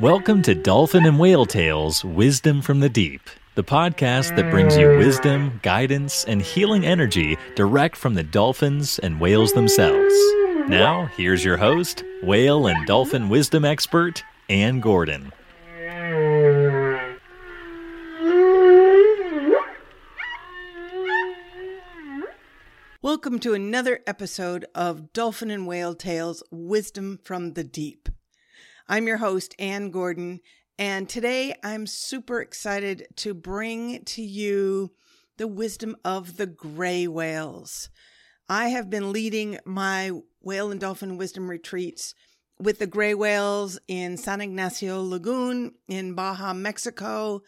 Welcome 0.00 0.40
to 0.44 0.54
Dolphin 0.54 1.04
and 1.04 1.18
Whale 1.18 1.44
Tales 1.44 2.02
Wisdom 2.02 2.62
from 2.62 2.80
the 2.80 2.88
Deep, 2.88 3.20
the 3.54 3.62
podcast 3.62 4.34
that 4.34 4.50
brings 4.50 4.74
you 4.74 4.96
wisdom, 4.96 5.60
guidance, 5.62 6.24
and 6.24 6.40
healing 6.40 6.86
energy 6.86 7.36
direct 7.54 7.96
from 7.96 8.14
the 8.14 8.22
dolphins 8.22 8.98
and 9.00 9.20
whales 9.20 9.52
themselves. 9.52 10.14
Now, 10.68 11.04
here's 11.18 11.44
your 11.44 11.58
host, 11.58 12.02
whale 12.22 12.66
and 12.66 12.86
dolphin 12.86 13.28
wisdom 13.28 13.62
expert, 13.66 14.24
Anne 14.48 14.80
Gordon. 14.80 15.34
Welcome 23.02 23.38
to 23.40 23.52
another 23.52 24.00
episode 24.06 24.64
of 24.74 25.12
Dolphin 25.12 25.50
and 25.50 25.66
Whale 25.66 25.94
Tales 25.94 26.42
Wisdom 26.50 27.18
from 27.22 27.52
the 27.52 27.64
Deep. 27.64 28.08
I'm 28.92 29.06
your 29.06 29.18
host, 29.18 29.54
Anne 29.56 29.92
Gordon, 29.92 30.40
and 30.76 31.08
today 31.08 31.54
I'm 31.62 31.86
super 31.86 32.40
excited 32.40 33.06
to 33.18 33.34
bring 33.34 34.04
to 34.06 34.20
you 34.20 34.90
the 35.36 35.46
wisdom 35.46 35.94
of 36.04 36.38
the 36.38 36.48
gray 36.48 37.06
whales. 37.06 37.88
I 38.48 38.70
have 38.70 38.90
been 38.90 39.12
leading 39.12 39.60
my 39.64 40.10
whale 40.40 40.72
and 40.72 40.80
dolphin 40.80 41.16
wisdom 41.18 41.48
retreats 41.48 42.16
with 42.58 42.80
the 42.80 42.88
gray 42.88 43.14
whales 43.14 43.78
in 43.86 44.16
San 44.16 44.40
Ignacio 44.40 45.00
Lagoon 45.00 45.74
in 45.86 46.14
Baja, 46.14 46.52
Mexico 46.52 47.42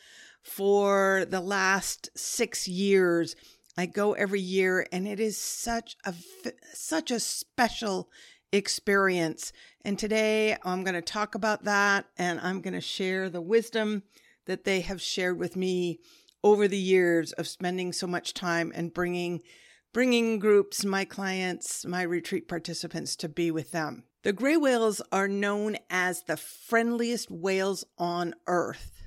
for 0.44 1.26
the 1.28 1.40
last 1.40 2.08
six 2.16 2.68
years 2.68 3.34
I 3.76 3.86
go 3.86 4.12
every 4.12 4.40
year 4.40 4.86
and 4.92 5.08
it 5.08 5.18
is 5.18 5.38
such 5.38 5.96
a 6.04 6.14
such 6.74 7.10
a 7.10 7.18
special 7.18 8.10
experience. 8.52 9.52
And 9.84 9.98
today 9.98 10.56
I'm 10.62 10.84
going 10.84 10.94
to 10.94 11.02
talk 11.02 11.34
about 11.34 11.64
that 11.64 12.06
and 12.18 12.38
I'm 12.40 12.60
going 12.60 12.74
to 12.74 12.80
share 12.80 13.28
the 13.28 13.40
wisdom 13.40 14.02
that 14.46 14.64
they 14.64 14.82
have 14.82 15.00
shared 15.00 15.38
with 15.38 15.56
me 15.56 15.98
over 16.44 16.68
the 16.68 16.78
years 16.78 17.32
of 17.32 17.48
spending 17.48 17.92
so 17.92 18.06
much 18.06 18.34
time 18.34 18.72
and 18.74 18.92
bringing 18.92 19.40
bringing 19.92 20.38
groups, 20.38 20.86
my 20.86 21.04
clients, 21.04 21.84
my 21.84 22.00
retreat 22.00 22.48
participants 22.48 23.14
to 23.14 23.28
be 23.28 23.50
with 23.50 23.72
them. 23.72 24.04
The 24.22 24.32
gray 24.32 24.56
whales 24.56 25.02
are 25.12 25.28
known 25.28 25.76
as 25.90 26.22
the 26.22 26.38
friendliest 26.38 27.30
whales 27.30 27.84
on 27.98 28.34
earth 28.46 29.02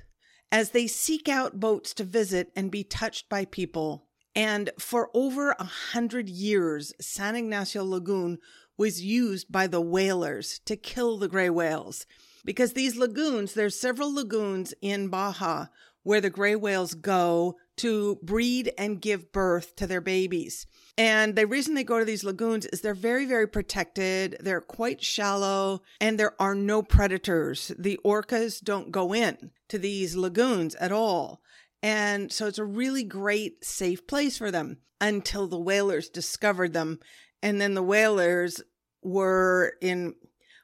as 0.52 0.70
they 0.70 0.86
seek 0.86 1.28
out 1.28 1.58
boats 1.58 1.92
to 1.94 2.04
visit 2.04 2.52
and 2.54 2.70
be 2.70 2.84
touched 2.84 3.28
by 3.28 3.46
people 3.46 4.06
and 4.36 4.70
for 4.78 5.08
over 5.14 5.52
a 5.52 5.64
hundred 5.64 6.28
years, 6.28 6.92
San 7.00 7.34
Ignacio 7.36 7.82
Lagoon 7.82 8.38
was 8.76 9.02
used 9.02 9.50
by 9.50 9.66
the 9.66 9.80
whalers 9.80 10.60
to 10.66 10.76
kill 10.76 11.18
the 11.18 11.28
gray 11.28 11.50
whales. 11.50 12.06
Because 12.44 12.72
these 12.72 12.96
lagoons, 12.96 13.54
there's 13.54 13.78
several 13.78 14.14
lagoons 14.14 14.74
in 14.80 15.08
Baja 15.08 15.66
where 16.02 16.20
the 16.20 16.30
gray 16.30 16.54
whales 16.54 16.94
go 16.94 17.56
to 17.76 18.16
breed 18.22 18.72
and 18.78 19.00
give 19.00 19.32
birth 19.32 19.74
to 19.74 19.86
their 19.88 20.00
babies. 20.00 20.66
And 20.96 21.34
the 21.34 21.46
reason 21.46 21.74
they 21.74 21.82
go 21.82 21.98
to 21.98 22.04
these 22.04 22.22
lagoons 22.22 22.64
is 22.66 22.80
they're 22.80 22.94
very, 22.94 23.26
very 23.26 23.48
protected. 23.48 24.36
They're 24.38 24.60
quite 24.60 25.02
shallow 25.02 25.82
and 26.00 26.18
there 26.18 26.40
are 26.40 26.54
no 26.54 26.82
predators. 26.82 27.72
The 27.76 27.98
orcas 28.04 28.62
don't 28.62 28.92
go 28.92 29.12
in 29.12 29.50
to 29.68 29.78
these 29.78 30.14
lagoons 30.14 30.76
at 30.76 30.92
all. 30.92 31.42
And 31.82 32.32
so 32.32 32.46
it's 32.46 32.58
a 32.58 32.64
really 32.64 33.02
great, 33.02 33.64
safe 33.64 34.06
place 34.06 34.38
for 34.38 34.52
them 34.52 34.78
until 35.00 35.46
the 35.46 35.58
whalers 35.58 36.08
discovered 36.08 36.72
them. 36.72 37.00
And 37.42 37.60
then 37.60 37.74
the 37.74 37.82
whalers 37.82 38.62
were 39.02 39.74
in 39.80 40.14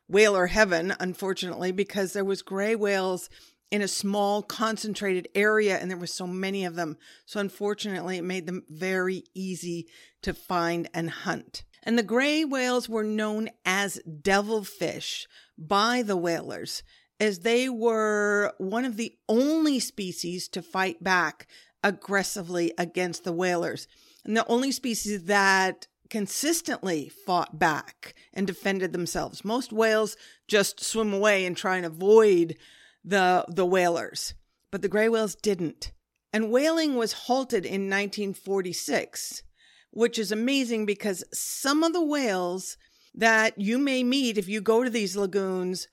whaler 0.09 0.47
heaven, 0.47 0.95
unfortunately, 0.98 1.73
because 1.73 2.12
there 2.12 2.25
was 2.25 2.42
gray 2.42 2.75
whales 2.75 3.28
in 3.70 3.83
a 3.83 3.89
small 3.89 4.42
concentrated 4.42 5.28
area 5.34 5.78
and 5.78 5.91
there 5.91 5.97
were 5.97 6.06
so 6.06 6.27
many 6.27 6.65
of 6.65 6.75
them. 6.75 6.97
So 7.25 7.41
unfortunately, 7.41 8.19
it 8.19 8.25
made 8.25 8.47
them 8.47 8.65
very 8.69 9.25
easy 9.34 9.87
to 10.22 10.34
find 10.34 10.88
and 10.93 11.09
hunt. 11.09 11.65
And 11.82 11.99
the 11.99 12.03
gray 12.03 12.44
whales 12.44 12.88
were 12.88 13.05
known 13.05 13.49
as 13.65 14.00
devilfish 14.21 15.27
by 15.56 16.03
the 16.03 16.16
whalers 16.16 16.82
as 17.22 17.41
they 17.41 17.69
were 17.69 18.53
one 18.59 18.84
of 18.84 18.97
the 18.97 19.16
only 19.28 19.78
species 19.78 20.49
to 20.49 20.61
fight 20.61 21.03
back 21.03 21.47
aggressively 21.84 22.72
against 22.77 23.25
the 23.25 23.32
whalers, 23.32 23.87
and 24.25 24.37
the 24.37 24.47
only 24.47 24.72
species 24.72 25.25
that 25.25 25.87
consistently 26.12 27.09
fought 27.09 27.59
back 27.59 28.15
and 28.34 28.47
defended 28.47 28.93
themselves. 28.93 29.47
Most 29.47 29.73
whales 29.73 30.15
just 30.47 30.84
swim 30.84 31.11
away 31.11 31.47
and 31.47 31.56
try 31.56 31.78
and 31.78 31.87
avoid 31.87 32.55
the 33.03 33.47
the 33.49 33.65
whalers, 33.65 34.34
but 34.71 34.83
the 34.83 34.91
gray 34.91 35.09
whales 35.09 35.34
didn't. 35.34 35.91
And 36.31 36.50
whaling 36.50 36.97
was 36.97 37.15
halted 37.15 37.65
in 37.65 37.89
1946, 37.89 39.43
which 39.91 40.19
is 40.19 40.31
amazing 40.31 40.84
because 40.84 41.25
some 41.33 41.83
of 41.83 41.95
the 41.95 42.05
whales 42.05 42.77
that 43.15 43.59
you 43.59 43.79
may 43.79 44.05
meet 44.05 44.37
if 44.37 44.50
you 44.50 44.61
go 44.61 44.84
to 44.84 44.91
these 44.91 45.17
lagoons 45.17 45.89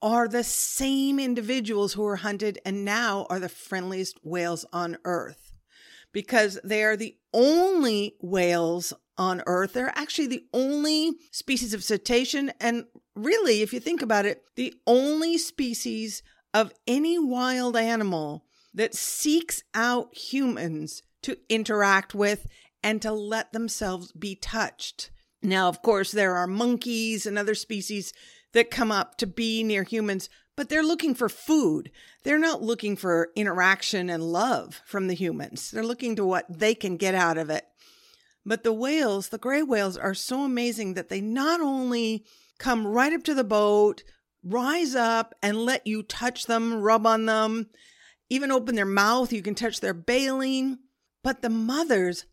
are 0.00 0.28
the 0.28 0.44
same 0.44 1.18
individuals 1.18 1.92
who 1.92 2.02
were 2.02 2.16
hunted 2.16 2.58
and 2.64 2.86
now 2.86 3.26
are 3.28 3.38
the 3.38 3.50
friendliest 3.50 4.18
whales 4.22 4.64
on 4.72 4.96
earth 5.04 5.52
because 6.10 6.58
they 6.64 6.82
are 6.82 6.96
the 6.96 7.16
only 7.34 8.16
whales 8.22 8.94
on 9.18 9.42
earth. 9.46 9.74
They're 9.74 9.92
actually 9.98 10.28
the 10.28 10.46
only 10.54 11.12
species 11.32 11.74
of 11.74 11.84
cetacean. 11.84 12.52
And 12.60 12.84
really, 13.14 13.60
if 13.60 13.72
you 13.72 13.80
think 13.80 14.00
about 14.00 14.24
it, 14.24 14.42
the 14.56 14.74
only 14.86 15.36
species 15.36 16.22
of 16.54 16.72
any 16.86 17.18
wild 17.18 17.76
animal 17.76 18.44
that 18.72 18.94
seeks 18.94 19.62
out 19.74 20.16
humans 20.16 21.02
to 21.22 21.36
interact 21.48 22.14
with 22.14 22.46
and 22.82 23.02
to 23.02 23.12
let 23.12 23.52
themselves 23.52 24.12
be 24.12 24.36
touched. 24.36 25.10
Now, 25.42 25.68
of 25.68 25.82
course, 25.82 26.12
there 26.12 26.36
are 26.36 26.46
monkeys 26.46 27.26
and 27.26 27.38
other 27.38 27.54
species 27.54 28.12
that 28.52 28.70
come 28.70 28.90
up 28.90 29.18
to 29.18 29.26
be 29.26 29.62
near 29.62 29.82
humans, 29.82 30.28
but 30.56 30.68
they're 30.68 30.82
looking 30.82 31.14
for 31.14 31.28
food. 31.28 31.90
They're 32.24 32.38
not 32.38 32.62
looking 32.62 32.96
for 32.96 33.30
interaction 33.36 34.10
and 34.10 34.22
love 34.22 34.80
from 34.86 35.08
the 35.08 35.14
humans. 35.14 35.70
They're 35.70 35.84
looking 35.84 36.16
to 36.16 36.24
what 36.24 36.46
they 36.48 36.74
can 36.74 36.96
get 36.96 37.14
out 37.14 37.38
of 37.38 37.50
it. 37.50 37.66
But 38.48 38.64
the 38.64 38.72
whales, 38.72 39.28
the 39.28 39.36
gray 39.36 39.62
whales, 39.62 39.98
are 39.98 40.14
so 40.14 40.42
amazing 40.42 40.94
that 40.94 41.10
they 41.10 41.20
not 41.20 41.60
only 41.60 42.24
come 42.58 42.86
right 42.86 43.12
up 43.12 43.22
to 43.24 43.34
the 43.34 43.44
boat, 43.44 44.02
rise 44.42 44.94
up 44.94 45.34
and 45.42 45.66
let 45.66 45.86
you 45.86 46.02
touch 46.02 46.46
them, 46.46 46.80
rub 46.80 47.06
on 47.06 47.26
them, 47.26 47.68
even 48.30 48.50
open 48.50 48.74
their 48.74 48.86
mouth. 48.86 49.34
You 49.34 49.42
can 49.42 49.54
touch 49.54 49.80
their 49.80 49.92
baleen. 49.92 50.78
But 51.22 51.42
the 51.42 51.50
mothers 51.50 52.24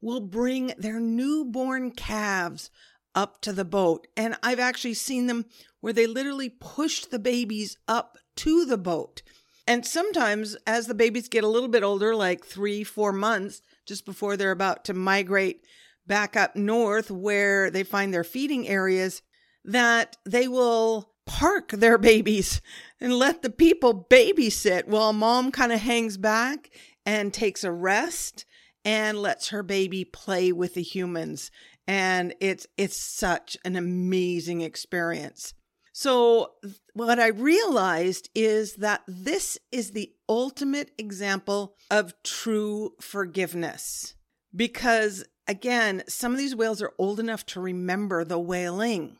will 0.00 0.20
bring 0.20 0.74
their 0.78 1.00
newborn 1.00 1.90
calves 1.90 2.70
up 3.12 3.40
to 3.40 3.52
the 3.52 3.64
boat. 3.64 4.06
And 4.16 4.36
I've 4.44 4.60
actually 4.60 4.94
seen 4.94 5.26
them 5.26 5.46
where 5.80 5.92
they 5.92 6.06
literally 6.06 6.50
pushed 6.50 7.10
the 7.10 7.18
babies 7.18 7.78
up 7.88 8.16
to 8.36 8.64
the 8.64 8.78
boat. 8.78 9.22
And 9.66 9.84
sometimes, 9.84 10.56
as 10.68 10.86
the 10.86 10.94
babies 10.94 11.28
get 11.28 11.42
a 11.42 11.48
little 11.48 11.68
bit 11.68 11.82
older, 11.82 12.14
like 12.14 12.44
three, 12.44 12.84
four 12.84 13.12
months, 13.12 13.60
just 13.86 14.04
before 14.04 14.36
they're 14.36 14.50
about 14.50 14.84
to 14.86 14.94
migrate 14.94 15.64
back 16.06 16.36
up 16.36 16.54
north 16.54 17.10
where 17.10 17.70
they 17.70 17.82
find 17.82 18.12
their 18.12 18.24
feeding 18.24 18.68
areas, 18.68 19.22
that 19.64 20.16
they 20.26 20.48
will 20.48 21.10
park 21.26 21.70
their 21.70 21.96
babies 21.96 22.60
and 23.00 23.14
let 23.14 23.42
the 23.42 23.50
people 23.50 24.06
babysit 24.10 24.86
while 24.86 25.12
mom 25.12 25.50
kind 25.50 25.72
of 25.72 25.80
hangs 25.80 26.18
back 26.18 26.70
and 27.06 27.32
takes 27.32 27.64
a 27.64 27.72
rest 27.72 28.44
and 28.84 29.18
lets 29.18 29.48
her 29.48 29.62
baby 29.62 30.04
play 30.04 30.52
with 30.52 30.74
the 30.74 30.82
humans 30.82 31.50
and 31.86 32.34
it's 32.40 32.66
it's 32.76 32.96
such 32.96 33.56
an 33.64 33.76
amazing 33.76 34.60
experience. 34.60 35.54
So 35.96 36.54
what 36.94 37.20
I 37.20 37.28
realized 37.28 38.28
is 38.34 38.74
that 38.74 39.02
this 39.06 39.56
is 39.70 39.92
the 39.92 40.10
ultimate 40.28 40.90
example 40.98 41.76
of 41.88 42.20
true 42.24 42.94
forgiveness. 43.00 44.16
Because 44.54 45.24
again, 45.46 46.02
some 46.08 46.32
of 46.32 46.38
these 46.38 46.56
whales 46.56 46.82
are 46.82 46.92
old 46.98 47.20
enough 47.20 47.46
to 47.46 47.60
remember 47.60 48.24
the 48.24 48.40
whaling. 48.40 49.18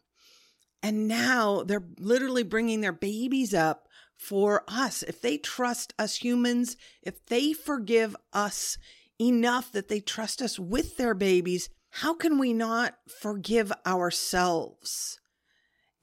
And 0.83 1.07
now 1.07 1.63
they're 1.63 1.87
literally 2.01 2.43
bringing 2.43 2.81
their 2.81 2.93
babies 2.93 3.55
up 3.55 3.87
for 4.17 4.65
us. 4.67 5.05
If 5.05 5.21
they 5.21 5.39
trust 5.39 5.95
us 5.97 6.17
humans, 6.17 6.77
if 7.03 7.25
they 7.27 7.53
forgive 7.53 8.17
us 8.33 8.79
enough 9.21 9.71
that 9.71 9.87
they 9.87 10.01
trust 10.01 10.43
us 10.43 10.59
with 10.59 10.97
their 10.97 11.15
babies, 11.15 11.71
how 11.91 12.15
can 12.15 12.37
we 12.37 12.53
not 12.53 12.97
forgive 13.07 13.73
ourselves? 13.87 15.21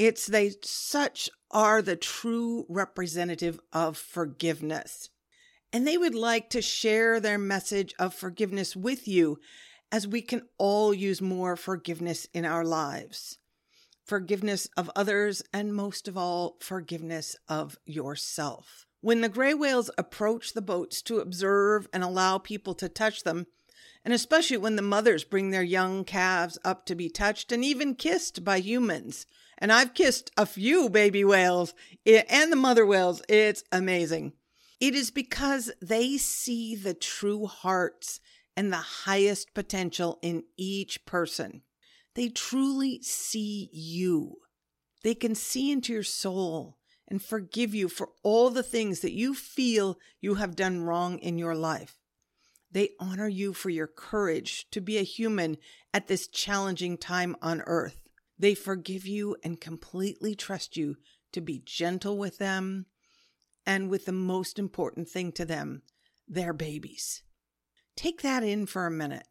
It's 0.03 0.25
they 0.25 0.53
such 0.63 1.29
are 1.51 1.79
the 1.79 1.95
true 1.95 2.65
representative 2.67 3.59
of 3.71 3.99
forgiveness. 3.99 5.11
And 5.71 5.85
they 5.85 5.95
would 5.95 6.15
like 6.15 6.49
to 6.49 6.61
share 6.63 7.19
their 7.19 7.37
message 7.37 7.93
of 7.99 8.15
forgiveness 8.15 8.75
with 8.75 9.07
you 9.07 9.37
as 9.91 10.07
we 10.07 10.23
can 10.23 10.47
all 10.57 10.91
use 10.91 11.21
more 11.21 11.55
forgiveness 11.55 12.25
in 12.33 12.45
our 12.45 12.65
lives. 12.65 13.37
forgiveness 14.03 14.67
of 14.75 14.91
others, 14.95 15.41
and 15.53 15.73
most 15.73 16.07
of 16.07 16.17
all, 16.17 16.57
forgiveness 16.59 17.35
of 17.47 17.77
yourself. 17.85 18.85
When 18.99 19.21
the 19.21 19.29
gray 19.29 19.53
whales 19.53 19.89
approach 19.97 20.53
the 20.53 20.61
boats 20.61 21.01
to 21.03 21.19
observe 21.19 21.87
and 21.93 22.03
allow 22.03 22.37
people 22.37 22.73
to 22.75 22.89
touch 22.89 23.23
them, 23.23 23.47
and 24.03 24.13
especially 24.13 24.57
when 24.57 24.75
the 24.75 24.81
mothers 24.81 25.23
bring 25.23 25.51
their 25.51 25.63
young 25.63 26.03
calves 26.03 26.57
up 26.65 26.85
to 26.87 26.95
be 26.95 27.07
touched 27.07 27.51
and 27.51 27.63
even 27.63 27.95
kissed 27.95 28.43
by 28.43 28.59
humans. 28.59 29.25
And 29.61 29.71
I've 29.71 29.93
kissed 29.93 30.31
a 30.35 30.47
few 30.47 30.89
baby 30.89 31.23
whales 31.23 31.75
eh, 32.05 32.23
and 32.27 32.51
the 32.51 32.55
mother 32.55 32.85
whales. 32.85 33.21
It's 33.29 33.63
amazing. 33.71 34.33
It 34.79 34.95
is 34.95 35.11
because 35.11 35.71
they 35.79 36.17
see 36.17 36.75
the 36.75 36.95
true 36.95 37.45
hearts 37.45 38.19
and 38.57 38.73
the 38.73 38.77
highest 38.77 39.53
potential 39.53 40.17
in 40.23 40.43
each 40.57 41.05
person. 41.05 41.61
They 42.15 42.29
truly 42.29 43.01
see 43.03 43.69
you. 43.71 44.37
They 45.03 45.13
can 45.13 45.35
see 45.35 45.71
into 45.71 45.93
your 45.93 46.03
soul 46.03 46.77
and 47.07 47.21
forgive 47.21 47.75
you 47.75 47.87
for 47.87 48.09
all 48.23 48.49
the 48.49 48.63
things 48.63 49.01
that 49.01 49.13
you 49.13 49.35
feel 49.35 49.99
you 50.19 50.35
have 50.35 50.55
done 50.55 50.81
wrong 50.81 51.19
in 51.19 51.37
your 51.37 51.55
life. 51.55 51.97
They 52.71 52.91
honor 52.99 53.27
you 53.27 53.53
for 53.53 53.69
your 53.69 53.87
courage 53.87 54.65
to 54.71 54.81
be 54.81 54.97
a 54.97 55.03
human 55.03 55.57
at 55.93 56.07
this 56.07 56.27
challenging 56.27 56.97
time 56.97 57.35
on 57.41 57.61
earth. 57.67 58.00
They 58.41 58.55
forgive 58.55 59.05
you 59.05 59.37
and 59.43 59.61
completely 59.61 60.33
trust 60.33 60.75
you 60.75 60.97
to 61.31 61.41
be 61.41 61.61
gentle 61.63 62.17
with 62.17 62.39
them 62.39 62.87
and 63.67 63.87
with 63.87 64.05
the 64.05 64.11
most 64.11 64.57
important 64.57 65.07
thing 65.07 65.31
to 65.33 65.45
them, 65.45 65.83
their 66.27 66.51
babies. 66.51 67.21
Take 67.95 68.23
that 68.23 68.41
in 68.41 68.65
for 68.65 68.87
a 68.87 68.91
minute. 68.91 69.27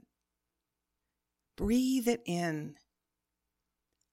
Breathe 1.57 2.07
it 2.07 2.23
in. 2.25 2.77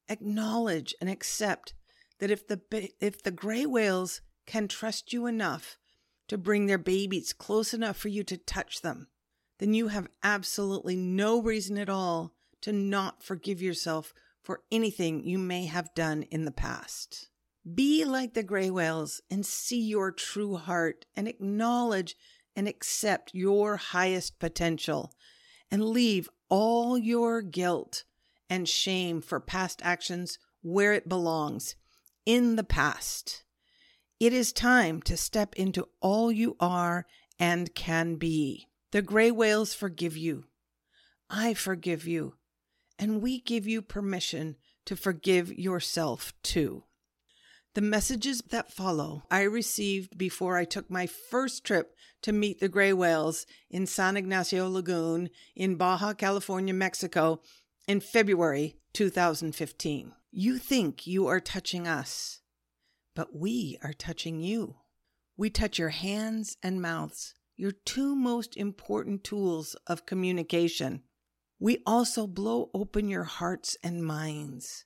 Acknowledge 0.09 0.95
and 0.99 1.11
accept 1.11 1.75
that 2.17 2.31
if 2.31 2.47
the 2.47 2.59
if 2.99 3.21
the 3.21 3.29
gray 3.29 3.67
whales 3.67 4.21
can 4.47 4.67
trust 4.67 5.13
you 5.13 5.27
enough 5.27 5.77
to 6.27 6.39
bring 6.39 6.65
their 6.65 6.79
babies 6.79 7.33
close 7.33 7.71
enough 7.71 7.97
for 7.97 8.07
you 8.07 8.23
to 8.23 8.37
touch 8.37 8.81
them, 8.81 9.09
then 9.59 9.75
you 9.75 9.89
have 9.89 10.07
absolutely 10.23 10.95
no 10.95 11.39
reason 11.39 11.77
at 11.77 11.87
all 11.87 12.33
to 12.61 12.71
not 12.71 13.21
forgive 13.21 13.61
yourself 13.61 14.11
for 14.47 14.61
anything 14.71 15.25
you 15.25 15.37
may 15.37 15.65
have 15.65 15.93
done 15.93 16.23
in 16.31 16.45
the 16.45 16.51
past. 16.51 17.27
Be 17.75 18.05
like 18.05 18.33
the 18.33 18.43
gray 18.43 18.69
whales 18.69 19.19
and 19.29 19.45
see 19.45 19.81
your 19.81 20.09
true 20.09 20.55
heart 20.55 21.05
and 21.17 21.27
acknowledge 21.27 22.15
and 22.55 22.65
accept 22.65 23.33
your 23.33 23.75
highest 23.75 24.39
potential 24.39 25.11
and 25.69 25.83
leave 25.83 26.29
all 26.47 26.97
your 26.97 27.41
guilt 27.41 28.05
and 28.49 28.69
shame 28.69 29.19
for 29.19 29.41
past 29.41 29.81
actions 29.83 30.39
where 30.61 30.93
it 30.93 31.09
belongs 31.09 31.75
in 32.25 32.55
the 32.55 32.63
past. 32.63 33.43
It 34.17 34.31
is 34.31 34.53
time 34.53 35.01
to 35.01 35.17
step 35.17 35.57
into 35.57 35.89
all 35.99 36.31
you 36.31 36.55
are 36.61 37.05
and 37.37 37.75
can 37.75 38.15
be. 38.15 38.69
The 38.93 39.01
gray 39.01 39.29
whales 39.29 39.73
forgive 39.73 40.15
you. 40.15 40.45
I 41.29 41.53
forgive 41.53 42.07
you. 42.07 42.35
And 42.99 43.21
we 43.21 43.39
give 43.39 43.67
you 43.67 43.81
permission 43.81 44.55
to 44.85 44.95
forgive 44.95 45.57
yourself 45.57 46.33
too. 46.43 46.83
The 47.75 47.81
messages 47.81 48.41
that 48.49 48.71
follow 48.71 49.23
I 49.29 49.41
received 49.43 50.17
before 50.17 50.57
I 50.57 50.65
took 50.65 50.89
my 50.89 51.05
first 51.05 51.63
trip 51.63 51.95
to 52.23 52.31
meet 52.31 52.59
the 52.59 52.69
gray 52.69 52.93
whales 52.93 53.45
in 53.69 53.85
San 53.85 54.17
Ignacio 54.17 54.67
Lagoon 54.67 55.29
in 55.55 55.75
Baja 55.75 56.13
California, 56.13 56.73
Mexico 56.73 57.41
in 57.87 57.99
February 57.99 58.77
2015. 58.93 60.13
You 60.31 60.57
think 60.57 61.05
you 61.05 61.27
are 61.27 61.39
touching 61.39 61.87
us, 61.87 62.41
but 63.15 63.35
we 63.35 63.77
are 63.83 63.93
touching 63.93 64.41
you. 64.41 64.77
We 65.37 65.51
touch 65.51 65.77
your 65.77 65.89
hands 65.89 66.57
and 66.63 66.81
mouths 66.81 67.35
your 67.57 67.71
two 67.71 68.15
most 68.15 68.55
important 68.55 69.23
tools 69.23 69.75
of 69.87 70.05
communication. 70.05 71.01
We 71.59 71.79
also 71.85 72.27
blow 72.27 72.69
open 72.73 73.09
your 73.09 73.23
hearts 73.23 73.77
and 73.83 74.05
minds. 74.05 74.85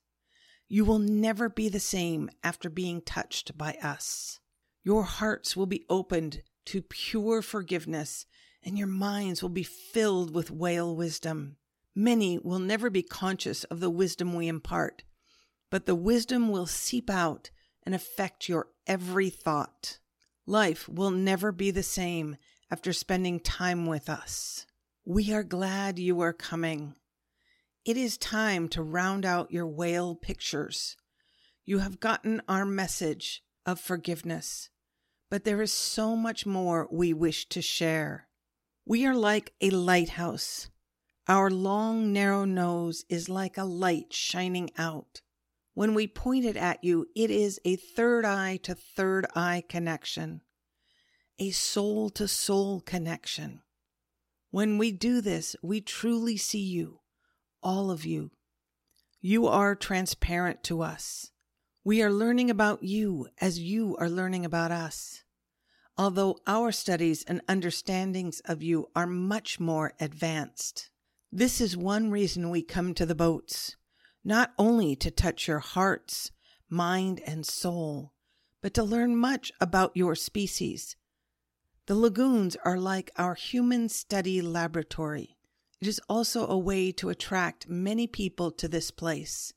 You 0.69 0.85
will 0.85 0.99
never 0.99 1.49
be 1.49 1.67
the 1.67 1.81
same 1.81 2.29
after 2.43 2.69
being 2.69 3.01
touched 3.01 3.57
by 3.57 3.77
us. 3.83 4.39
Your 4.83 5.03
hearts 5.03 5.57
will 5.57 5.65
be 5.65 5.85
opened 5.89 6.43
to 6.65 6.81
pure 6.81 7.41
forgiveness, 7.41 8.25
and 8.63 8.77
your 8.77 8.87
minds 8.87 9.41
will 9.41 9.49
be 9.49 9.63
filled 9.63 10.33
with 10.33 10.49
whale 10.49 10.95
wisdom. 10.95 11.57
Many 11.93 12.39
will 12.39 12.59
never 12.59 12.89
be 12.89 13.03
conscious 13.03 13.65
of 13.65 13.81
the 13.81 13.89
wisdom 13.89 14.33
we 14.33 14.47
impart, 14.47 15.03
but 15.69 15.85
the 15.85 15.95
wisdom 15.95 16.49
will 16.49 16.67
seep 16.67 17.09
out 17.09 17.49
and 17.83 17.93
affect 17.93 18.47
your 18.47 18.67
every 18.87 19.29
thought. 19.29 19.99
Life 20.45 20.87
will 20.87 21.11
never 21.11 21.51
be 21.51 21.69
the 21.69 21.83
same 21.83 22.37
after 22.71 22.93
spending 22.93 23.41
time 23.41 23.85
with 23.85 24.09
us. 24.09 24.65
We 25.05 25.33
are 25.33 25.43
glad 25.43 25.97
you 25.97 26.21
are 26.21 26.33
coming. 26.33 26.93
It 27.83 27.97
is 27.97 28.19
time 28.19 28.67
to 28.69 28.83
round 28.83 29.25
out 29.25 29.51
your 29.51 29.65
whale 29.65 30.13
pictures. 30.15 30.95
You 31.65 31.79
have 31.79 31.99
gotten 31.99 32.41
our 32.47 32.65
message 32.65 33.41
of 33.65 33.79
forgiveness, 33.79 34.69
but 35.31 35.43
there 35.43 35.61
is 35.63 35.73
so 35.73 36.15
much 36.15 36.45
more 36.45 36.87
we 36.91 37.13
wish 37.13 37.49
to 37.49 37.63
share. 37.63 38.27
We 38.85 39.07
are 39.07 39.15
like 39.15 39.53
a 39.59 39.71
lighthouse. 39.71 40.69
Our 41.27 41.49
long, 41.49 42.13
narrow 42.13 42.45
nose 42.45 43.03
is 43.09 43.27
like 43.27 43.57
a 43.57 43.63
light 43.63 44.13
shining 44.13 44.69
out. 44.77 45.21
When 45.73 45.95
we 45.95 46.05
point 46.05 46.45
it 46.45 46.57
at 46.57 46.83
you, 46.83 47.07
it 47.15 47.31
is 47.31 47.59
a 47.65 47.75
third 47.75 48.23
eye 48.23 48.57
to 48.63 48.75
third 48.75 49.25
eye 49.35 49.63
connection 49.67 50.41
a 51.39 51.49
soul 51.49 52.11
to 52.11 52.27
soul 52.27 52.81
connection. 52.81 53.63
When 54.51 54.77
we 54.77 54.91
do 54.91 55.21
this, 55.21 55.55
we 55.63 55.79
truly 55.79 56.35
see 56.35 56.59
you, 56.59 56.99
all 57.63 57.89
of 57.89 58.05
you. 58.05 58.31
You 59.21 59.47
are 59.47 59.75
transparent 59.75 60.61
to 60.65 60.81
us. 60.81 61.31
We 61.85 62.03
are 62.03 62.11
learning 62.11 62.49
about 62.49 62.83
you 62.83 63.29
as 63.39 63.59
you 63.59 63.95
are 63.97 64.09
learning 64.09 64.43
about 64.43 64.71
us. 64.71 65.23
Although 65.97 66.39
our 66.45 66.73
studies 66.73 67.23
and 67.25 67.41
understandings 67.47 68.41
of 68.41 68.61
you 68.61 68.89
are 68.93 69.07
much 69.07 69.57
more 69.57 69.93
advanced. 70.01 70.89
This 71.31 71.61
is 71.61 71.77
one 71.77 72.11
reason 72.11 72.49
we 72.49 72.61
come 72.61 72.93
to 72.95 73.05
the 73.05 73.15
boats, 73.15 73.77
not 74.21 74.51
only 74.57 74.97
to 74.97 75.09
touch 75.09 75.47
your 75.47 75.59
hearts, 75.59 76.31
mind, 76.69 77.21
and 77.25 77.45
soul, 77.45 78.11
but 78.61 78.73
to 78.73 78.83
learn 78.83 79.15
much 79.15 79.53
about 79.61 79.95
your 79.95 80.13
species 80.13 80.97
the 81.91 81.97
lagoons 81.97 82.55
are 82.63 82.77
like 82.77 83.11
our 83.17 83.35
human 83.35 83.89
study 83.89 84.41
laboratory. 84.41 85.35
It 85.81 85.89
is 85.89 85.99
also 86.07 86.47
a 86.47 86.57
way 86.57 86.93
to 86.93 87.09
attract 87.09 87.67
many 87.67 88.07
people 88.07 88.49
to 88.49 88.69
this 88.69 88.91
place 88.91 89.51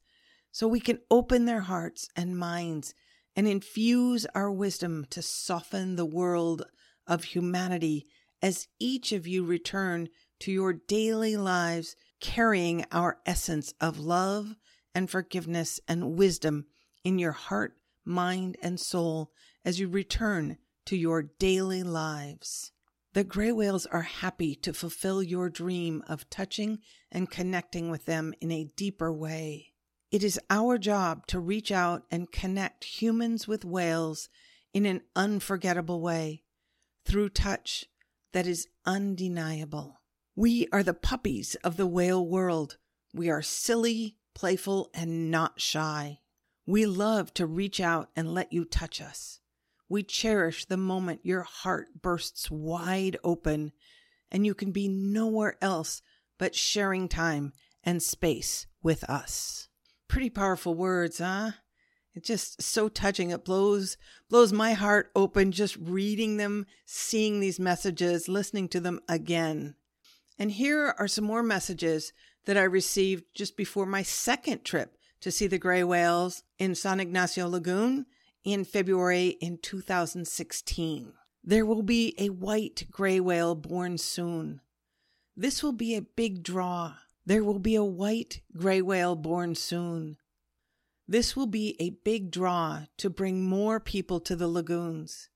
so 0.51 0.67
we 0.67 0.81
can 0.81 0.99
open 1.13 1.45
their 1.45 1.61
hearts 1.61 2.09
and 2.17 2.37
minds 2.37 2.93
and 3.37 3.47
infuse 3.47 4.27
our 4.35 4.51
wisdom 4.51 5.07
to 5.11 5.23
soften 5.23 5.95
the 5.95 6.05
world 6.05 6.67
of 7.07 7.23
humanity 7.23 8.05
as 8.43 8.67
each 8.81 9.13
of 9.13 9.29
you 9.29 9.45
return 9.45 10.09
to 10.41 10.51
your 10.51 10.73
daily 10.73 11.37
lives 11.37 11.95
carrying 12.21 12.85
our 12.91 13.21
essence 13.25 13.73
of 13.81 14.01
love 14.01 14.57
and 14.93 15.09
forgiveness 15.09 15.79
and 15.87 16.19
wisdom 16.19 16.67
in 17.05 17.21
your 17.21 17.31
heart, 17.31 17.77
mind, 18.05 18.57
and 18.61 18.81
soul 18.81 19.31
as 19.65 19.79
you 19.79 19.87
return 19.87 20.59
to 20.87 20.97
your 20.97 21.23
daily 21.23 21.83
lives. 21.83 22.73
The 23.15 23.25
gray 23.25 23.53
whales 23.53 23.87
are 23.87 24.03
happy 24.03 24.57
to 24.57 24.73
fulfill 24.73 25.23
your 25.23 25.49
dream 25.49 26.03
of 26.09 26.29
touching 26.31 26.81
and 27.13 27.31
connecting 27.31 27.91
with 27.91 28.07
them 28.07 28.35
in 28.41 28.51
a 28.51 28.71
deeper 28.77 29.13
way. 29.13 29.73
It 30.11 30.25
is 30.25 30.41
our 30.51 30.79
job 30.79 31.27
to 31.29 31.41
reach 31.41 31.71
out 31.71 32.05
and 32.11 32.31
connect 32.31 32.85
humans 32.85 33.47
with 33.47 33.65
whales 33.65 34.29
in 34.73 34.85
an 34.87 35.03
unforgettable 35.15 36.01
way 36.01 36.43
through 37.05 37.29
touch 37.31 37.87
that 38.33 38.47
is 38.47 38.67
undeniable. 38.85 40.01
We 40.37 40.67
are 40.73 40.83
the 40.83 40.95
puppies 40.95 41.55
of 41.63 41.77
the 41.77 41.87
whale 41.87 42.27
world. 42.27 42.79
We 43.13 43.31
are 43.31 43.43
silly, 43.43 44.17
playful, 44.35 44.91
and 44.93 45.31
not 45.31 45.61
shy. 45.61 46.19
We 46.67 46.87
love 46.87 47.33
to 47.35 47.47
reach 47.47 47.81
out 47.81 48.11
and 48.17 48.35
let 48.35 48.53
you 48.53 48.65
touch 48.65 49.01
us. 49.01 49.39
We 49.89 50.03
cherish 50.03 50.65
the 50.65 50.77
moment 50.77 51.21
your 51.25 51.43
heart 51.43 52.03
bursts 52.03 52.51
wide 52.51 53.17
open 53.23 53.73
and 54.31 54.47
you 54.47 54.55
can 54.55 54.73
be 54.73 54.89
nowhere 54.89 55.57
else 55.61 56.03
but 56.39 56.55
sharing 56.55 57.09
time 57.09 57.53
and 57.85 58.03
space 58.03 58.67
with 58.83 59.05
us. 59.05 59.69
Pretty 60.09 60.31
powerful 60.31 60.75
words, 60.75 61.19
huh? 61.19 61.53
It's 62.15 62.29
just 62.29 62.63
so 62.63 62.89
touching. 62.89 63.31
It 63.31 63.45
blows 63.45 63.97
blows 64.31 64.53
my 64.53 64.73
heart 64.73 65.11
open 65.17 65.53
just 65.53 65.77
reading 65.77 66.37
them, 66.37 66.67
seeing 66.87 67.41
these 67.41 67.59
messages, 67.59 68.29
listening 68.29 68.69
to 68.69 68.81
them 68.81 69.01
again. 69.09 69.75
And 70.39 70.53
here 70.53 70.95
are 70.99 71.09
some 71.09 71.25
more 71.25 71.43
messages 71.43 72.13
that 72.47 72.57
I 72.57 72.63
received 72.63 73.25
just 73.35 73.57
before 73.57 73.87
my 73.87 74.03
second 74.03 74.65
trip 74.65 74.97
to 75.21 75.31
see 75.31 75.47
the 75.47 75.59
gray 75.59 75.83
whales 75.83 76.43
in 76.59 76.75
San 76.75 77.01
Ignacio 77.01 77.49
Lagoon 77.49 78.07
in 78.45 78.65
February 78.65 79.29
in 79.41 79.59
2016. 79.59 81.13
There 81.43 81.67
will 81.67 81.83
be 81.83 82.15
a 82.19 82.29
white 82.29 82.87
gray 82.91 83.19
whale 83.19 83.55
born 83.55 83.99
soon. 83.99 84.61
This 85.37 85.63
will 85.63 85.73
be 85.73 85.95
a 85.95 86.03
big 86.03 86.43
draw. 86.43 86.95
There 87.27 87.43
will 87.43 87.59
be 87.59 87.75
a 87.75 87.85
white 87.85 88.43
gray 88.57 88.83
whale 88.83 89.17
born 89.17 89.55
soon. 89.55 90.19
This 91.09 91.35
will 91.35 91.47
be 91.47 91.77
a 91.79 91.91
big 91.91 92.31
draw 92.31 92.85
to 92.99 93.11
bring 93.11 93.45
more 93.45 93.81
people 93.81 94.21
to 94.21 94.37
the 94.37 94.49
lagoons. 94.49 95.29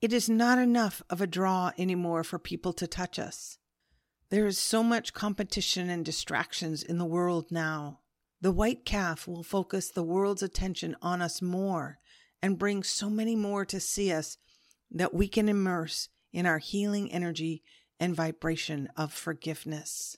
It 0.00 0.12
is 0.12 0.28
not 0.28 0.58
enough 0.58 1.02
of 1.10 1.20
a 1.20 1.26
draw 1.26 1.72
anymore 1.76 2.24
for 2.24 2.38
people 2.38 2.72
to 2.74 2.86
touch 2.86 3.18
us. 3.18 3.58
There 4.30 4.46
is 4.46 4.58
so 4.58 4.82
much 4.82 5.12
competition 5.12 5.90
and 5.90 6.04
distractions 6.04 6.82
in 6.82 6.98
the 6.98 7.04
world 7.04 7.50
now. 7.50 8.00
The 8.40 8.52
white 8.52 8.84
calf 8.84 9.28
will 9.28 9.42
focus 9.42 9.90
the 9.90 10.02
world's 10.02 10.42
attention 10.42 10.96
on 11.02 11.20
us 11.20 11.42
more 11.42 11.98
and 12.42 12.58
bring 12.58 12.82
so 12.82 13.10
many 13.10 13.36
more 13.36 13.64
to 13.66 13.80
see 13.80 14.12
us 14.12 14.36
that 14.90 15.14
we 15.14 15.28
can 15.28 15.48
immerse 15.48 16.08
in 16.32 16.46
our 16.46 16.58
healing 16.58 17.12
energy 17.12 17.62
and 17.98 18.14
vibration 18.16 18.88
of 18.96 19.12
forgiveness. 19.12 20.16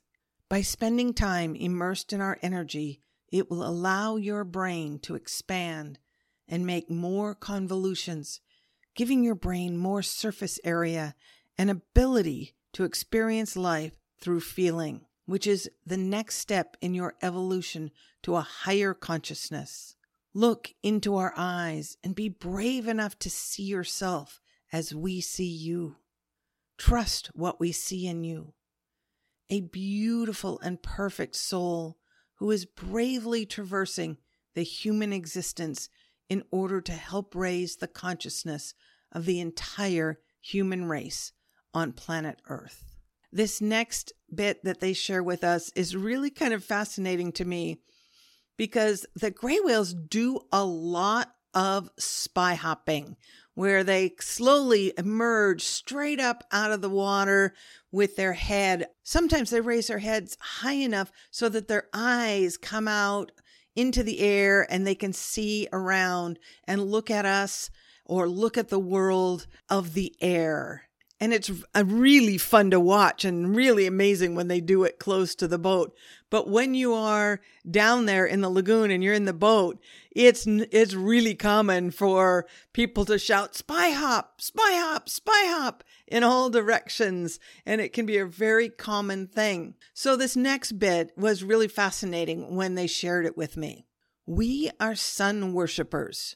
By 0.48 0.62
spending 0.62 1.14
time 1.14 1.56
immersed 1.56 2.12
in 2.12 2.20
our 2.20 2.38
energy, 2.42 3.00
it 3.30 3.50
will 3.50 3.66
allow 3.66 4.16
your 4.16 4.44
brain 4.44 4.98
to 5.00 5.14
expand 5.14 5.98
and 6.46 6.66
make 6.66 6.90
more 6.90 7.34
convolutions, 7.34 8.40
giving 8.94 9.24
your 9.24 9.34
brain 9.34 9.76
more 9.76 10.02
surface 10.02 10.60
area 10.64 11.14
and 11.56 11.70
ability 11.70 12.54
to 12.74 12.84
experience 12.84 13.56
life 13.56 13.92
through 14.20 14.40
feeling, 14.40 15.06
which 15.26 15.46
is 15.46 15.70
the 15.86 15.96
next 15.96 16.36
step 16.36 16.76
in 16.80 16.94
your 16.94 17.14
evolution 17.22 17.90
to 18.22 18.36
a 18.36 18.42
higher 18.42 18.94
consciousness. 18.94 19.96
Look 20.34 20.72
into 20.82 21.16
our 21.16 21.34
eyes 21.36 21.98
and 22.02 22.14
be 22.14 22.28
brave 22.28 22.88
enough 22.88 23.18
to 23.20 23.30
see 23.30 23.64
yourself 23.64 24.40
as 24.72 24.94
we 24.94 25.20
see 25.20 25.44
you. 25.44 25.96
Trust 26.78 27.30
what 27.34 27.60
we 27.60 27.70
see 27.72 28.06
in 28.06 28.24
you. 28.24 28.54
A 29.50 29.60
beautiful 29.60 30.58
and 30.60 30.82
perfect 30.82 31.36
soul 31.36 31.98
who 32.36 32.50
is 32.50 32.64
bravely 32.64 33.44
traversing 33.44 34.16
the 34.54 34.62
human 34.62 35.12
existence 35.12 35.90
in 36.30 36.42
order 36.50 36.80
to 36.80 36.92
help 36.92 37.34
raise 37.34 37.76
the 37.76 37.86
consciousness 37.86 38.74
of 39.12 39.26
the 39.26 39.38
entire 39.38 40.18
human 40.40 40.86
race 40.86 41.32
on 41.74 41.92
planet 41.92 42.40
Earth. 42.48 42.84
This 43.30 43.60
next 43.60 44.12
bit 44.34 44.64
that 44.64 44.80
they 44.80 44.94
share 44.94 45.22
with 45.22 45.44
us 45.44 45.70
is 45.74 45.94
really 45.94 46.30
kind 46.30 46.54
of 46.54 46.64
fascinating 46.64 47.32
to 47.32 47.44
me 47.44 47.80
because 48.56 49.06
the 49.14 49.30
gray 49.30 49.58
whales 49.60 49.94
do 49.94 50.40
a 50.52 50.64
lot 50.64 51.34
of 51.54 51.90
spy 51.98 52.54
hopping 52.54 53.16
where 53.54 53.84
they 53.84 54.14
slowly 54.18 54.92
emerge 54.96 55.62
straight 55.62 56.18
up 56.18 56.44
out 56.52 56.72
of 56.72 56.80
the 56.80 56.88
water 56.88 57.52
with 57.90 58.16
their 58.16 58.32
head. 58.32 58.86
Sometimes 59.02 59.50
they 59.50 59.60
raise 59.60 59.88
their 59.88 59.98
heads 59.98 60.36
high 60.40 60.72
enough 60.72 61.12
so 61.30 61.48
that 61.50 61.68
their 61.68 61.88
eyes 61.92 62.56
come 62.56 62.88
out 62.88 63.30
into 63.76 64.02
the 64.02 64.20
air 64.20 64.66
and 64.70 64.86
they 64.86 64.94
can 64.94 65.12
see 65.12 65.68
around 65.72 66.38
and 66.64 66.90
look 66.90 67.10
at 67.10 67.26
us 67.26 67.70
or 68.04 68.28
look 68.28 68.56
at 68.56 68.68
the 68.68 68.78
world 68.78 69.46
of 69.68 69.94
the 69.94 70.14
air. 70.20 70.88
And 71.22 71.32
it's 71.32 71.52
really 71.72 72.36
fun 72.36 72.72
to 72.72 72.80
watch 72.80 73.24
and 73.24 73.54
really 73.54 73.86
amazing 73.86 74.34
when 74.34 74.48
they 74.48 74.60
do 74.60 74.82
it 74.82 74.98
close 74.98 75.36
to 75.36 75.46
the 75.46 75.56
boat. 75.56 75.94
But 76.30 76.50
when 76.50 76.74
you 76.74 76.94
are 76.94 77.40
down 77.70 78.06
there 78.06 78.26
in 78.26 78.40
the 78.40 78.50
lagoon 78.50 78.90
and 78.90 79.04
you're 79.04 79.14
in 79.14 79.26
the 79.26 79.32
boat, 79.32 79.78
it's 80.10 80.48
it's 80.48 80.94
really 80.94 81.36
common 81.36 81.92
for 81.92 82.48
people 82.72 83.04
to 83.04 83.20
shout 83.20 83.54
spy 83.54 83.90
hop, 83.90 84.40
spy 84.40 84.72
hop, 84.72 85.08
spy 85.08 85.44
hop 85.46 85.84
in 86.08 86.24
all 86.24 86.50
directions 86.50 87.38
and 87.64 87.80
it 87.80 87.92
can 87.92 88.04
be 88.04 88.18
a 88.18 88.26
very 88.26 88.68
common 88.68 89.28
thing. 89.28 89.76
So 89.94 90.16
this 90.16 90.34
next 90.34 90.72
bit 90.72 91.12
was 91.16 91.44
really 91.44 91.68
fascinating 91.68 92.56
when 92.56 92.74
they 92.74 92.88
shared 92.88 93.26
it 93.26 93.36
with 93.36 93.56
me. 93.56 93.86
We 94.26 94.72
are 94.80 94.96
sun 94.96 95.52
worshippers. 95.52 96.34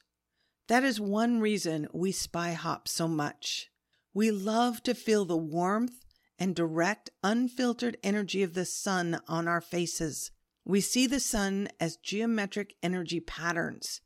That 0.69 0.85
is 0.85 1.01
one 1.01 1.41
reason 1.41 1.89
we 1.93 2.13
spy 2.13 2.53
hop 2.53 2.87
so 2.87 3.09
much. 3.09 3.69
We 4.17 4.31
love 4.31 4.83
to 4.85 4.95
feel 4.95 5.27
the 5.27 5.37
warmth 5.37 6.07
and 6.39 6.57
direct, 6.57 7.11
unfiltered 7.23 7.99
energy 8.03 8.43
of 8.43 8.55
the 8.55 8.65
sun 8.65 9.21
on 9.29 9.47
our 9.47 9.61
faces. 9.61 10.31
We 10.65 10.81
see 10.81 11.07
the 11.07 11.21
sun 11.21 11.69
as 11.79 11.99
geometric 11.99 12.77
energy 12.83 13.21
patterns. 13.21 14.01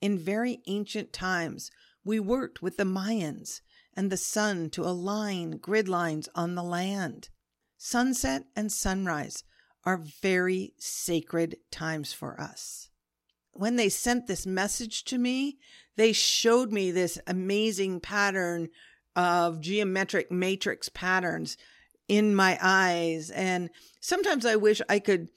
In 0.00 0.18
very 0.18 0.62
ancient 0.66 1.12
times, 1.12 1.70
we 2.02 2.18
worked 2.18 2.60
with 2.60 2.76
the 2.76 2.82
Mayans 2.82 3.60
and 3.94 4.10
the 4.10 4.16
sun 4.16 4.68
to 4.70 4.82
align 4.82 5.58
grid 5.58 5.88
lines 5.88 6.28
on 6.34 6.56
the 6.56 6.64
land. 6.64 7.28
Sunset 7.78 8.46
and 8.56 8.72
sunrise 8.72 9.44
are 9.84 10.02
very 10.22 10.74
sacred 10.76 11.58
times 11.70 12.12
for 12.12 12.40
us. 12.40 12.88
When 13.52 13.76
they 13.76 13.90
sent 13.90 14.26
this 14.26 14.44
message 14.44 15.04
to 15.04 15.18
me, 15.18 15.58
they 15.94 16.12
showed 16.12 16.72
me 16.72 16.90
this 16.90 17.20
amazing 17.28 18.00
pattern 18.00 18.70
of 19.16 19.60
geometric 19.60 20.30
matrix 20.30 20.88
patterns 20.88 21.56
in 22.08 22.34
my 22.34 22.58
eyes. 22.60 23.30
And 23.30 23.70
sometimes 24.00 24.44
I 24.44 24.56
wish 24.56 24.82
I 24.88 24.98
could, 24.98 25.28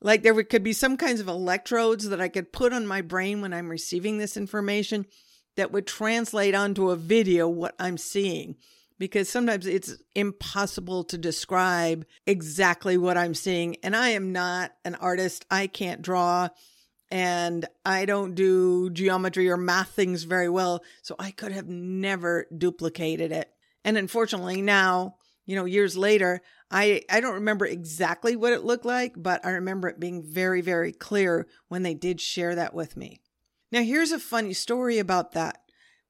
like, 0.00 0.22
there 0.22 0.42
could 0.44 0.62
be 0.62 0.72
some 0.72 0.96
kinds 0.96 1.20
of 1.20 1.28
electrodes 1.28 2.08
that 2.08 2.20
I 2.20 2.28
could 2.28 2.52
put 2.52 2.72
on 2.72 2.86
my 2.86 3.00
brain 3.02 3.40
when 3.40 3.52
I'm 3.52 3.68
receiving 3.68 4.18
this 4.18 4.36
information 4.36 5.06
that 5.56 5.72
would 5.72 5.86
translate 5.86 6.54
onto 6.54 6.90
a 6.90 6.96
video 6.96 7.48
what 7.48 7.74
I'm 7.78 7.98
seeing. 7.98 8.56
Because 8.98 9.30
sometimes 9.30 9.66
it's 9.66 9.94
impossible 10.14 11.04
to 11.04 11.16
describe 11.16 12.04
exactly 12.26 12.98
what 12.98 13.16
I'm 13.16 13.34
seeing. 13.34 13.76
And 13.82 13.96
I 13.96 14.10
am 14.10 14.32
not 14.32 14.72
an 14.84 14.94
artist. 14.96 15.46
I 15.50 15.68
can't 15.68 16.02
draw 16.02 16.50
and 17.10 17.66
I 17.84 18.04
don't 18.04 18.34
do 18.34 18.90
geometry 18.90 19.50
or 19.50 19.56
math 19.56 19.90
things 19.90 20.24
very 20.24 20.48
well. 20.48 20.82
So 21.02 21.16
I 21.18 21.30
could 21.32 21.52
have 21.52 21.68
never 21.68 22.46
duplicated 22.56 23.32
it. 23.32 23.50
And 23.84 23.96
unfortunately, 23.96 24.62
now, 24.62 25.16
you 25.46 25.56
know, 25.56 25.64
years 25.64 25.96
later, 25.96 26.40
I, 26.70 27.02
I 27.10 27.20
don't 27.20 27.34
remember 27.34 27.66
exactly 27.66 28.36
what 28.36 28.52
it 28.52 28.64
looked 28.64 28.84
like, 28.84 29.14
but 29.16 29.44
I 29.44 29.50
remember 29.50 29.88
it 29.88 29.98
being 29.98 30.22
very, 30.22 30.60
very 30.60 30.92
clear 30.92 31.48
when 31.68 31.82
they 31.82 31.94
did 31.94 32.20
share 32.20 32.54
that 32.54 32.74
with 32.74 32.96
me. 32.96 33.20
Now, 33.72 33.82
here's 33.82 34.12
a 34.12 34.18
funny 34.18 34.52
story 34.52 34.98
about 34.98 35.32
that. 35.32 35.58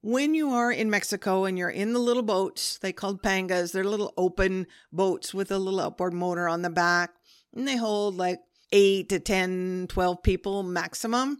When 0.03 0.35
you 0.35 0.51
are 0.51 0.73
in 0.73 0.91
Mexico 0.91 1.45
and 1.45 1.59
you're 1.59 1.69
in 1.69 1.93
the 1.93 1.99
little 1.99 2.23
boats, 2.23 2.79
they 2.79 2.93
called 2.93 3.23
pangas, 3.23 3.73
they're 3.73 3.85
little 3.85 4.15
open 4.17 4.67
boats 4.93 5.35
with 5.35 5.51
a 5.51 5.59
little 5.59 5.81
outboard 5.81 6.15
motor 6.15 6.49
on 6.49 6.63
the 6.63 6.71
back, 6.71 7.11
and 7.55 7.69
they 7.69 7.77
hold 7.77 8.17
like 8.17 8.41
eight 8.73 9.09
to 9.11 9.19
10, 9.19 9.87
12 9.89 10.23
people 10.23 10.63
maximum. 10.63 11.39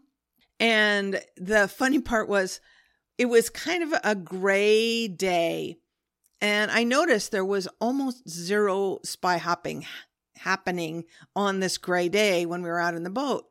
And 0.59 1.21
the 1.37 1.69
funny 1.69 2.01
part 2.01 2.29
was, 2.29 2.61
it 3.19 3.27
was 3.27 3.51
kind 3.51 3.83
of 3.83 4.01
a 4.05 4.15
gray 4.15 5.09
day. 5.09 5.77
And 6.41 6.71
I 6.71 6.85
noticed 6.85 7.31
there 7.31 7.45
was 7.45 7.69
almost 7.81 8.29
zero 8.29 8.99
spy 9.05 9.39
hopping 9.39 9.87
happening 10.37 11.05
on 11.37 11.61
this 11.61 11.77
gray 11.77 12.09
day 12.09 12.47
when 12.47 12.63
we 12.63 12.69
were 12.69 12.81
out 12.81 12.95
in 12.95 13.03
the 13.03 13.11
boat. 13.11 13.45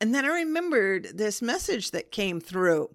And 0.00 0.12
then 0.12 0.24
I 0.24 0.40
remembered 0.40 1.10
this 1.14 1.40
message 1.40 1.92
that 1.92 2.10
came 2.10 2.40
through. 2.40 2.90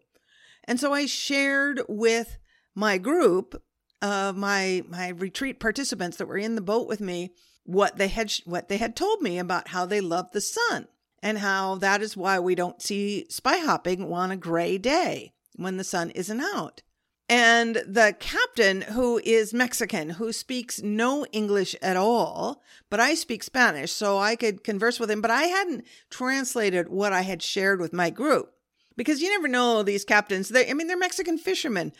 And 0.66 0.80
so 0.80 0.94
I 0.94 1.06
shared 1.06 1.82
with 1.88 2.38
my 2.76 2.98
group 2.98 3.62
of 4.02 4.36
my 4.36 4.84
my 4.88 5.10
retreat 5.10 5.60
participants 5.60 6.18
that 6.18 6.28
were 6.28 6.38
in 6.38 6.56
the 6.56 6.62
boat 6.62 6.88
with 6.88 7.02
me 7.02 7.32
what 7.68 7.98
they 7.98 8.08
had 8.08 8.32
what 8.46 8.70
they 8.70 8.78
had 8.78 8.96
told 8.96 9.22
me 9.22 9.38
about 9.38 9.68
how 9.68 9.86
they 9.86 10.02
love 10.02 10.32
the 10.32 10.42
sun 10.42 10.88
and 11.22 11.38
how 11.40 11.76
that 11.76 12.02
is 12.02 12.16
why 12.16 12.40
we 12.40 12.56
don't 12.56 12.82
see 12.82 13.26
spy 13.30 13.58
hopping 13.58 14.12
on 14.12 14.32
a 14.32 14.38
gray 14.38 14.78
day 14.78 15.34
when 15.56 15.78
the 15.78 15.84
sun 15.84 16.10
isn't 16.12 16.42
out. 16.42 16.82
And 17.30 17.76
the 17.86 18.16
captain, 18.18 18.82
who 18.82 19.20
is 19.22 19.54
Mexican, 19.54 20.12
who 20.12 20.32
speaks 20.32 20.82
no 20.82 21.26
English 21.34 21.76
at 21.82 21.98
all, 21.98 22.64
but 22.90 23.02
I 23.02 23.16
speak 23.16 23.44
Spanish, 23.44 23.92
so 23.92 24.18
I 24.18 24.38
could 24.38 24.64
converse 24.64 24.98
with 24.98 25.12
him, 25.12 25.20
but 25.20 25.32
I 25.32 25.44
hadn't 25.44 25.84
translated 26.10 26.88
what 26.88 27.12
I 27.12 27.22
had 27.22 27.42
shared 27.42 27.82
with 27.82 27.92
my 27.92 28.10
group. 28.10 28.54
Because 28.96 29.22
you 29.22 29.30
never 29.30 29.50
know 29.50 29.84
these 29.84 30.06
captains. 30.06 30.50
They, 30.50 30.70
I 30.70 30.74
mean, 30.74 30.88
they're 30.88 30.98
Mexican 30.98 31.38
fishermen. 31.38 31.92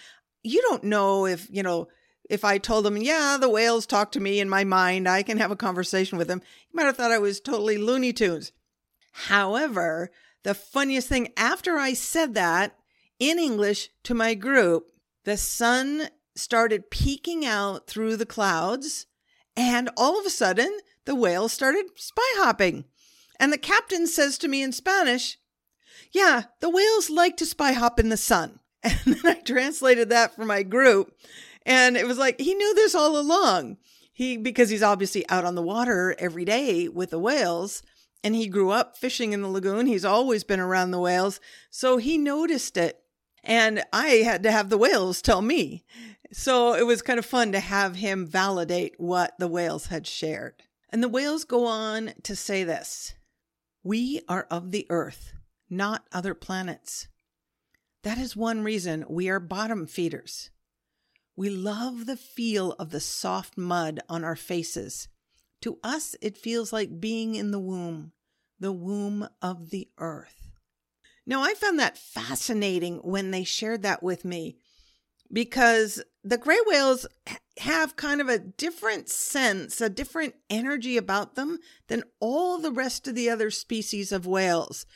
You 0.44 0.62
don't 0.62 0.86
know 0.86 1.26
if, 1.26 1.48
you 1.52 1.62
know, 1.62 1.90
if 2.30 2.44
I 2.44 2.58
told 2.58 2.86
them, 2.86 2.98
yeah, 2.98 3.38
the 3.40 3.50
whales 3.50 3.86
talk 3.86 4.12
to 4.14 4.20
me 4.20 4.40
in 4.40 4.50
my 4.50 4.64
mind, 4.64 5.08
I 5.08 5.24
can 5.24 5.38
have 5.38 5.52
a 5.52 5.56
conversation 5.56 6.18
with 6.18 6.28
them, 6.28 6.42
you 6.70 6.76
might 6.76 6.86
have 6.86 6.98
thought 6.98 7.12
I 7.12 7.20
was 7.20 7.40
totally 7.40 7.78
Looney 7.78 8.14
Tunes. 8.14 8.52
However, 9.12 10.12
the 10.44 10.54
funniest 10.54 11.10
thing 11.10 11.34
after 11.36 11.78
I 11.78 11.94
said 11.94 12.34
that 12.36 12.78
in 13.20 13.40
English 13.40 13.90
to 14.04 14.14
my 14.14 14.34
group, 14.34 14.92
the 15.24 15.38
sun 15.38 16.10
started 16.36 16.92
peeking 16.92 17.46
out 17.46 17.88
through 17.88 18.16
the 18.16 18.26
clouds, 18.26 19.08
and 19.56 19.90
all 19.98 20.20
of 20.20 20.26
a 20.26 20.30
sudden, 20.30 20.78
the 21.06 21.16
whales 21.16 21.52
started 21.52 21.86
spy 21.96 22.22
hopping. 22.36 22.86
And 23.40 23.52
the 23.52 23.58
captain 23.58 24.08
says 24.08 24.38
to 24.40 24.48
me 24.48 24.62
in 24.62 24.72
Spanish, 24.72 25.38
Yeah, 26.12 26.44
the 26.60 26.70
whales 26.70 27.10
like 27.10 27.38
to 27.38 27.46
spy 27.46 27.74
hop 27.74 28.00
in 28.00 28.10
the 28.10 28.18
sun. 28.18 28.60
And 28.84 29.16
then 29.16 29.38
I 29.38 29.42
translated 29.42 30.10
that 30.10 30.36
for 30.36 30.46
my 30.46 30.64
group. 30.64 31.14
And 31.68 31.98
it 31.98 32.08
was 32.08 32.18
like, 32.18 32.40
he 32.40 32.56
knew 32.56 32.74
this 32.74 32.96
all 32.96 33.20
along. 33.20 33.78
He, 34.14 34.38
because 34.38 34.70
he's 34.70 34.82
obviously 34.82 35.28
out 35.30 35.46
on 35.46 35.54
the 35.54 35.62
water 35.62 36.16
every 36.18 36.46
day 36.46 36.88
with 36.88 37.12
the 37.12 37.20
whales 37.20 37.84
and 38.24 38.34
he 38.34 38.48
grew 38.48 38.72
up 38.72 38.98
fishing 38.98 39.34
in 39.34 39.42
the 39.42 39.50
lagoon. 39.50 39.86
He's 39.86 40.06
always 40.06 40.44
been 40.44 40.62
around 40.62 40.92
the 40.92 41.00
whales. 41.00 41.40
So 41.70 41.98
he 41.98 42.18
noticed 42.18 42.78
it. 42.78 43.02
And 43.44 43.84
I 43.94 44.08
had 44.26 44.44
to 44.44 44.52
have 44.52 44.70
the 44.70 44.78
whales 44.78 45.22
tell 45.22 45.42
me. 45.42 45.84
So 46.32 46.74
it 46.74 46.86
was 46.86 47.02
kind 47.02 47.20
of 47.20 47.26
fun 47.26 47.52
to 47.52 47.60
have 47.60 47.98
him 47.98 48.26
validate 48.26 48.96
what 48.98 49.38
the 49.38 49.48
whales 49.48 49.88
had 49.88 50.08
shared. 50.08 50.64
And 50.90 51.04
the 51.04 51.10
whales 51.10 51.44
go 51.44 51.66
on 51.68 52.14
to 52.24 52.36
say 52.36 52.64
this 52.64 53.14
We 53.84 54.22
are 54.28 54.48
of 54.50 54.72
the 54.72 54.88
earth, 54.90 55.34
not 55.70 56.06
other 56.12 56.34
planets. 56.34 57.08
That 58.04 58.18
is 58.18 58.36
one 58.36 58.64
reason 58.64 59.06
we 59.08 59.30
are 59.30 59.40
bottom 59.40 59.86
feeders. 59.86 60.50
We 61.38 61.52
love 61.52 62.08
the 62.08 62.18
feel 62.18 62.72
of 62.74 62.90
the 62.90 63.00
soft 63.00 63.60
mud 63.60 64.00
on 64.10 64.24
our 64.24 64.36
faces. 64.36 65.08
To 65.62 65.78
us, 65.84 66.16
it 66.20 66.36
feels 66.36 66.74
like 66.74 67.00
being 67.00 67.36
in 67.36 67.52
the 67.52 67.60
womb, 67.60 68.12
the 68.60 68.72
womb 68.72 69.30
of 69.40 69.70
the 69.70 69.88
earth. 70.00 70.50
Now, 71.28 71.44
I 71.44 71.54
found 71.54 71.78
that 71.78 71.98
fascinating 71.98 72.98
when 72.98 73.30
they 73.30 73.44
shared 73.44 73.84
that 73.84 74.02
with 74.02 74.26
me 74.26 74.58
because 75.32 76.02
the 76.24 76.40
gray 76.40 76.58
whales 76.66 77.06
have 77.60 77.96
kind 77.96 78.20
of 78.20 78.30
a 78.30 78.40
different 78.40 79.08
sense, 79.08 79.80
a 79.80 79.90
different 79.90 80.34
energy 80.50 80.98
about 80.98 81.36
them 81.36 81.60
than 81.88 82.04
all 82.20 82.58
the 82.58 82.72
rest 82.72 83.08
of 83.08 83.14
the 83.14 83.30
other 83.30 83.52
species 83.52 84.12
of 84.12 84.26
whales. 84.26 84.88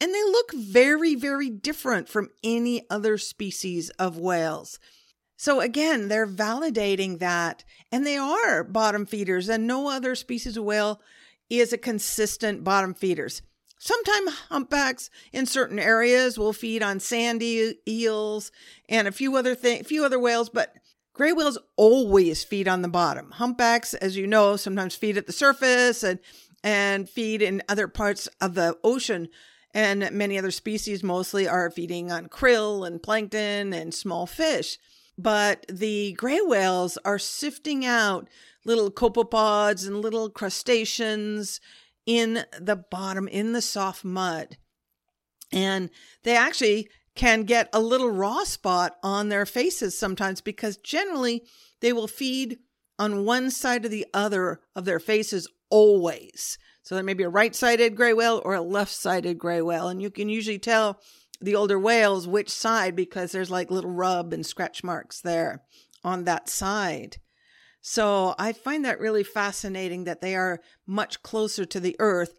And 0.00 0.12
they 0.12 0.24
look 0.24 0.52
very, 0.54 1.14
very 1.14 1.50
different 1.50 2.08
from 2.08 2.30
any 2.42 2.84
other 2.90 3.16
species 3.16 3.90
of 3.90 4.18
whales. 4.18 4.80
So 5.36 5.60
again, 5.60 6.08
they're 6.08 6.26
validating 6.26 7.18
that. 7.18 7.64
And 7.90 8.06
they 8.06 8.16
are 8.16 8.64
bottom 8.64 9.06
feeders, 9.06 9.48
and 9.48 9.66
no 9.66 9.88
other 9.88 10.14
species 10.14 10.56
of 10.56 10.64
whale 10.64 11.00
is 11.50 11.72
a 11.72 11.78
consistent 11.78 12.64
bottom 12.64 12.94
feeders. 12.94 13.42
Sometimes 13.78 14.32
humpbacks 14.48 15.10
in 15.32 15.44
certain 15.44 15.78
areas 15.78 16.38
will 16.38 16.54
feed 16.54 16.82
on 16.82 17.00
sandy 17.00 17.74
eels 17.86 18.50
and 18.88 19.06
a 19.06 19.12
few 19.12 19.36
other 19.36 19.54
thing, 19.54 19.84
few 19.84 20.04
other 20.04 20.18
whales, 20.18 20.48
but 20.48 20.74
gray 21.12 21.32
whales 21.32 21.58
always 21.76 22.42
feed 22.42 22.66
on 22.66 22.80
the 22.80 22.88
bottom. 22.88 23.32
Humpbacks, 23.32 23.92
as 23.92 24.16
you 24.16 24.26
know, 24.26 24.56
sometimes 24.56 24.96
feed 24.96 25.18
at 25.18 25.26
the 25.26 25.32
surface 25.32 26.02
and 26.02 26.18
and 26.62 27.10
feed 27.10 27.42
in 27.42 27.62
other 27.68 27.86
parts 27.86 28.26
of 28.40 28.54
the 28.54 28.76
ocean. 28.82 29.28
And 29.74 30.10
many 30.12 30.38
other 30.38 30.50
species 30.50 31.02
mostly 31.02 31.46
are 31.46 31.70
feeding 31.70 32.10
on 32.10 32.28
krill 32.28 32.86
and 32.86 33.02
plankton 33.02 33.74
and 33.74 33.92
small 33.92 34.26
fish. 34.26 34.78
But 35.16 35.66
the 35.68 36.12
gray 36.14 36.40
whales 36.40 36.98
are 37.04 37.18
sifting 37.18 37.84
out 37.84 38.28
little 38.64 38.90
copepods 38.90 39.86
and 39.86 40.00
little 40.00 40.28
crustaceans 40.30 41.60
in 42.06 42.44
the 42.58 42.76
bottom, 42.76 43.28
in 43.28 43.52
the 43.52 43.62
soft 43.62 44.04
mud. 44.04 44.56
And 45.52 45.90
they 46.24 46.36
actually 46.36 46.88
can 47.14 47.44
get 47.44 47.68
a 47.72 47.80
little 47.80 48.10
raw 48.10 48.42
spot 48.44 48.96
on 49.02 49.28
their 49.28 49.46
faces 49.46 49.96
sometimes 49.96 50.40
because 50.40 50.76
generally 50.78 51.44
they 51.80 51.92
will 51.92 52.08
feed 52.08 52.58
on 52.98 53.24
one 53.24 53.50
side 53.50 53.84
or 53.84 53.88
the 53.88 54.06
other 54.12 54.60
of 54.74 54.84
their 54.84 54.98
faces 54.98 55.48
always. 55.70 56.58
So 56.82 56.94
there 56.94 57.04
may 57.04 57.14
be 57.14 57.24
a 57.24 57.28
right 57.28 57.54
sided 57.54 57.96
gray 57.96 58.12
whale 58.12 58.42
or 58.44 58.54
a 58.54 58.60
left 58.60 58.92
sided 58.92 59.38
gray 59.38 59.62
whale. 59.62 59.88
And 59.88 60.02
you 60.02 60.10
can 60.10 60.28
usually 60.28 60.58
tell 60.58 61.00
the 61.44 61.54
older 61.54 61.78
whales 61.78 62.26
which 62.26 62.50
side 62.50 62.96
because 62.96 63.32
there's 63.32 63.50
like 63.50 63.70
little 63.70 63.90
rub 63.90 64.32
and 64.32 64.44
scratch 64.46 64.82
marks 64.82 65.20
there 65.20 65.62
on 66.02 66.24
that 66.24 66.48
side. 66.48 67.18
So 67.80 68.34
I 68.38 68.52
find 68.52 68.84
that 68.84 68.98
really 68.98 69.22
fascinating 69.22 70.04
that 70.04 70.22
they 70.22 70.34
are 70.34 70.60
much 70.86 71.22
closer 71.22 71.66
to 71.66 71.78
the 71.78 71.96
earth. 71.98 72.32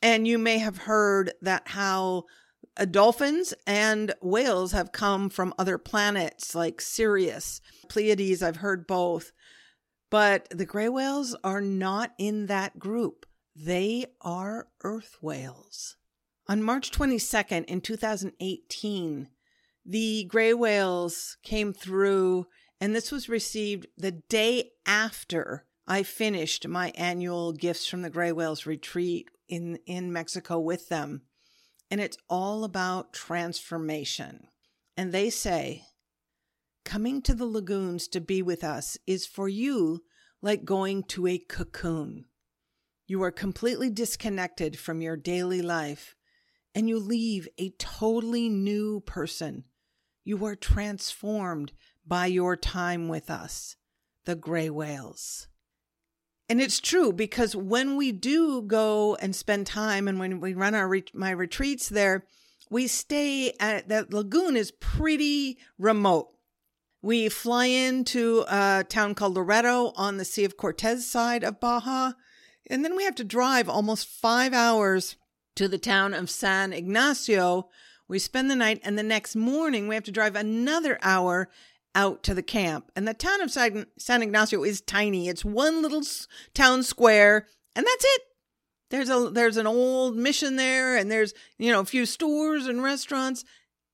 And 0.00 0.26
you 0.28 0.38
may 0.38 0.58
have 0.58 0.78
heard 0.78 1.32
that 1.42 1.68
how 1.68 2.24
dolphins 2.90 3.54
and 3.66 4.14
whales 4.22 4.70
have 4.70 4.92
come 4.92 5.30
from 5.30 5.52
other 5.58 5.78
planets 5.78 6.54
like 6.54 6.80
Sirius, 6.80 7.60
Pleiades. 7.88 8.42
I've 8.42 8.56
heard 8.56 8.86
both. 8.86 9.32
But 10.10 10.48
the 10.50 10.66
gray 10.66 10.88
whales 10.88 11.34
are 11.42 11.60
not 11.60 12.12
in 12.18 12.46
that 12.46 12.78
group. 12.78 13.26
They 13.56 14.06
are 14.20 14.68
earth 14.84 15.16
whales. 15.20 15.96
On 16.46 16.62
March 16.62 16.90
22nd 16.90 17.64
in 17.64 17.80
2018, 17.80 19.28
the 19.86 20.24
gray 20.24 20.52
whales 20.52 21.38
came 21.42 21.72
through 21.72 22.46
and 22.80 22.94
this 22.94 23.10
was 23.10 23.30
received 23.30 23.86
the 23.96 24.10
day 24.10 24.72
after 24.84 25.64
I 25.86 26.02
finished 26.02 26.68
my 26.68 26.92
annual 26.96 27.52
Gifts 27.52 27.86
from 27.86 28.02
the 28.02 28.10
Gray 28.10 28.32
Whales 28.32 28.66
retreat 28.66 29.28
in, 29.48 29.78
in 29.86 30.12
Mexico 30.12 30.58
with 30.58 30.90
them. 30.90 31.22
And 31.90 32.00
it's 32.00 32.18
all 32.28 32.64
about 32.64 33.14
transformation. 33.14 34.48
And 34.98 35.12
they 35.12 35.30
say, 35.30 35.84
coming 36.84 37.22
to 37.22 37.34
the 37.34 37.46
lagoons 37.46 38.06
to 38.08 38.20
be 38.20 38.42
with 38.42 38.64
us 38.64 38.98
is 39.06 39.26
for 39.26 39.48
you 39.48 40.02
like 40.42 40.66
going 40.66 41.04
to 41.04 41.26
a 41.26 41.38
cocoon. 41.38 42.26
You 43.06 43.22
are 43.22 43.30
completely 43.30 43.88
disconnected 43.88 44.78
from 44.78 45.00
your 45.00 45.16
daily 45.16 45.62
life 45.62 46.14
and 46.74 46.88
you 46.88 46.98
leave 46.98 47.48
a 47.58 47.70
totally 47.78 48.48
new 48.48 49.00
person. 49.00 49.64
You 50.24 50.44
are 50.46 50.56
transformed 50.56 51.72
by 52.06 52.26
your 52.26 52.56
time 52.56 53.08
with 53.08 53.30
us, 53.30 53.76
the 54.24 54.34
gray 54.34 54.68
whales. 54.68 55.48
And 56.48 56.60
it's 56.60 56.80
true 56.80 57.12
because 57.12 57.56
when 57.56 57.96
we 57.96 58.12
do 58.12 58.62
go 58.62 59.16
and 59.16 59.34
spend 59.34 59.66
time 59.66 60.08
and 60.08 60.18
when 60.18 60.40
we 60.40 60.52
run 60.52 60.74
our 60.74 60.92
my 61.14 61.30
retreats 61.30 61.88
there, 61.88 62.26
we 62.70 62.86
stay 62.86 63.52
at 63.60 63.88
that 63.88 64.12
lagoon 64.12 64.56
is 64.56 64.70
pretty 64.72 65.58
remote. 65.78 66.28
We 67.00 67.28
fly 67.28 67.66
into 67.66 68.44
a 68.48 68.84
town 68.88 69.14
called 69.14 69.34
Loreto 69.34 69.92
on 69.96 70.16
the 70.16 70.24
Sea 70.24 70.44
of 70.44 70.56
Cortez 70.56 71.06
side 71.06 71.44
of 71.44 71.60
Baja, 71.60 72.12
and 72.68 72.84
then 72.84 72.96
we 72.96 73.04
have 73.04 73.14
to 73.16 73.24
drive 73.24 73.68
almost 73.68 74.08
five 74.08 74.54
hours 74.54 75.16
to 75.56 75.68
the 75.68 75.78
town 75.78 76.14
of 76.14 76.30
San 76.30 76.72
Ignacio. 76.72 77.68
We 78.08 78.18
spend 78.18 78.50
the 78.50 78.56
night, 78.56 78.80
and 78.84 78.98
the 78.98 79.02
next 79.02 79.34
morning 79.34 79.88
we 79.88 79.94
have 79.94 80.04
to 80.04 80.12
drive 80.12 80.36
another 80.36 80.98
hour 81.02 81.48
out 81.94 82.22
to 82.24 82.34
the 82.34 82.42
camp. 82.42 82.90
And 82.96 83.06
the 83.06 83.14
town 83.14 83.40
of 83.40 83.50
San, 83.50 84.22
Ignacio 84.22 84.64
is 84.64 84.80
tiny. 84.80 85.28
It's 85.28 85.44
one 85.44 85.80
little 85.82 86.02
town 86.52 86.82
square, 86.82 87.46
and 87.74 87.86
that's 87.86 88.04
it. 88.04 88.22
There's 88.90 89.08
a 89.08 89.30
there's 89.30 89.56
an 89.56 89.66
old 89.66 90.16
mission 90.16 90.56
there, 90.56 90.96
and 90.96 91.10
there's 91.10 91.32
you 91.58 91.72
know 91.72 91.80
a 91.80 91.86
few 91.86 92.06
stores 92.06 92.66
and 92.66 92.82
restaurants, 92.82 93.44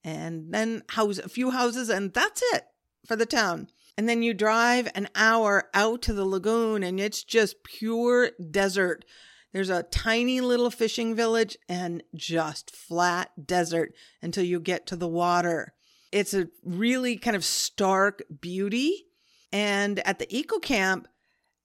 and 0.03 0.53
then 0.53 0.83
house 0.91 1.19
a 1.19 1.29
few 1.29 1.51
houses, 1.51 1.89
and 1.89 2.13
that's 2.13 2.43
it 2.53 2.65
for 3.07 3.17
the 3.17 3.27
town. 3.27 3.69
And 3.97 4.09
then 4.09 4.23
you 4.23 4.35
drive 4.35 4.91
an 4.95 5.09
hour 5.15 5.69
out 5.75 6.03
to 6.03 6.13
the 6.13 6.25
lagoon, 6.25 6.83
and 6.83 6.99
it's 6.99 7.23
just 7.23 7.65
pure 7.65 8.31
desert. 8.51 9.05
There's 9.53 9.71
a 9.71 9.83
tiny 9.83 10.41
little 10.41 10.71
fishing 10.71 11.15
village 11.15 11.57
and 11.69 12.03
just 12.15 12.75
flat 12.75 13.47
desert 13.47 13.95
until 14.23 14.45
you 14.45 14.61
get 14.61 14.87
to 14.89 14.97
the 14.97 15.09
water. 15.09 15.75
It's 16.13 16.35
a 16.35 16.49
really 16.65 17.17
kind 17.17 17.37
of 17.37 17.45
stark 17.45 18.23
beauty. 18.41 19.07
And 19.53 19.99
at 20.01 20.19
the 20.19 20.35
eco 20.37 20.59
camp, 20.59 21.09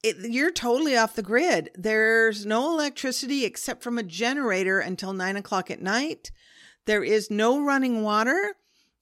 it, 0.02 0.17
you're 0.32 0.52
totally 0.52 0.95
off 0.98 1.15
the 1.15 1.24
grid. 1.24 1.71
There's 1.76 2.45
no 2.45 2.71
electricity 2.74 3.45
except 3.45 3.84
from 3.84 3.98
a 3.98 4.04
generator 4.04 4.80
until 4.80 5.13
nine 5.13 5.36
o'clock 5.36 5.71
at 5.71 5.82
night. 5.82 6.32
There 6.86 7.04
is 7.04 7.32
no 7.32 7.63
running 7.63 8.04
water. 8.04 8.56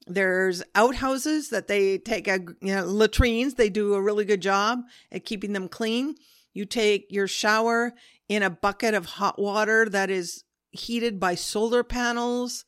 There's 0.06 0.62
outhouses 0.74 1.50
that 1.50 1.68
they 1.68 1.98
take 1.98 2.28
a 2.28 2.40
you 2.60 2.74
know 2.74 2.84
latrines. 2.84 3.54
They 3.54 3.70
do 3.70 3.94
a 3.94 4.02
really 4.02 4.24
good 4.24 4.42
job 4.42 4.80
at 5.10 5.24
keeping 5.24 5.52
them 5.52 5.68
clean. 5.68 6.16
You 6.54 6.64
take 6.64 7.06
your 7.10 7.26
shower 7.26 7.94
in 8.28 8.42
a 8.42 8.50
bucket 8.50 8.94
of 8.94 9.06
hot 9.06 9.38
water 9.38 9.88
that 9.88 10.10
is 10.10 10.44
heated 10.70 11.20
by 11.20 11.34
solar 11.34 11.82
panels. 11.82 12.64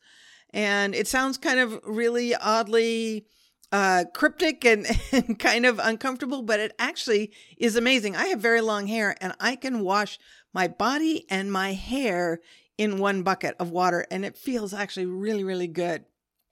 And 0.53 0.95
it 0.95 1.07
sounds 1.07 1.37
kind 1.37 1.59
of 1.59 1.79
really 1.83 2.33
oddly 2.35 3.25
uh, 3.71 4.05
cryptic 4.13 4.65
and, 4.65 4.87
and 5.11 5.37
kind 5.37 5.65
of 5.65 5.79
uncomfortable, 5.79 6.41
but 6.41 6.59
it 6.59 6.73
actually 6.79 7.31
is 7.57 7.75
amazing. 7.75 8.15
I 8.15 8.27
have 8.27 8.39
very 8.39 8.61
long 8.61 8.87
hair 8.87 9.15
and 9.19 9.33
I 9.39 9.55
can 9.55 9.81
wash 9.81 10.19
my 10.53 10.67
body 10.67 11.25
and 11.29 11.51
my 11.51 11.73
hair 11.73 12.39
in 12.77 12.99
one 12.99 13.23
bucket 13.23 13.55
of 13.59 13.71
water, 13.71 14.05
and 14.11 14.23
it 14.23 14.37
feels 14.37 14.73
actually 14.73 15.07
really, 15.07 15.43
really 15.43 15.67
good. 15.67 16.05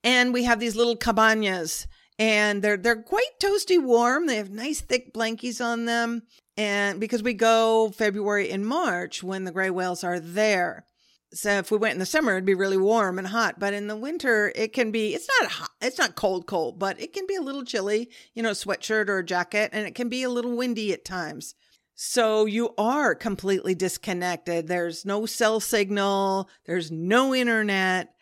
And 0.04 0.34
we 0.34 0.44
have 0.44 0.60
these 0.60 0.76
little 0.76 0.96
cabanas 0.96 1.88
and 2.18 2.62
they're 2.62 2.78
they're 2.78 3.02
quite 3.02 3.40
toasty 3.42 3.82
warm. 3.82 4.28
They 4.28 4.38
have 4.38 4.50
nice 4.50 4.82
thick 4.82 5.14
blankies 5.14 5.64
on 5.64 5.86
them, 5.86 6.24
and 6.58 7.00
because 7.00 7.24
we 7.24 7.34
go 7.34 7.92
February 7.96 8.52
and 8.52 8.66
March 8.66 9.24
when 9.24 9.44
the 9.44 9.52
gray 9.52 9.70
whales 9.70 10.04
are 10.04 10.20
there, 10.20 10.86
so 11.34 11.50
if 11.52 11.70
we 11.70 11.78
went 11.78 11.94
in 11.94 12.00
the 12.00 12.06
summer, 12.06 12.32
it'd 12.34 12.46
be 12.46 12.54
really 12.54 12.78
warm 12.78 13.20
and 13.20 13.28
hot. 13.28 13.60
But 13.60 13.74
in 13.74 13.88
the 13.88 13.96
winter, 13.96 14.54
it 14.56 14.72
can 14.72 14.92
be, 14.92 15.14
it's 15.14 15.28
not 15.42 15.52
hot, 15.52 15.72
it's 15.82 15.98
not 15.98 16.16
cold, 16.16 16.48
cold, 16.48 16.80
but 16.80 17.00
it 17.00 17.12
can 17.12 17.28
be 17.28 17.36
a 17.36 17.42
little 17.42 17.66
chilly, 17.66 18.10
you 18.34 18.42
know, 18.42 18.52
sweatshirt 18.52 19.10
or 19.10 19.22
jacket, 19.22 19.72
and 19.74 19.86
it 19.86 19.96
can 19.96 20.08
be 20.08 20.24
a 20.24 20.30
little 20.30 20.56
windy 20.56 20.94
at 20.94 21.04
times. 21.04 21.56
So 21.94 22.46
you 22.46 22.74
are 22.78 23.16
completely 23.16 23.76
disconnected. 23.76 24.68
There's 24.68 25.06
no 25.06 25.26
cell 25.26 25.60
signal, 25.60 26.50
there's 26.66 26.92
no 26.92 27.36
internet. 27.36 28.14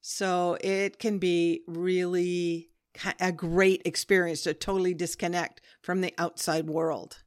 So 0.00 0.56
it 0.60 0.98
can 0.98 1.18
be 1.18 1.62
really 1.66 2.70
a 3.20 3.32
great 3.32 3.82
experience 3.84 4.42
to 4.42 4.54
totally 4.54 4.94
disconnect 4.94 5.60
from 5.80 6.00
the 6.00 6.12
outside 6.18 6.68
world. 6.68 7.21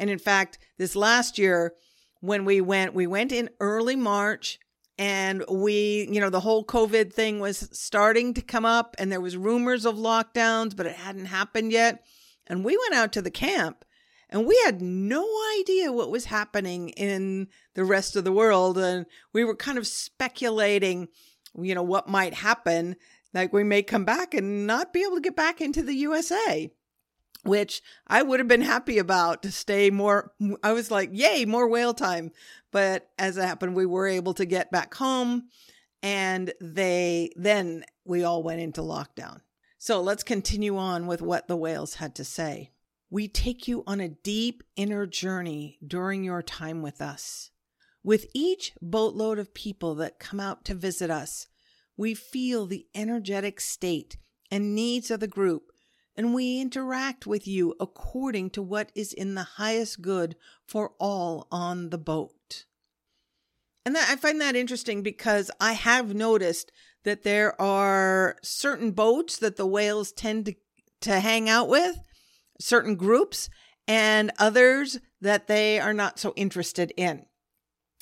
And 0.00 0.08
in 0.08 0.18
fact, 0.18 0.58
this 0.78 0.96
last 0.96 1.38
year, 1.38 1.74
when 2.20 2.46
we 2.46 2.62
went, 2.62 2.94
we 2.94 3.06
went 3.06 3.32
in 3.32 3.50
early 3.60 3.96
March 3.96 4.58
and 4.98 5.44
we 5.48 6.08
you 6.10 6.20
know 6.20 6.28
the 6.28 6.40
whole 6.40 6.62
covid 6.64 7.10
thing 7.10 7.40
was 7.40 7.70
starting 7.72 8.34
to 8.34 8.42
come 8.42 8.66
up 8.66 8.94
and 8.98 9.10
there 9.10 9.20
was 9.20 9.34
rumors 9.34 9.86
of 9.86 9.94
lockdowns 9.94 10.76
but 10.76 10.84
it 10.84 10.96
hadn't 10.96 11.26
happened 11.26 11.70
yet. 11.70 12.04
And 12.46 12.64
we 12.64 12.76
went 12.76 12.94
out 12.94 13.12
to 13.12 13.22
the 13.22 13.30
camp 13.30 13.84
and 14.28 14.46
we 14.46 14.60
had 14.64 14.82
no 14.82 15.26
idea 15.60 15.92
what 15.92 16.10
was 16.10 16.26
happening 16.26 16.90
in 16.90 17.48
the 17.74 17.84
rest 17.84 18.16
of 18.16 18.24
the 18.24 18.32
world. 18.32 18.76
And 18.78 19.06
we 19.32 19.44
were 19.44 19.56
kind 19.56 19.78
of 19.78 19.86
speculating 19.86 21.08
you 21.58 21.74
know 21.74 21.82
what 21.82 22.08
might 22.08 22.34
happen. 22.34 22.96
Like 23.34 23.52
we 23.52 23.64
may 23.64 23.82
come 23.82 24.04
back 24.04 24.32
and 24.32 24.66
not 24.66 24.92
be 24.94 25.02
able 25.02 25.16
to 25.16 25.22
get 25.22 25.36
back 25.36 25.60
into 25.60 25.82
the 25.82 25.94
USA 25.94 26.70
which 27.44 27.82
I 28.06 28.22
would 28.22 28.40
have 28.40 28.48
been 28.48 28.62
happy 28.62 28.98
about 28.98 29.42
to 29.42 29.52
stay 29.52 29.90
more. 29.90 30.32
I 30.62 30.72
was 30.72 30.90
like, 30.90 31.10
yay, 31.12 31.44
more 31.44 31.68
whale 31.68 31.94
time. 31.94 32.32
But 32.70 33.08
as 33.18 33.36
it 33.36 33.44
happened, 33.44 33.74
we 33.74 33.86
were 33.86 34.06
able 34.06 34.34
to 34.34 34.44
get 34.44 34.70
back 34.70 34.94
home 34.94 35.48
and 36.02 36.52
they 36.60 37.30
then 37.36 37.84
we 38.04 38.24
all 38.24 38.42
went 38.42 38.60
into 38.60 38.80
lockdown. 38.80 39.40
So 39.78 40.00
let's 40.00 40.22
continue 40.22 40.76
on 40.76 41.06
with 41.06 41.22
what 41.22 41.48
the 41.48 41.56
whales 41.56 41.94
had 41.94 42.14
to 42.16 42.24
say. 42.24 42.70
We 43.08 43.28
take 43.28 43.66
you 43.66 43.82
on 43.86 44.00
a 44.00 44.08
deep 44.08 44.62
inner 44.76 45.06
journey 45.06 45.78
during 45.84 46.22
your 46.22 46.42
time 46.42 46.82
with 46.82 47.00
us. 47.00 47.50
With 48.02 48.26
each 48.34 48.72
boatload 48.80 49.38
of 49.38 49.52
people 49.52 49.94
that 49.96 50.18
come 50.18 50.40
out 50.40 50.64
to 50.66 50.74
visit 50.74 51.10
us, 51.10 51.48
we 51.96 52.14
feel 52.14 52.66
the 52.66 52.86
energetic 52.94 53.60
state 53.60 54.16
and 54.50 54.74
needs 54.74 55.10
of 55.10 55.20
the 55.20 55.28
group, 55.28 55.69
and 56.20 56.34
we 56.34 56.60
interact 56.60 57.26
with 57.26 57.48
you 57.48 57.74
according 57.80 58.50
to 58.50 58.60
what 58.60 58.92
is 58.94 59.14
in 59.14 59.34
the 59.34 59.42
highest 59.56 60.02
good 60.02 60.36
for 60.66 60.92
all 61.00 61.48
on 61.50 61.88
the 61.88 61.96
boat. 61.96 62.66
And 63.86 63.96
that, 63.96 64.06
I 64.10 64.16
find 64.16 64.38
that 64.38 64.54
interesting 64.54 65.02
because 65.02 65.50
I 65.58 65.72
have 65.72 66.14
noticed 66.14 66.72
that 67.04 67.22
there 67.22 67.58
are 67.58 68.36
certain 68.42 68.90
boats 68.90 69.38
that 69.38 69.56
the 69.56 69.64
whales 69.64 70.12
tend 70.12 70.44
to, 70.44 70.54
to 71.00 71.20
hang 71.20 71.48
out 71.48 71.70
with, 71.70 71.96
certain 72.60 72.96
groups, 72.96 73.48
and 73.88 74.30
others 74.38 74.98
that 75.22 75.46
they 75.46 75.80
are 75.80 75.94
not 75.94 76.18
so 76.18 76.34
interested 76.36 76.92
in. 76.98 77.24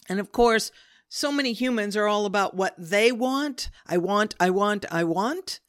And 0.08 0.18
of 0.18 0.32
course, 0.32 0.72
so 1.08 1.30
many 1.30 1.52
humans 1.52 1.96
are 1.96 2.08
all 2.08 2.26
about 2.26 2.56
what 2.56 2.74
they 2.76 3.12
want. 3.12 3.70
I 3.86 3.96
want, 3.96 4.34
I 4.40 4.50
want, 4.50 4.86
I 4.90 5.04
want. 5.04 5.60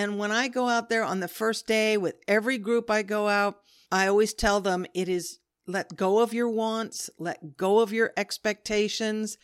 And 0.00 0.16
when 0.16 0.32
I 0.32 0.48
go 0.48 0.66
out 0.66 0.88
there 0.88 1.04
on 1.04 1.20
the 1.20 1.28
first 1.28 1.66
day 1.66 1.98
with 1.98 2.14
every 2.26 2.56
group 2.56 2.90
I 2.90 3.02
go 3.02 3.28
out, 3.28 3.56
I 3.92 4.06
always 4.06 4.32
tell 4.32 4.62
them 4.62 4.86
it 4.94 5.10
is 5.10 5.40
let 5.66 5.94
go 5.94 6.20
of 6.20 6.32
your 6.32 6.48
wants, 6.48 7.10
let 7.18 7.58
go 7.58 7.80
of 7.80 7.92
your 7.92 8.10
expectations. 8.16 9.36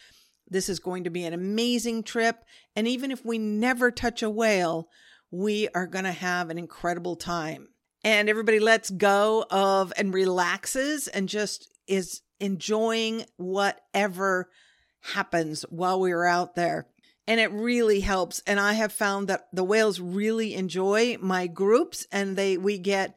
This 0.48 0.70
is 0.70 0.78
going 0.78 1.04
to 1.04 1.10
be 1.10 1.24
an 1.24 1.34
amazing 1.34 2.04
trip. 2.04 2.42
And 2.74 2.88
even 2.88 3.10
if 3.10 3.22
we 3.22 3.36
never 3.36 3.90
touch 3.90 4.22
a 4.22 4.30
whale, 4.30 4.88
we 5.30 5.68
are 5.74 5.86
going 5.86 6.06
to 6.06 6.12
have 6.12 6.48
an 6.48 6.56
incredible 6.56 7.16
time. 7.16 7.68
And 8.02 8.30
everybody 8.30 8.58
lets 8.58 8.88
go 8.88 9.44
of 9.50 9.92
and 9.98 10.14
relaxes 10.14 11.06
and 11.06 11.28
just 11.28 11.68
is 11.86 12.22
enjoying 12.40 13.26
whatever 13.36 14.48
happens 15.02 15.66
while 15.68 16.00
we 16.00 16.12
are 16.12 16.24
out 16.24 16.54
there. 16.54 16.86
And 17.26 17.40
it 17.40 17.50
really 17.50 18.00
helps. 18.00 18.42
And 18.46 18.60
I 18.60 18.74
have 18.74 18.92
found 18.92 19.28
that 19.28 19.48
the 19.52 19.64
whales 19.64 19.98
really 20.00 20.54
enjoy 20.54 21.16
my 21.20 21.46
groups 21.46 22.06
and 22.12 22.36
they, 22.36 22.56
we 22.56 22.78
get 22.78 23.16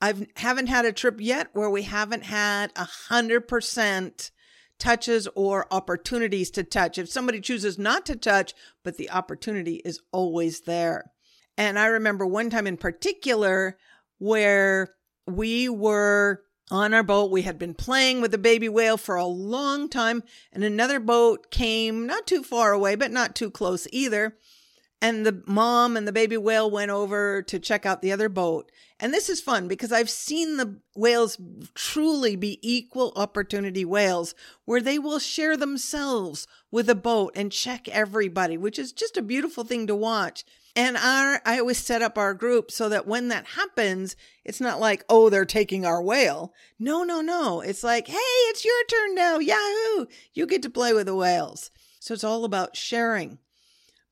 I've 0.00 0.26
haven't 0.36 0.68
had 0.68 0.84
a 0.84 0.92
trip 0.92 1.16
yet 1.20 1.48
where 1.52 1.70
we 1.70 1.82
haven't 1.82 2.24
had 2.24 2.72
a 2.76 2.84
hundred 2.84 3.48
percent 3.48 4.30
touches 4.78 5.26
or 5.34 5.66
opportunities 5.72 6.50
to 6.52 6.62
touch. 6.62 6.98
If 6.98 7.08
somebody 7.08 7.40
chooses 7.40 7.78
not 7.78 8.06
to 8.06 8.14
touch, 8.14 8.54
but 8.84 8.96
the 8.96 9.10
opportunity 9.10 9.82
is 9.84 10.00
always 10.12 10.62
there. 10.62 11.10
And 11.56 11.78
I 11.78 11.86
remember 11.86 12.24
one 12.24 12.50
time 12.50 12.68
in 12.68 12.76
particular 12.76 13.76
where 14.18 14.94
we 15.26 15.68
were 15.68 16.42
on 16.70 16.94
our 16.94 17.02
boat. 17.02 17.30
We 17.30 17.42
had 17.42 17.58
been 17.58 17.74
playing 17.74 18.20
with 18.20 18.30
the 18.30 18.38
baby 18.38 18.68
whale 18.68 18.96
for 18.96 19.16
a 19.16 19.24
long 19.24 19.88
time, 19.88 20.22
and 20.52 20.64
another 20.64 21.00
boat 21.00 21.50
came 21.50 22.06
not 22.06 22.26
too 22.26 22.42
far 22.42 22.72
away, 22.72 22.94
but 22.94 23.10
not 23.10 23.34
too 23.34 23.50
close 23.50 23.86
either. 23.92 24.36
And 25.00 25.24
the 25.24 25.42
mom 25.46 25.96
and 25.96 26.08
the 26.08 26.12
baby 26.12 26.36
whale 26.36 26.68
went 26.68 26.90
over 26.90 27.40
to 27.42 27.58
check 27.60 27.86
out 27.86 28.02
the 28.02 28.10
other 28.10 28.28
boat. 28.28 28.72
And 28.98 29.14
this 29.14 29.28
is 29.28 29.40
fun 29.40 29.68
because 29.68 29.92
I've 29.92 30.10
seen 30.10 30.56
the 30.56 30.80
whales 30.96 31.38
truly 31.74 32.34
be 32.34 32.58
equal 32.62 33.12
opportunity 33.14 33.84
whales 33.84 34.34
where 34.64 34.80
they 34.80 34.98
will 34.98 35.20
share 35.20 35.56
themselves 35.56 36.48
with 36.72 36.90
a 36.90 36.96
boat 36.96 37.32
and 37.36 37.52
check 37.52 37.88
everybody, 37.88 38.56
which 38.56 38.76
is 38.76 38.92
just 38.92 39.16
a 39.16 39.22
beautiful 39.22 39.62
thing 39.62 39.86
to 39.86 39.94
watch. 39.94 40.44
And 40.78 40.96
our, 40.96 41.42
I 41.44 41.58
always 41.58 41.78
set 41.78 42.02
up 42.02 42.16
our 42.16 42.34
group 42.34 42.70
so 42.70 42.88
that 42.88 43.04
when 43.04 43.26
that 43.28 43.46
happens, 43.46 44.14
it's 44.44 44.60
not 44.60 44.78
like, 44.78 45.04
oh, 45.08 45.28
they're 45.28 45.44
taking 45.44 45.84
our 45.84 46.00
whale. 46.00 46.54
No, 46.78 47.02
no, 47.02 47.20
no. 47.20 47.60
It's 47.60 47.82
like, 47.82 48.06
hey, 48.06 48.14
it's 48.14 48.64
your 48.64 48.84
turn 48.84 49.16
now. 49.16 49.40
Yahoo! 49.40 50.06
You 50.34 50.46
get 50.46 50.62
to 50.62 50.70
play 50.70 50.92
with 50.92 51.06
the 51.06 51.16
whales. 51.16 51.72
So 51.98 52.14
it's 52.14 52.22
all 52.22 52.44
about 52.44 52.76
sharing. 52.76 53.38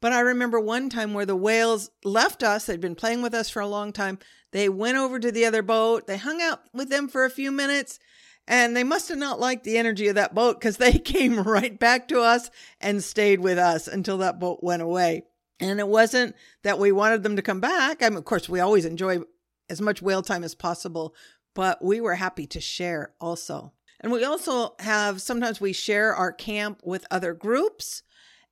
But 0.00 0.12
I 0.12 0.18
remember 0.18 0.58
one 0.58 0.90
time 0.90 1.14
where 1.14 1.24
the 1.24 1.36
whales 1.36 1.92
left 2.02 2.42
us, 2.42 2.66
they'd 2.66 2.80
been 2.80 2.96
playing 2.96 3.22
with 3.22 3.32
us 3.32 3.48
for 3.48 3.62
a 3.62 3.68
long 3.68 3.92
time. 3.92 4.18
They 4.50 4.68
went 4.68 4.96
over 4.96 5.20
to 5.20 5.30
the 5.30 5.44
other 5.44 5.62
boat, 5.62 6.08
they 6.08 6.16
hung 6.16 6.42
out 6.42 6.62
with 6.72 6.88
them 6.88 7.06
for 7.06 7.24
a 7.24 7.30
few 7.30 7.52
minutes, 7.52 8.00
and 8.48 8.76
they 8.76 8.82
must 8.82 9.08
have 9.08 9.18
not 9.18 9.38
liked 9.38 9.62
the 9.62 9.78
energy 9.78 10.08
of 10.08 10.16
that 10.16 10.34
boat 10.34 10.58
because 10.58 10.78
they 10.78 10.92
came 10.98 11.38
right 11.38 11.78
back 11.78 12.08
to 12.08 12.22
us 12.22 12.50
and 12.80 13.04
stayed 13.04 13.38
with 13.38 13.56
us 13.56 13.86
until 13.86 14.18
that 14.18 14.40
boat 14.40 14.64
went 14.64 14.82
away. 14.82 15.22
And 15.60 15.80
it 15.80 15.88
wasn't 15.88 16.36
that 16.62 16.78
we 16.78 16.92
wanted 16.92 17.22
them 17.22 17.36
to 17.36 17.42
come 17.42 17.60
back. 17.60 18.02
I 18.02 18.08
mean, 18.08 18.18
of 18.18 18.24
course, 18.24 18.48
we 18.48 18.60
always 18.60 18.84
enjoy 18.84 19.20
as 19.68 19.80
much 19.80 20.02
whale 20.02 20.22
time 20.22 20.44
as 20.44 20.54
possible, 20.54 21.14
but 21.54 21.82
we 21.82 22.00
were 22.00 22.14
happy 22.14 22.46
to 22.48 22.60
share 22.60 23.14
also. 23.20 23.72
And 24.00 24.12
we 24.12 24.24
also 24.24 24.74
have 24.80 25.22
sometimes 25.22 25.60
we 25.60 25.72
share 25.72 26.14
our 26.14 26.32
camp 26.32 26.80
with 26.84 27.06
other 27.10 27.34
groups. 27.34 28.02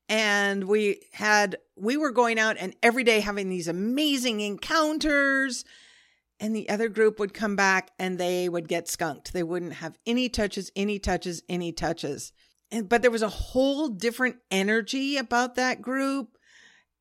And 0.08 0.64
we 0.64 1.00
had 1.12 1.56
we 1.76 1.96
were 1.96 2.10
going 2.10 2.38
out 2.38 2.56
and 2.58 2.76
every 2.82 3.04
day 3.04 3.20
having 3.20 3.48
these 3.48 3.68
amazing 3.68 4.40
encounters. 4.40 5.64
And 6.40 6.54
the 6.54 6.68
other 6.68 6.88
group 6.88 7.18
would 7.18 7.32
come 7.32 7.56
back 7.56 7.92
and 7.98 8.18
they 8.18 8.48
would 8.48 8.68
get 8.68 8.88
skunked. 8.88 9.32
They 9.32 9.42
wouldn't 9.42 9.74
have 9.74 9.98
any 10.06 10.28
touches 10.28 10.70
any 10.74 10.98
touches 10.98 11.42
any 11.48 11.72
touches. 11.72 12.32
And 12.70 12.88
but 12.88 13.02
there 13.02 13.10
was 13.10 13.22
a 13.22 13.28
whole 13.28 13.88
different 13.88 14.36
energy 14.50 15.16
about 15.16 15.54
that 15.54 15.80
group 15.80 16.33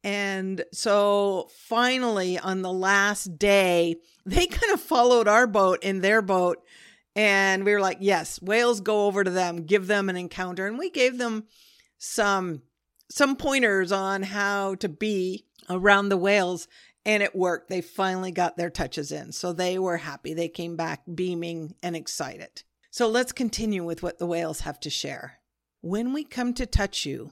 and 0.04 0.64
so 0.74 1.50
finally 1.68 2.38
on 2.38 2.62
the 2.62 2.74
last 2.74 3.38
day 3.38 3.96
they 4.26 4.46
kind 4.48 4.74
of 4.74 4.82
followed 4.82 5.28
our 5.28 5.48
boat 5.48 5.80
in 5.84 6.02
their 6.02 6.22
boat 6.22 6.64
and 7.16 7.64
we 7.64 7.72
were 7.72 7.82
like 7.82 7.98
yes 8.00 8.42
whales 8.42 8.82
go 8.82 9.06
over 9.06 9.24
to 9.24 9.32
them 9.32 9.66
give 9.66 9.88
them 9.88 10.10
an 10.10 10.16
encounter 10.16 10.68
and 10.68 10.78
we 10.78 10.90
gave 10.90 11.18
them 11.18 11.46
some 11.98 12.62
some 13.10 13.36
pointers 13.36 13.92
on 13.92 14.24
how 14.24 14.76
to 14.76 14.90
be 14.90 15.46
around 15.70 16.10
the 16.10 16.18
whales 16.18 16.68
and 17.06 17.22
it 17.22 17.36
worked. 17.36 17.70
They 17.70 17.82
finally 17.82 18.32
got 18.32 18.58
their 18.58 18.70
touches 18.70 19.12
in. 19.12 19.32
So 19.32 19.54
they 19.54 19.78
were 19.78 19.98
happy. 19.98 20.34
They 20.34 20.50
came 20.50 20.76
back 20.76 21.02
beaming 21.14 21.76
and 21.84 21.96
excited. 21.96 22.64
So 22.92 23.08
let's 23.08 23.32
continue 23.32 23.84
with 23.84 24.04
what 24.04 24.20
the 24.20 24.26
whales 24.26 24.62
have 24.62 24.80
to 24.82 24.90
share. 24.90 25.40
When 25.82 26.14
we 26.14 26.24
come 26.24 26.54
to 26.54 26.66
touch 26.66 27.06
you, 27.06 27.32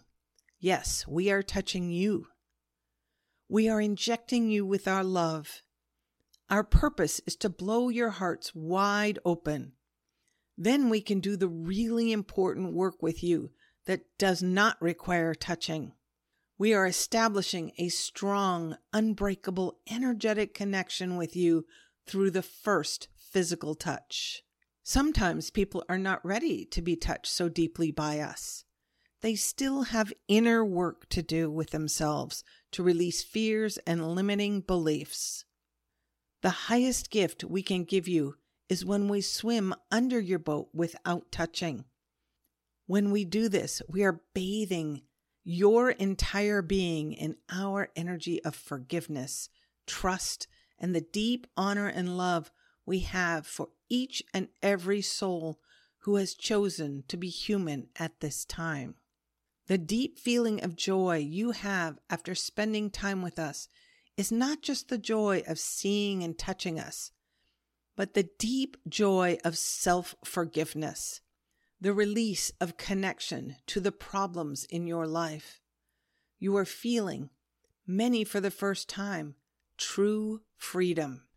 yes, 0.60 1.06
we 1.08 1.32
are 1.32 1.44
touching 1.44 1.90
you. 1.90 2.28
We 3.54 3.68
are 3.68 3.82
injecting 3.82 4.50
you 4.50 4.66
with 4.66 4.88
our 4.88 5.04
love. 5.04 5.62
Our 6.50 6.64
purpose 6.64 7.20
is 7.28 7.36
to 7.36 7.50
blow 7.50 7.90
your 7.90 8.12
hearts 8.12 8.56
wide 8.56 9.20
open. 9.26 9.74
Then 10.58 10.90
we 10.90 11.02
can 11.02 11.20
do 11.20 11.36
the 11.36 11.50
really 11.50 12.14
important 12.14 12.72
work 12.72 13.04
with 13.04 13.22
you 13.22 13.52
that 13.88 14.06
does 14.18 14.42
not 14.42 14.82
require 14.82 15.36
touching. 15.36 15.92
We 16.58 16.74
are 16.74 16.88
establishing 16.88 17.74
a 17.78 17.90
strong, 17.90 18.78
unbreakable, 18.94 19.80
energetic 19.92 20.54
connection 20.54 21.18
with 21.18 21.36
you 21.36 21.66
through 22.08 22.32
the 22.32 22.42
first 22.42 23.10
physical 23.18 23.76
touch. 23.76 24.44
Sometimes 24.82 25.50
people 25.50 25.84
are 25.90 26.00
not 26.00 26.26
ready 26.26 26.64
to 26.68 26.82
be 26.82 26.96
touched 26.96 27.34
so 27.34 27.50
deeply 27.50 27.92
by 27.92 28.20
us. 28.20 28.64
they 29.22 29.36
still 29.36 29.84
have 29.84 30.14
inner 30.28 30.66
work 30.66 31.08
to 31.10 31.22
do 31.22 31.50
with 31.50 31.70
themselves 31.72 32.44
to 32.72 32.84
release 32.84 33.22
fears 33.22 33.78
and 33.86 34.16
limiting 34.16 34.62
beliefs. 34.62 35.46
The 36.42 36.50
highest 36.50 37.10
gift 37.10 37.44
we 37.44 37.62
can 37.62 37.84
give 37.84 38.08
you 38.08 38.36
is 38.70 38.86
when 38.86 39.08
we 39.08 39.22
swim 39.22 39.74
under 39.92 40.20
your 40.20 40.40
boat 40.40 40.70
without 40.74 41.32
touching. 41.32 41.86
When 42.88 43.12
we 43.12 43.26
do 43.26 43.50
this, 43.50 43.82
we 43.88 44.04
are 44.04 44.22
bathing 44.34 45.02
your 45.44 45.92
entire 45.92 46.62
being 46.62 47.14
in 47.14 47.36
our 47.52 47.90
energy 47.96 48.44
of 48.44 48.56
forgiveness, 48.56 49.50
trust, 49.88 50.48
and 50.80 50.96
the 50.96 51.02
deep 51.02 51.48
honor 51.58 51.88
and 51.88 52.18
love 52.18 52.52
we 52.86 53.00
have 53.00 53.46
for 53.46 53.70
each 53.90 54.24
and 54.34 54.48
every 54.62 55.02
soul 55.02 55.60
who 56.00 56.16
has 56.16 56.34
chosen 56.34 57.04
to 57.08 57.18
be 57.18 57.30
human 57.30 57.88
at 57.98 58.20
this 58.20 58.46
time. 58.46 58.96
The 59.72 59.78
deep 59.78 60.20
feeling 60.20 60.62
of 60.66 60.76
joy 60.76 61.20
you 61.20 61.52
have 61.52 61.98
after 62.10 62.36
spending 62.36 62.90
time 62.90 63.22
with 63.22 63.40
us 63.40 63.70
is 64.18 64.30
not 64.30 64.62
just 64.62 64.90
the 64.90 64.98
joy 64.98 65.44
of 65.48 65.60
seeing 65.60 66.24
and 66.24 66.38
touching 66.38 66.78
us, 66.78 67.14
but 67.96 68.14
the 68.14 68.28
deep 68.38 68.76
joy 68.90 69.38
of 69.46 69.58
self 69.58 70.14
forgiveness, 70.26 71.22
the 71.80 71.94
release 71.94 72.52
of 72.60 72.76
connection 72.76 73.56
to 73.68 73.80
the 73.80 73.94
problems 73.94 74.66
in 74.66 74.88
your 74.88 75.08
life. 75.08 75.62
You 76.38 76.58
are 76.58 76.66
feeling, 76.66 77.30
many 77.88 78.26
for 78.26 78.42
the 78.42 78.52
first 78.52 78.90
time, 78.90 79.36
true 79.78 80.42
freedom. 80.58 81.28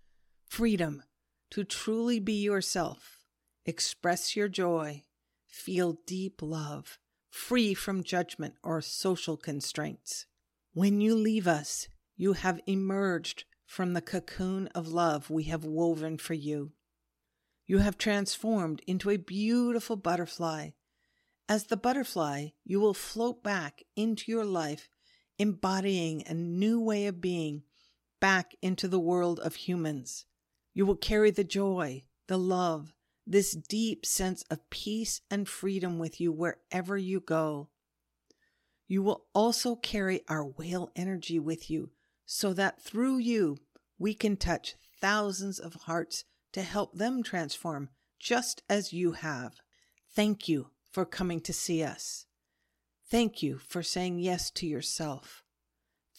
Freedom 0.49 1.05
to 1.53 1.62
truly 1.62 2.18
be 2.18 2.42
yourself, 2.42 3.20
express 3.64 4.35
your 4.35 4.49
joy, 4.49 5.05
feel 5.47 5.99
deep 6.05 6.42
love, 6.42 6.99
free 7.35 7.75
from 7.75 8.05
judgment 8.05 8.55
or 8.62 8.81
social 8.81 9.37
constraints. 9.37 10.25
When 10.73 11.01
you 11.01 11.16
leave 11.16 11.49
us, 11.49 11.88
you 12.16 12.35
have 12.35 12.61
emerged 12.64 13.42
from 13.66 13.92
the 13.92 14.01
cocoon 14.01 14.68
of 14.68 14.87
love 14.87 15.31
we 15.31 15.44
have 15.44 15.64
woven 15.64 16.16
for 16.16 16.35
you. 16.35 16.70
You 17.66 17.79
have 17.79 17.99
transformed 17.99 18.83
into 18.87 19.11
a 19.11 19.16
beautiful 19.16 19.97
butterfly. 19.97 20.70
As 21.49 21.64
the 21.64 21.77
butterfly, 21.77 22.51
you 22.64 22.79
will 22.79 22.94
float 22.94 23.42
back 23.42 23.83
into 23.97 24.31
your 24.31 24.44
life, 24.44 24.88
embodying 25.37 26.23
a 26.27 26.35
new 26.35 26.81
way 26.81 27.07
of 27.07 27.20
being 27.20 27.64
back 28.20 28.55
into 28.62 28.87
the 28.87 29.01
world 29.01 29.40
of 29.40 29.57
humans. 29.57 30.25
You 30.73 30.87
will 30.87 30.97
carry 30.97 31.33
the 31.33 31.42
joy, 31.42 32.05
the 32.29 32.38
love, 32.38 32.93
this 33.26 33.52
deep 33.52 34.04
sense 34.04 34.44
of 34.50 34.68
peace 34.70 35.20
and 35.30 35.48
freedom 35.48 35.98
with 35.98 36.20
you 36.20 36.32
wherever 36.32 36.96
you 36.96 37.20
go. 37.20 37.68
You 38.87 39.02
will 39.02 39.24
also 39.34 39.76
carry 39.76 40.22
our 40.28 40.44
whale 40.44 40.90
energy 40.94 41.38
with 41.38 41.70
you 41.70 41.90
so 42.26 42.52
that 42.52 42.82
through 42.82 43.18
you 43.18 43.58
we 43.98 44.14
can 44.14 44.37
touch 44.37 44.74
thousands 45.00 45.58
of 45.58 45.74
hearts 45.74 46.24
to 46.52 46.62
help 46.62 46.94
them 46.94 47.22
transform 47.22 47.88
just 48.18 48.62
as 48.68 48.92
you 48.92 49.12
have. 49.12 49.54
Thank 50.14 50.48
you 50.48 50.68
for 50.90 51.04
coming 51.04 51.40
to 51.42 51.52
see 51.52 51.82
us. 51.82 52.26
Thank 53.10 53.42
you 53.42 53.58
for 53.58 53.82
saying 53.82 54.18
yes 54.18 54.50
to 54.52 54.66
yourself. 54.66 55.42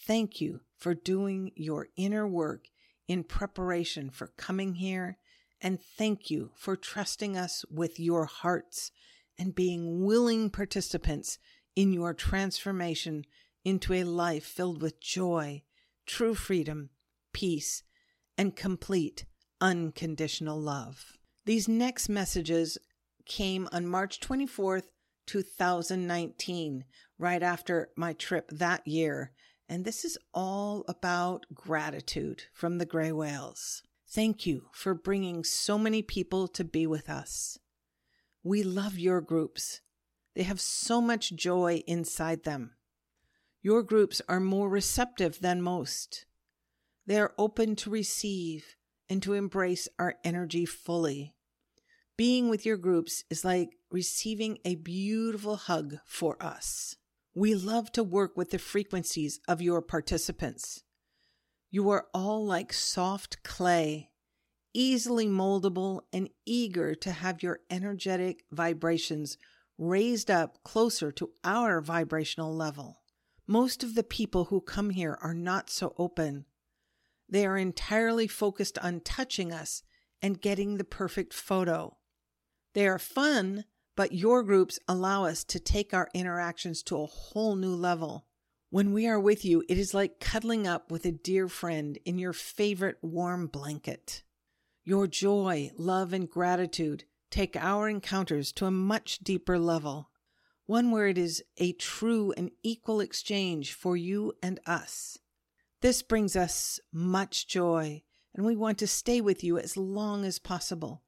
Thank 0.06 0.40
you 0.40 0.60
for 0.76 0.94
doing 0.94 1.52
your 1.56 1.88
inner 1.96 2.28
work 2.28 2.68
in 3.08 3.24
preparation 3.24 4.10
for 4.10 4.28
coming 4.36 4.74
here. 4.74 5.18
And 5.60 5.80
thank 5.80 6.30
you 6.30 6.50
for 6.54 6.76
trusting 6.76 7.36
us 7.36 7.64
with 7.70 7.98
your 7.98 8.26
hearts 8.26 8.90
and 9.38 9.54
being 9.54 10.04
willing 10.04 10.50
participants 10.50 11.38
in 11.74 11.92
your 11.92 12.14
transformation 12.14 13.24
into 13.64 13.92
a 13.92 14.04
life 14.04 14.44
filled 14.44 14.80
with 14.80 15.00
joy, 15.00 15.62
true 16.06 16.34
freedom, 16.34 16.90
peace, 17.32 17.82
and 18.38 18.54
complete 18.54 19.24
unconditional 19.60 20.60
love. 20.60 21.16
These 21.44 21.68
next 21.68 22.08
messages 22.08 22.78
came 23.24 23.68
on 23.72 23.86
March 23.86 24.20
24th, 24.20 24.84
2019, 25.26 26.84
right 27.18 27.42
after 27.42 27.90
my 27.96 28.12
trip 28.12 28.48
that 28.50 28.86
year. 28.86 29.32
And 29.68 29.84
this 29.84 30.04
is 30.04 30.16
all 30.32 30.84
about 30.86 31.46
gratitude 31.52 32.44
from 32.52 32.78
the 32.78 32.86
gray 32.86 33.10
whales. 33.10 33.82
Thank 34.16 34.46
you 34.46 34.70
for 34.72 34.94
bringing 34.94 35.44
so 35.44 35.76
many 35.76 36.00
people 36.00 36.48
to 36.48 36.64
be 36.64 36.86
with 36.86 37.10
us. 37.10 37.58
We 38.42 38.62
love 38.62 38.98
your 38.98 39.20
groups. 39.20 39.82
They 40.34 40.44
have 40.44 40.58
so 40.58 41.02
much 41.02 41.36
joy 41.36 41.82
inside 41.86 42.44
them. 42.44 42.76
Your 43.60 43.82
groups 43.82 44.22
are 44.26 44.40
more 44.40 44.70
receptive 44.70 45.40
than 45.40 45.60
most. 45.60 46.24
They 47.06 47.20
are 47.20 47.34
open 47.36 47.76
to 47.76 47.90
receive 47.90 48.76
and 49.06 49.22
to 49.22 49.34
embrace 49.34 49.86
our 49.98 50.14
energy 50.24 50.64
fully. 50.64 51.34
Being 52.16 52.48
with 52.48 52.64
your 52.64 52.78
groups 52.78 53.22
is 53.28 53.44
like 53.44 53.68
receiving 53.90 54.56
a 54.64 54.76
beautiful 54.76 55.56
hug 55.56 55.96
for 56.06 56.42
us. 56.42 56.96
We 57.34 57.54
love 57.54 57.92
to 57.92 58.02
work 58.02 58.34
with 58.34 58.48
the 58.48 58.58
frequencies 58.58 59.40
of 59.46 59.60
your 59.60 59.82
participants. 59.82 60.84
You 61.70 61.90
are 61.90 62.06
all 62.14 62.44
like 62.44 62.72
soft 62.72 63.42
clay, 63.42 64.10
easily 64.72 65.26
moldable 65.26 66.02
and 66.12 66.28
eager 66.44 66.94
to 66.94 67.10
have 67.10 67.42
your 67.42 67.60
energetic 67.70 68.44
vibrations 68.50 69.36
raised 69.78 70.30
up 70.30 70.62
closer 70.62 71.10
to 71.12 71.30
our 71.44 71.80
vibrational 71.80 72.54
level. 72.54 73.00
Most 73.46 73.82
of 73.82 73.94
the 73.94 74.02
people 74.02 74.46
who 74.46 74.60
come 74.60 74.90
here 74.90 75.18
are 75.20 75.34
not 75.34 75.70
so 75.70 75.94
open. 75.98 76.46
They 77.28 77.46
are 77.46 77.58
entirely 77.58 78.26
focused 78.26 78.78
on 78.78 79.00
touching 79.00 79.52
us 79.52 79.82
and 80.22 80.40
getting 80.40 80.76
the 80.76 80.84
perfect 80.84 81.34
photo. 81.34 81.96
They 82.74 82.86
are 82.86 82.98
fun, 82.98 83.64
but 83.96 84.12
your 84.12 84.42
groups 84.42 84.78
allow 84.88 85.24
us 85.24 85.44
to 85.44 85.58
take 85.58 85.92
our 85.92 86.08
interactions 86.14 86.82
to 86.84 87.00
a 87.00 87.06
whole 87.06 87.56
new 87.56 87.74
level. 87.74 88.26
When 88.70 88.92
we 88.92 89.06
are 89.06 89.20
with 89.20 89.44
you, 89.44 89.64
it 89.68 89.78
is 89.78 89.94
like 89.94 90.20
cuddling 90.20 90.66
up 90.66 90.90
with 90.90 91.04
a 91.06 91.12
dear 91.12 91.48
friend 91.48 91.98
in 92.04 92.18
your 92.18 92.32
favorite 92.32 92.98
warm 93.00 93.46
blanket. 93.46 94.22
Your 94.84 95.06
joy, 95.06 95.70
love, 95.76 96.12
and 96.12 96.28
gratitude 96.28 97.04
take 97.30 97.56
our 97.56 97.88
encounters 97.88 98.52
to 98.52 98.66
a 98.66 98.70
much 98.70 99.18
deeper 99.18 99.58
level 99.58 100.10
one 100.66 100.90
where 100.90 101.06
it 101.06 101.16
is 101.16 101.42
a 101.58 101.72
true 101.72 102.34
and 102.36 102.50
equal 102.62 103.00
exchange 103.00 103.72
for 103.72 103.96
you 103.96 104.32
and 104.42 104.60
us. 104.66 105.18
This 105.80 106.02
brings 106.02 106.34
us 106.34 106.80
much 106.92 107.46
joy, 107.46 108.02
and 108.34 108.44
we 108.44 108.56
want 108.56 108.78
to 108.78 108.86
stay 108.86 109.20
with 109.20 109.44
you 109.44 109.58
as 109.58 109.76
long 109.76 110.24
as 110.24 110.38
possible, 110.38 111.04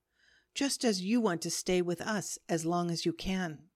just 0.54 0.84
as 0.84 1.02
you 1.02 1.20
want 1.20 1.42
to 1.42 1.50
stay 1.50 1.82
with 1.82 2.00
us 2.00 2.38
as 2.48 2.64
long 2.64 2.90
as 2.90 3.04
you 3.04 3.12
can. 3.12 3.67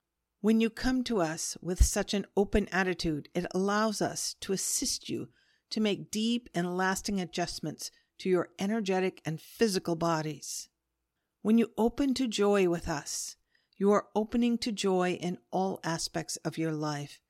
When 0.43 0.61
you 0.61 0.71
come 0.71 1.05
to 1.05 1.21
us 1.21 1.57
with 1.63 1.85
such 1.85 2.15
an 2.15 2.27
open 2.37 2.67
attitude, 2.73 3.29
it 3.33 3.47
allows 3.55 4.03
us 4.03 4.35
to 4.41 4.53
assist 4.53 5.09
you 5.09 5.29
to 5.71 5.81
make 5.81 6.11
deep 6.11 6.49
and 6.53 6.77
lasting 6.77 7.21
adjustments 7.21 7.93
to 8.19 8.29
your 8.29 8.49
energetic 8.59 9.23
and 9.25 9.41
physical 9.41 9.95
bodies. 9.95 10.69
When 11.43 11.59
you 11.59 11.71
open 11.79 12.13
to 12.15 12.27
joy 12.27 12.69
with 12.69 12.89
us, 12.89 13.37
you 13.77 13.93
are 13.93 14.09
opening 14.17 14.59
to 14.59 14.73
joy 14.73 15.13
in 15.13 15.39
all 15.53 15.79
aspects 15.85 16.35
of 16.39 16.59
your 16.59 16.73
life, 16.73 17.21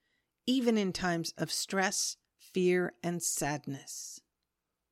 even 0.47 0.79
in 0.79 0.91
times 0.91 1.35
of 1.37 1.53
stress, 1.53 2.17
fear, 2.39 2.95
and 3.03 3.23
sadness. 3.23 4.23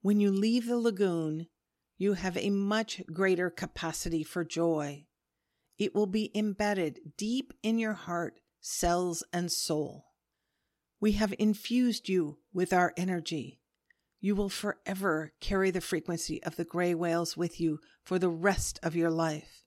When 0.02 0.20
you 0.20 0.30
leave 0.30 0.66
the 0.66 0.76
lagoon, 0.76 1.46
you 1.96 2.12
have 2.12 2.36
a 2.36 2.50
much 2.50 3.00
greater 3.14 3.48
capacity 3.48 4.22
for 4.24 4.44
joy. 4.44 5.06
It 5.80 5.94
will 5.94 6.06
be 6.06 6.30
embedded 6.34 7.16
deep 7.16 7.54
in 7.62 7.78
your 7.78 7.94
heart, 7.94 8.40
cells, 8.60 9.24
and 9.32 9.50
soul. 9.50 10.08
We 11.00 11.12
have 11.12 11.32
infused 11.38 12.06
you 12.06 12.36
with 12.52 12.74
our 12.74 12.92
energy. 12.98 13.62
You 14.20 14.36
will 14.36 14.50
forever 14.50 15.32
carry 15.40 15.70
the 15.70 15.80
frequency 15.80 16.42
of 16.44 16.56
the 16.56 16.66
gray 16.66 16.94
whales 16.94 17.34
with 17.34 17.58
you 17.58 17.80
for 18.04 18.18
the 18.18 18.28
rest 18.28 18.78
of 18.82 18.94
your 18.94 19.10
life. 19.10 19.64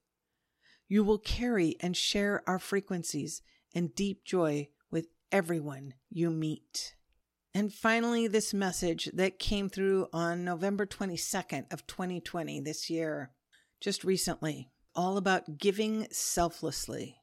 You 0.87 1.03
will 1.03 1.17
carry 1.17 1.77
and 1.79 1.97
share 1.97 2.43
our 2.45 2.59
frequencies 2.59 3.41
and 3.73 3.95
deep 3.95 4.23
joy 4.23 4.69
with 4.91 5.07
everyone 5.31 5.95
you 6.11 6.29
meet. 6.29 6.93
And 7.55 7.73
finally, 7.73 8.27
this 8.27 8.53
message 8.53 9.09
that 9.15 9.39
came 9.39 9.67
through 9.67 10.09
on 10.13 10.45
November 10.45 10.85
22nd 10.85 11.73
of 11.73 11.87
2020 11.87 12.59
this 12.59 12.87
year, 12.91 13.31
just 13.81 14.03
recently, 14.03 14.69
all 14.95 15.17
about 15.17 15.57
giving 15.57 16.07
selflessly. 16.11 17.17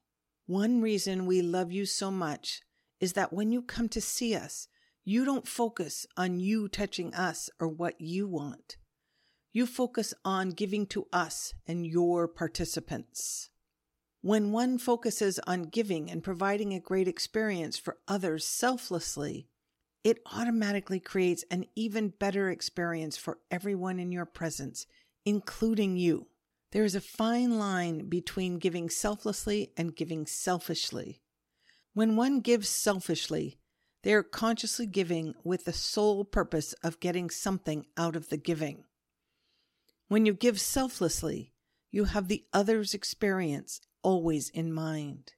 One 0.46 0.80
reason 0.80 1.26
we 1.26 1.42
love 1.42 1.70
you 1.72 1.86
so 1.86 2.10
much 2.10 2.62
is 3.00 3.14
that 3.14 3.32
when 3.32 3.52
you 3.52 3.62
come 3.62 3.88
to 3.90 4.00
see 4.00 4.34
us, 4.34 4.68
you 5.04 5.24
don't 5.24 5.48
focus 5.48 6.06
on 6.16 6.40
you 6.40 6.68
touching 6.68 7.14
us 7.14 7.48
or 7.58 7.68
what 7.68 8.00
you 8.00 8.28
want. 8.28 8.76
You 9.52 9.66
focus 9.66 10.14
on 10.24 10.50
giving 10.50 10.86
to 10.86 11.06
us 11.12 11.54
and 11.66 11.86
your 11.86 12.28
participants. 12.28 13.50
When 14.22 14.52
one 14.52 14.78
focuses 14.78 15.40
on 15.46 15.64
giving 15.64 16.10
and 16.10 16.22
providing 16.22 16.74
a 16.74 16.80
great 16.80 17.08
experience 17.08 17.78
for 17.78 17.98
others 18.06 18.46
selflessly, 18.46 19.48
it 20.04 20.18
automatically 20.26 21.00
creates 21.00 21.44
an 21.50 21.64
even 21.74 22.10
better 22.10 22.50
experience 22.50 23.16
for 23.16 23.38
everyone 23.50 23.98
in 23.98 24.12
your 24.12 24.26
presence, 24.26 24.86
including 25.24 25.96
you. 25.96 26.26
There 26.72 26.84
is 26.84 26.94
a 26.94 27.00
fine 27.00 27.58
line 27.58 28.08
between 28.08 28.58
giving 28.58 28.90
selflessly 28.90 29.72
and 29.76 29.96
giving 29.96 30.26
selfishly. 30.26 31.20
When 31.94 32.14
one 32.14 32.40
gives 32.40 32.68
selfishly, 32.68 33.58
they 34.02 34.14
are 34.14 34.22
consciously 34.22 34.86
giving 34.86 35.34
with 35.42 35.64
the 35.64 35.72
sole 35.72 36.24
purpose 36.24 36.72
of 36.84 37.00
getting 37.00 37.28
something 37.28 37.86
out 37.96 38.14
of 38.14 38.28
the 38.28 38.36
giving. 38.36 38.84
When 40.08 40.26
you 40.26 40.32
give 40.32 40.60
selflessly, 40.60 41.52
you 41.90 42.04
have 42.04 42.28
the 42.28 42.44
other's 42.52 42.94
experience 42.94 43.80
always 44.02 44.48
in 44.48 44.72
mind. 44.72 45.34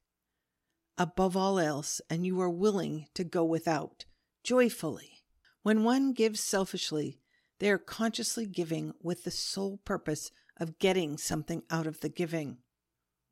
Above 0.98 1.36
all 1.36 1.58
else, 1.58 2.02
and 2.10 2.26
you 2.26 2.40
are 2.42 2.50
willing 2.50 3.06
to 3.14 3.24
go 3.24 3.42
without, 3.42 4.04
joyfully. 4.44 5.24
When 5.62 5.82
one 5.82 6.12
gives 6.12 6.40
selfishly, 6.40 7.20
they 7.58 7.70
are 7.70 7.78
consciously 7.78 8.46
giving 8.46 8.92
with 9.02 9.24
the 9.24 9.30
sole 9.30 9.78
purpose 9.78 10.30
of 10.62 10.78
getting 10.78 11.18
something 11.18 11.64
out 11.70 11.88
of 11.88 12.00
the 12.00 12.08
giving. 12.08 12.58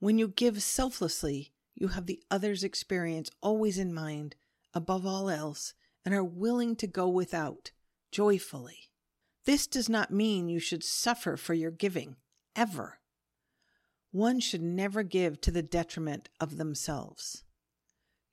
When 0.01 0.19
you 0.19 0.29
give 0.29 0.63
selflessly, 0.63 1.53
you 1.77 1.89
have 1.89 2.07
the 2.07 2.21
other's 2.31 2.65
experience 2.65 3.31
always 3.41 3.79
in 3.79 3.95
mind, 3.95 4.35
above 4.75 5.07
all 5.07 5.31
else, 5.31 5.73
and 6.05 6.13
are 6.13 6.25
willing 6.25 6.75
to 6.77 6.89
go 6.89 7.09
without, 7.09 7.71
joyfully. 8.11 8.91
This 9.47 9.69
does 9.69 9.89
not 9.89 10.11
mean 10.11 10.49
you 10.49 10.59
should 10.59 10.83
suffer 10.83 11.37
for 11.37 11.55
your 11.55 11.71
giving, 11.71 12.17
ever. 12.57 12.99
One 14.11 14.41
should 14.41 14.63
never 14.63 15.05
give 15.05 15.41
to 15.43 15.53
the 15.53 15.63
detriment 15.63 16.29
of 16.41 16.57
themselves. 16.57 17.45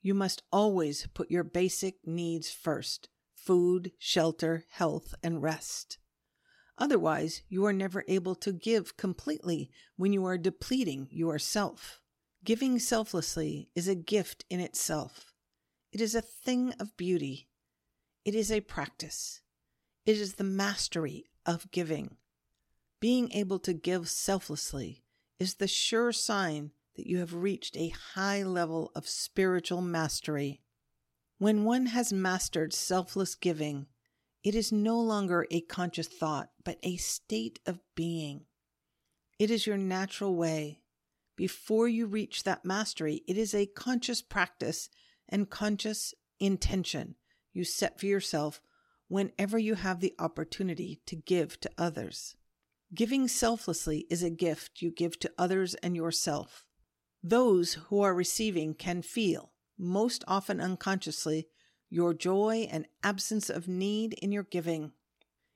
You 0.02 0.14
must 0.14 0.42
always 0.50 1.06
put 1.14 1.30
your 1.30 1.44
basic 1.44 2.04
needs 2.04 2.50
first 2.50 3.08
food, 3.36 3.92
shelter, 3.98 4.64
health, 4.70 5.14
and 5.22 5.40
rest. 5.40 5.98
Otherwise, 6.78 7.42
you 7.48 7.64
are 7.66 7.72
never 7.72 8.04
able 8.06 8.36
to 8.36 8.52
give 8.52 8.96
completely 8.96 9.70
when 9.96 10.12
you 10.12 10.24
are 10.24 10.38
depleting 10.38 11.08
yourself. 11.10 12.00
Giving 12.44 12.78
selflessly 12.78 13.68
is 13.74 13.88
a 13.88 13.96
gift 13.96 14.44
in 14.48 14.60
itself. 14.60 15.34
It 15.92 16.00
is 16.00 16.14
a 16.14 16.22
thing 16.22 16.72
of 16.78 16.96
beauty. 16.96 17.48
It 18.24 18.34
is 18.34 18.52
a 18.52 18.60
practice. 18.60 19.40
It 20.06 20.16
is 20.18 20.34
the 20.34 20.44
mastery 20.44 21.24
of 21.44 21.70
giving. 21.72 22.16
Being 23.00 23.32
able 23.32 23.58
to 23.60 23.72
give 23.72 24.08
selflessly 24.08 25.02
is 25.40 25.54
the 25.54 25.68
sure 25.68 26.12
sign 26.12 26.70
that 26.94 27.06
you 27.06 27.18
have 27.18 27.34
reached 27.34 27.76
a 27.76 27.94
high 28.14 28.42
level 28.42 28.92
of 28.94 29.08
spiritual 29.08 29.80
mastery. 29.80 30.62
When 31.38 31.64
one 31.64 31.86
has 31.86 32.12
mastered 32.12 32.72
selfless 32.72 33.34
giving, 33.34 33.86
it 34.44 34.54
is 34.54 34.72
no 34.72 34.98
longer 35.00 35.46
a 35.50 35.60
conscious 35.62 36.06
thought, 36.06 36.50
but 36.64 36.78
a 36.82 36.96
state 36.96 37.58
of 37.66 37.80
being. 37.94 38.44
It 39.38 39.50
is 39.50 39.66
your 39.66 39.76
natural 39.76 40.34
way. 40.34 40.80
Before 41.36 41.86
you 41.86 42.06
reach 42.06 42.42
that 42.42 42.64
mastery, 42.64 43.22
it 43.28 43.36
is 43.36 43.54
a 43.54 43.66
conscious 43.66 44.22
practice 44.22 44.90
and 45.28 45.50
conscious 45.50 46.14
intention 46.40 47.14
you 47.52 47.64
set 47.64 47.98
for 47.98 48.06
yourself 48.06 48.60
whenever 49.08 49.58
you 49.58 49.74
have 49.74 50.00
the 50.00 50.14
opportunity 50.18 51.00
to 51.06 51.16
give 51.16 51.58
to 51.60 51.70
others. 51.78 52.36
Giving 52.94 53.28
selflessly 53.28 54.06
is 54.10 54.22
a 54.22 54.30
gift 54.30 54.80
you 54.80 54.90
give 54.90 55.18
to 55.20 55.32
others 55.36 55.74
and 55.76 55.94
yourself. 55.94 56.64
Those 57.22 57.74
who 57.74 58.00
are 58.00 58.14
receiving 58.14 58.74
can 58.74 59.02
feel, 59.02 59.52
most 59.78 60.24
often 60.26 60.60
unconsciously, 60.60 61.48
your 61.90 62.14
joy 62.14 62.68
and 62.70 62.86
absence 63.02 63.48
of 63.48 63.68
need 63.68 64.14
in 64.14 64.32
your 64.32 64.42
giving. 64.42 64.92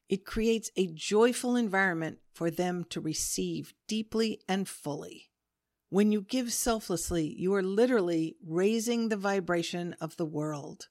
It 0.08 0.24
creates 0.24 0.70
a 0.76 0.88
joyful 0.88 1.56
environment 1.56 2.18
for 2.32 2.50
them 2.50 2.84
to 2.90 3.00
receive 3.00 3.74
deeply 3.86 4.40
and 4.48 4.68
fully. 4.68 5.30
When 5.88 6.10
you 6.10 6.22
give 6.22 6.52
selflessly, 6.52 7.34
you 7.38 7.54
are 7.54 7.62
literally 7.62 8.36
raising 8.46 9.08
the 9.08 9.16
vibration 9.16 9.94
of 10.00 10.16
the 10.16 10.26
world. 10.26 10.88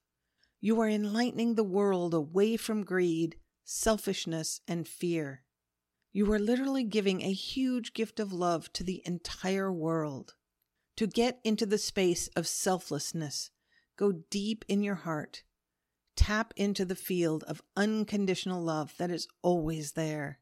You 0.59 0.79
are 0.81 0.89
enlightening 0.89 1.55
the 1.55 1.63
world 1.63 2.13
away 2.13 2.55
from 2.55 2.83
greed, 2.83 3.37
selfishness, 3.63 4.61
and 4.67 4.87
fear. 4.87 5.43
You 6.13 6.31
are 6.31 6.39
literally 6.39 6.83
giving 6.83 7.21
a 7.21 7.31
huge 7.31 7.93
gift 7.93 8.19
of 8.19 8.31
love 8.31 8.71
to 8.73 8.83
the 8.83 9.01
entire 9.05 9.71
world. 9.71 10.35
To 10.97 11.07
get 11.07 11.39
into 11.43 11.65
the 11.65 11.79
space 11.79 12.27
of 12.35 12.47
selflessness, 12.47 13.49
go 13.97 14.11
deep 14.29 14.65
in 14.67 14.83
your 14.83 14.95
heart. 14.95 15.43
Tap 16.15 16.53
into 16.55 16.85
the 16.85 16.95
field 16.95 17.43
of 17.45 17.61
unconditional 17.75 18.61
love 18.61 18.93
that 18.97 19.11
is 19.11 19.27
always 19.41 19.93
there. 19.93 20.39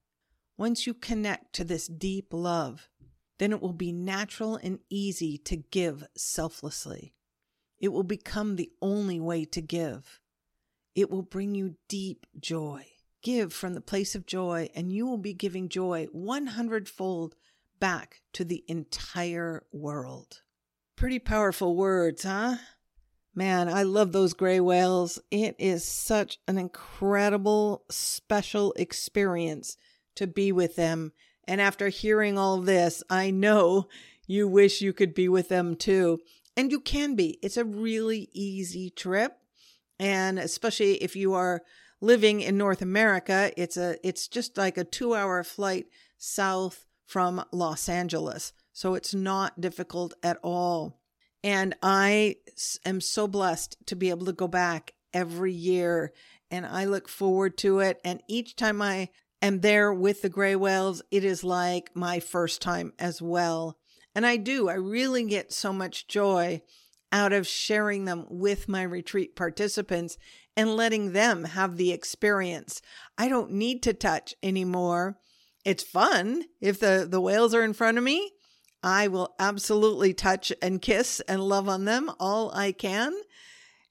Once 0.57 0.85
you 0.85 0.93
connect 0.93 1.53
to 1.53 1.63
this 1.63 1.87
deep 1.87 2.33
love, 2.33 2.89
then 3.37 3.51
it 3.51 3.61
will 3.61 3.73
be 3.73 3.91
natural 3.91 4.57
and 4.57 4.79
easy 4.89 5.37
to 5.37 5.55
give 5.55 6.03
selflessly. 6.17 7.13
It 7.79 7.89
will 7.89 8.03
become 8.03 8.55
the 8.55 8.71
only 8.81 9.19
way 9.19 9.45
to 9.45 9.61
give. 9.61 10.19
It 10.95 11.09
will 11.09 11.21
bring 11.21 11.55
you 11.55 11.75
deep 11.87 12.25
joy. 12.39 12.85
Give 13.23 13.53
from 13.53 13.73
the 13.73 13.81
place 13.81 14.15
of 14.15 14.25
joy, 14.25 14.69
and 14.75 14.91
you 14.91 15.05
will 15.05 15.17
be 15.17 15.33
giving 15.33 15.69
joy 15.69 16.07
100 16.11 16.89
fold 16.89 17.35
back 17.79 18.21
to 18.33 18.43
the 18.43 18.63
entire 18.67 19.63
world. 19.71 20.41
Pretty 20.97 21.19
powerful 21.19 21.75
words, 21.75 22.23
huh? 22.23 22.57
Man, 23.35 23.69
I 23.69 23.83
love 23.83 24.11
those 24.11 24.33
gray 24.33 24.59
whales. 24.59 25.19
It 25.31 25.55
is 25.59 25.83
such 25.83 26.39
an 26.47 26.57
incredible, 26.57 27.85
special 27.89 28.73
experience 28.73 29.77
to 30.15 30.27
be 30.27 30.51
with 30.51 30.75
them. 30.75 31.13
And 31.47 31.61
after 31.61 31.89
hearing 31.89 32.37
all 32.37 32.57
this, 32.57 33.03
I 33.09 33.31
know 33.31 33.87
you 34.27 34.47
wish 34.47 34.81
you 34.81 34.93
could 34.93 35.13
be 35.13 35.29
with 35.29 35.49
them 35.49 35.75
too. 35.75 36.19
And 36.57 36.71
you 36.71 36.79
can 36.79 37.15
be. 37.15 37.39
It's 37.41 37.57
a 37.57 37.63
really 37.63 38.29
easy 38.33 38.89
trip. 38.89 39.37
And 39.99 40.37
especially 40.37 40.95
if 40.95 41.15
you 41.15 41.33
are 41.33 41.61
living 42.01 42.41
in 42.41 42.57
North 42.57 42.81
America, 42.81 43.51
it's 43.57 43.77
a 43.77 43.95
it's 44.07 44.27
just 44.27 44.57
like 44.57 44.77
a 44.77 44.85
2-hour 44.85 45.43
flight 45.43 45.87
south 46.17 46.85
from 47.05 47.43
Los 47.51 47.89
Angeles. 47.89 48.53
So 48.73 48.95
it's 48.95 49.13
not 49.13 49.59
difficult 49.59 50.13
at 50.21 50.37
all. 50.43 50.98
And 51.43 51.75
I 51.81 52.35
am 52.85 53.01
so 53.01 53.27
blessed 53.27 53.77
to 53.87 53.95
be 53.95 54.09
able 54.09 54.25
to 54.25 54.33
go 54.33 54.47
back 54.47 54.93
every 55.13 55.53
year 55.53 56.13
and 56.51 56.65
I 56.65 56.85
look 56.85 57.07
forward 57.07 57.57
to 57.59 57.79
it 57.79 57.99
and 58.03 58.21
each 58.27 58.55
time 58.55 58.81
I 58.81 59.09
am 59.41 59.61
there 59.61 59.93
with 59.93 60.21
the 60.21 60.29
gray 60.29 60.55
whales, 60.55 61.01
it 61.11 61.23
is 61.23 61.43
like 61.43 61.95
my 61.95 62.19
first 62.19 62.61
time 62.61 62.93
as 62.99 63.21
well. 63.21 63.77
And 64.15 64.25
I 64.25 64.37
do, 64.37 64.67
I 64.69 64.73
really 64.73 65.23
get 65.23 65.53
so 65.53 65.71
much 65.71 66.07
joy 66.07 66.61
out 67.11 67.33
of 67.33 67.47
sharing 67.47 68.05
them 68.05 68.25
with 68.29 68.67
my 68.67 68.83
retreat 68.83 69.35
participants 69.35 70.17
and 70.55 70.75
letting 70.75 71.13
them 71.13 71.45
have 71.45 71.77
the 71.77 71.91
experience. 71.91 72.81
I 73.17 73.29
don't 73.29 73.51
need 73.51 73.81
to 73.83 73.93
touch 73.93 74.35
anymore. 74.43 75.17
It's 75.65 75.83
fun. 75.83 76.43
If 76.61 76.79
the, 76.79 77.07
the 77.09 77.21
whales 77.21 77.53
are 77.53 77.63
in 77.63 77.73
front 77.73 77.97
of 77.97 78.03
me, 78.03 78.33
I 78.81 79.07
will 79.07 79.35
absolutely 79.39 80.13
touch 80.13 80.53
and 80.61 80.81
kiss 80.81 81.21
and 81.27 81.43
love 81.43 81.67
on 81.67 81.85
them 81.85 82.11
all 82.19 82.51
I 82.53 82.71
can. 82.71 83.13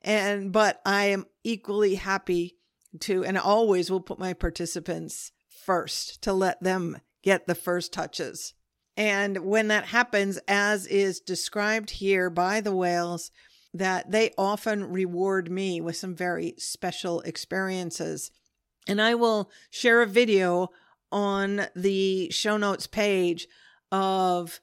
And, 0.02 0.52
but 0.52 0.80
I 0.86 1.06
am 1.06 1.26
equally 1.44 1.96
happy 1.96 2.56
to, 3.00 3.24
and 3.24 3.36
always 3.36 3.90
will 3.90 4.00
put 4.00 4.18
my 4.18 4.32
participants 4.32 5.32
first 5.48 6.22
to 6.22 6.32
let 6.32 6.62
them 6.62 6.98
get 7.22 7.46
the 7.46 7.54
first 7.54 7.92
touches. 7.92 8.54
And 8.96 9.44
when 9.44 9.68
that 9.68 9.86
happens, 9.86 10.38
as 10.48 10.86
is 10.86 11.20
described 11.20 11.90
here 11.90 12.30
by 12.30 12.60
the 12.60 12.74
whales, 12.74 13.30
that 13.74 14.10
they 14.10 14.32
often 14.38 14.90
reward 14.90 15.50
me 15.50 15.80
with 15.80 15.96
some 15.96 16.14
very 16.14 16.54
special 16.58 17.20
experiences. 17.20 18.30
And 18.86 19.00
I 19.00 19.14
will 19.14 19.50
share 19.70 20.00
a 20.00 20.06
video 20.06 20.70
on 21.12 21.66
the 21.76 22.30
show 22.30 22.56
notes 22.56 22.86
page 22.86 23.46
of 23.92 24.60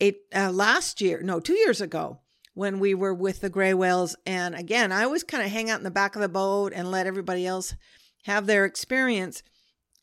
it 0.00 0.20
uh, 0.34 0.50
last 0.50 1.00
year, 1.00 1.22
no, 1.22 1.40
two 1.40 1.54
years 1.54 1.80
ago, 1.80 2.20
when 2.54 2.80
we 2.80 2.94
were 2.94 3.14
with 3.14 3.40
the 3.40 3.50
gray 3.50 3.74
whales. 3.74 4.16
And 4.24 4.54
again, 4.54 4.92
I 4.92 5.04
always 5.04 5.22
kind 5.22 5.44
of 5.44 5.50
hang 5.50 5.70
out 5.70 5.78
in 5.78 5.84
the 5.84 5.90
back 5.90 6.16
of 6.16 6.22
the 6.22 6.28
boat 6.28 6.72
and 6.74 6.90
let 6.90 7.06
everybody 7.06 7.46
else 7.46 7.74
have 8.24 8.46
their 8.46 8.64
experience. 8.64 9.42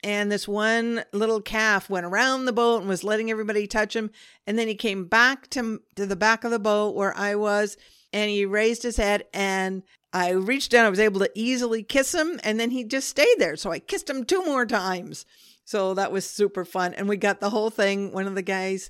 And 0.04 0.32
this 0.32 0.48
one 0.48 1.04
little 1.14 1.42
calf 1.42 1.90
went 1.90 2.06
around 2.06 2.46
the 2.46 2.54
boat 2.54 2.80
and 2.80 2.90
was 2.90 3.04
letting 3.04 3.32
everybody 3.32 3.68
touch 3.68 3.96
him. 3.96 4.12
And 4.46 4.60
then 4.60 4.68
he 4.68 4.76
came 4.76 5.06
back 5.06 5.50
to, 5.52 5.82
to 5.96 6.06
the 6.06 6.16
back 6.16 6.44
of 6.44 6.52
the 6.52 6.60
boat 6.60 6.94
where 6.94 7.16
I 7.18 7.36
was 7.36 7.78
and 8.12 8.30
he 8.30 8.46
raised 8.46 8.84
his 8.84 8.98
head 8.98 9.26
and 9.34 9.82
I 10.12 10.32
reached 10.32 10.72
down. 10.72 10.86
I 10.86 10.90
was 10.90 11.00
able 11.00 11.22
to 11.22 11.32
easily 11.34 11.84
kiss 11.84 12.14
him 12.14 12.40
and 12.44 12.60
then 12.60 12.70
he 12.72 12.84
just 12.84 13.10
stayed 13.10 13.40
there. 13.40 13.56
So 13.56 13.72
I 13.72 13.80
kissed 13.80 14.10
him 14.10 14.26
two 14.26 14.44
more 14.44 14.66
times. 14.66 15.26
So 15.66 15.94
that 15.94 16.12
was 16.12 16.30
super 16.30 16.66
fun. 16.66 16.94
And 16.94 17.08
we 17.08 17.18
got 17.18 17.40
the 17.40 17.50
whole 17.50 17.70
thing. 17.70 18.12
One 18.12 18.28
of 18.28 18.36
the 18.36 18.42
guys 18.42 18.90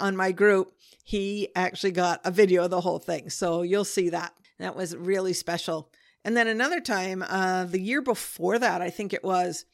on 0.00 0.16
my 0.16 0.32
group, 0.32 0.72
he 1.02 1.48
actually 1.54 1.92
got 1.92 2.20
a 2.24 2.30
video 2.30 2.64
of 2.64 2.70
the 2.70 2.80
whole 2.80 2.98
thing. 2.98 3.30
So 3.30 3.62
you'll 3.62 3.84
see 3.84 4.08
that. 4.10 4.34
That 4.58 4.76
was 4.76 4.96
really 4.96 5.32
special. 5.32 5.90
And 6.24 6.36
then 6.36 6.48
another 6.48 6.80
time, 6.80 7.22
uh, 7.22 7.64
the 7.64 7.80
year 7.80 8.00
before 8.00 8.58
that, 8.58 8.80
I 8.80 8.88
think 8.88 9.12
it 9.12 9.22
was, 9.22 9.66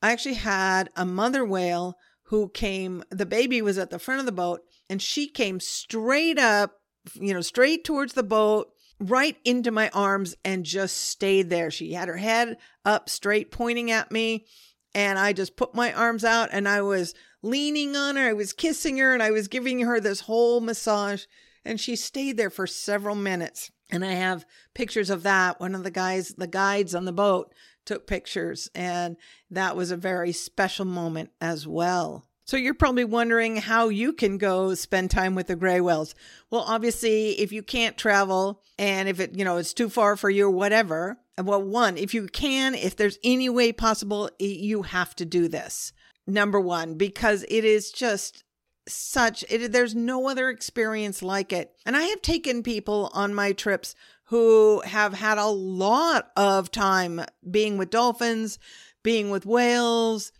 I 0.00 0.12
actually 0.12 0.34
had 0.34 0.88
a 0.96 1.04
mother 1.04 1.44
whale 1.44 1.98
who 2.24 2.48
came, 2.48 3.04
the 3.10 3.26
baby 3.26 3.60
was 3.60 3.76
at 3.76 3.90
the 3.90 3.98
front 3.98 4.20
of 4.20 4.26
the 4.26 4.32
boat, 4.32 4.62
and 4.88 5.02
she 5.02 5.28
came 5.28 5.60
straight 5.60 6.38
up, 6.38 6.80
you 7.14 7.34
know, 7.34 7.42
straight 7.42 7.84
towards 7.84 8.14
the 8.14 8.22
boat, 8.22 8.72
right 8.98 9.36
into 9.44 9.70
my 9.70 9.90
arms, 9.90 10.34
and 10.44 10.64
just 10.64 10.96
stayed 10.96 11.50
there. 11.50 11.70
She 11.70 11.92
had 11.92 12.08
her 12.08 12.16
head 12.16 12.56
up 12.84 13.10
straight, 13.10 13.50
pointing 13.50 13.90
at 13.90 14.10
me. 14.10 14.46
And 14.94 15.18
I 15.18 15.32
just 15.32 15.56
put 15.56 15.74
my 15.74 15.92
arms 15.92 16.24
out 16.24 16.50
and 16.52 16.68
I 16.68 16.82
was 16.82 17.14
leaning 17.42 17.96
on 17.96 18.16
her. 18.16 18.28
I 18.28 18.32
was 18.32 18.52
kissing 18.52 18.98
her 18.98 19.14
and 19.14 19.22
I 19.22 19.30
was 19.30 19.48
giving 19.48 19.80
her 19.80 20.00
this 20.00 20.20
whole 20.20 20.60
massage. 20.60 21.24
And 21.64 21.80
she 21.80 21.96
stayed 21.96 22.36
there 22.36 22.50
for 22.50 22.66
several 22.66 23.14
minutes. 23.14 23.70
And 23.90 24.04
I 24.04 24.12
have 24.12 24.46
pictures 24.74 25.10
of 25.10 25.22
that. 25.22 25.60
One 25.60 25.74
of 25.74 25.84
the 25.84 25.90
guys, 25.90 26.34
the 26.36 26.46
guides 26.46 26.94
on 26.94 27.04
the 27.04 27.12
boat, 27.12 27.52
took 27.84 28.06
pictures. 28.06 28.70
And 28.74 29.16
that 29.50 29.76
was 29.76 29.90
a 29.90 29.96
very 29.96 30.32
special 30.32 30.84
moment 30.84 31.30
as 31.40 31.66
well. 31.66 32.24
So 32.44 32.56
you're 32.56 32.74
probably 32.74 33.04
wondering 33.04 33.56
how 33.56 33.88
you 33.88 34.12
can 34.12 34.36
go 34.36 34.74
spend 34.74 35.10
time 35.10 35.34
with 35.34 35.46
the 35.46 35.56
gray 35.56 35.80
whales. 35.80 36.14
Well, 36.50 36.64
obviously, 36.66 37.40
if 37.40 37.52
you 37.52 37.62
can't 37.62 37.96
travel 37.96 38.62
and 38.78 39.08
if 39.08 39.20
it, 39.20 39.36
you 39.36 39.44
know, 39.44 39.58
it's 39.58 39.72
too 39.72 39.88
far 39.88 40.16
for 40.16 40.28
you 40.28 40.46
or 40.46 40.50
whatever, 40.50 41.18
well, 41.40 41.62
one, 41.62 41.96
if 41.96 42.14
you 42.14 42.26
can, 42.26 42.74
if 42.74 42.96
there's 42.96 43.18
any 43.24 43.48
way 43.48 43.72
possible, 43.72 44.30
you 44.38 44.82
have 44.82 45.14
to 45.16 45.24
do 45.24 45.48
this. 45.48 45.92
Number 46.26 46.60
one, 46.60 46.94
because 46.94 47.44
it 47.48 47.64
is 47.64 47.90
just 47.90 48.44
such 48.88 49.44
it, 49.48 49.72
there's 49.72 49.94
no 49.94 50.28
other 50.28 50.48
experience 50.48 51.22
like 51.22 51.52
it. 51.52 51.72
And 51.86 51.96
I 51.96 52.02
have 52.02 52.22
taken 52.22 52.62
people 52.62 53.10
on 53.14 53.34
my 53.34 53.52
trips 53.52 53.94
who 54.26 54.80
have 54.80 55.14
had 55.14 55.38
a 55.38 55.46
lot 55.46 56.30
of 56.36 56.70
time 56.70 57.24
being 57.48 57.76
with 57.76 57.90
dolphins, 57.90 58.58
being 59.02 59.30
with 59.30 59.46
whales, 59.46 60.32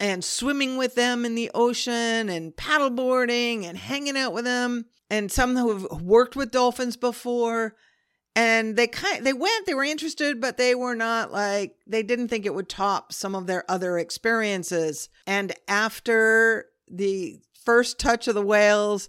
and 0.00 0.24
swimming 0.24 0.76
with 0.76 0.94
them 0.94 1.24
in 1.24 1.34
the 1.34 1.50
ocean 1.54 2.28
and 2.28 2.54
paddleboarding 2.54 3.64
and 3.64 3.76
hanging 3.76 4.16
out 4.16 4.32
with 4.32 4.44
them. 4.44 4.86
And 5.10 5.32
some 5.32 5.56
who 5.56 5.72
have 5.72 6.02
worked 6.02 6.36
with 6.36 6.50
dolphins 6.50 6.96
before. 6.96 7.74
And 8.36 8.76
they 8.76 8.86
kind 8.86 9.26
they 9.26 9.32
went 9.32 9.66
they 9.66 9.74
were 9.74 9.82
interested 9.82 10.40
but 10.40 10.58
they 10.58 10.74
were 10.74 10.94
not 10.94 11.32
like 11.32 11.74
they 11.88 12.04
didn't 12.04 12.28
think 12.28 12.46
it 12.46 12.54
would 12.54 12.68
top 12.68 13.12
some 13.12 13.34
of 13.34 13.46
their 13.46 13.68
other 13.68 13.98
experiences. 13.98 15.08
And 15.26 15.52
after 15.66 16.66
the 16.88 17.40
first 17.64 17.98
touch 17.98 18.28
of 18.28 18.36
the 18.36 18.42
whales 18.42 19.08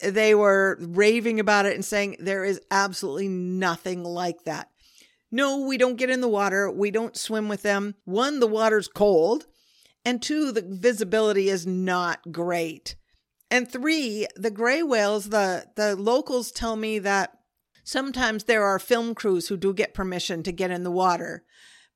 they 0.00 0.34
were 0.34 0.78
raving 0.80 1.40
about 1.40 1.66
it 1.66 1.74
and 1.74 1.84
saying 1.84 2.16
there 2.20 2.44
is 2.44 2.60
absolutely 2.70 3.28
nothing 3.28 4.04
like 4.04 4.44
that. 4.44 4.68
No 5.32 5.66
we 5.66 5.76
don't 5.76 5.96
get 5.96 6.10
in 6.10 6.20
the 6.20 6.28
water. 6.28 6.70
We 6.70 6.92
don't 6.92 7.16
swim 7.16 7.48
with 7.48 7.62
them. 7.62 7.96
One 8.04 8.38
the 8.38 8.46
water's 8.46 8.86
cold 8.86 9.46
and 10.04 10.22
two 10.22 10.52
the 10.52 10.62
visibility 10.62 11.48
is 11.48 11.66
not 11.66 12.32
great 12.32 12.96
and 13.50 13.70
three 13.70 14.26
the 14.36 14.50
gray 14.50 14.82
whales 14.82 15.28
the 15.28 15.66
the 15.76 15.96
locals 15.96 16.50
tell 16.50 16.76
me 16.76 16.98
that 16.98 17.38
Sometimes 17.84 18.44
there 18.44 18.64
are 18.64 18.78
film 18.78 19.14
crews 19.14 19.48
who 19.48 19.56
do 19.56 19.74
get 19.74 19.94
permission 19.94 20.42
to 20.44 20.52
get 20.52 20.70
in 20.70 20.84
the 20.84 20.90
water, 20.90 21.44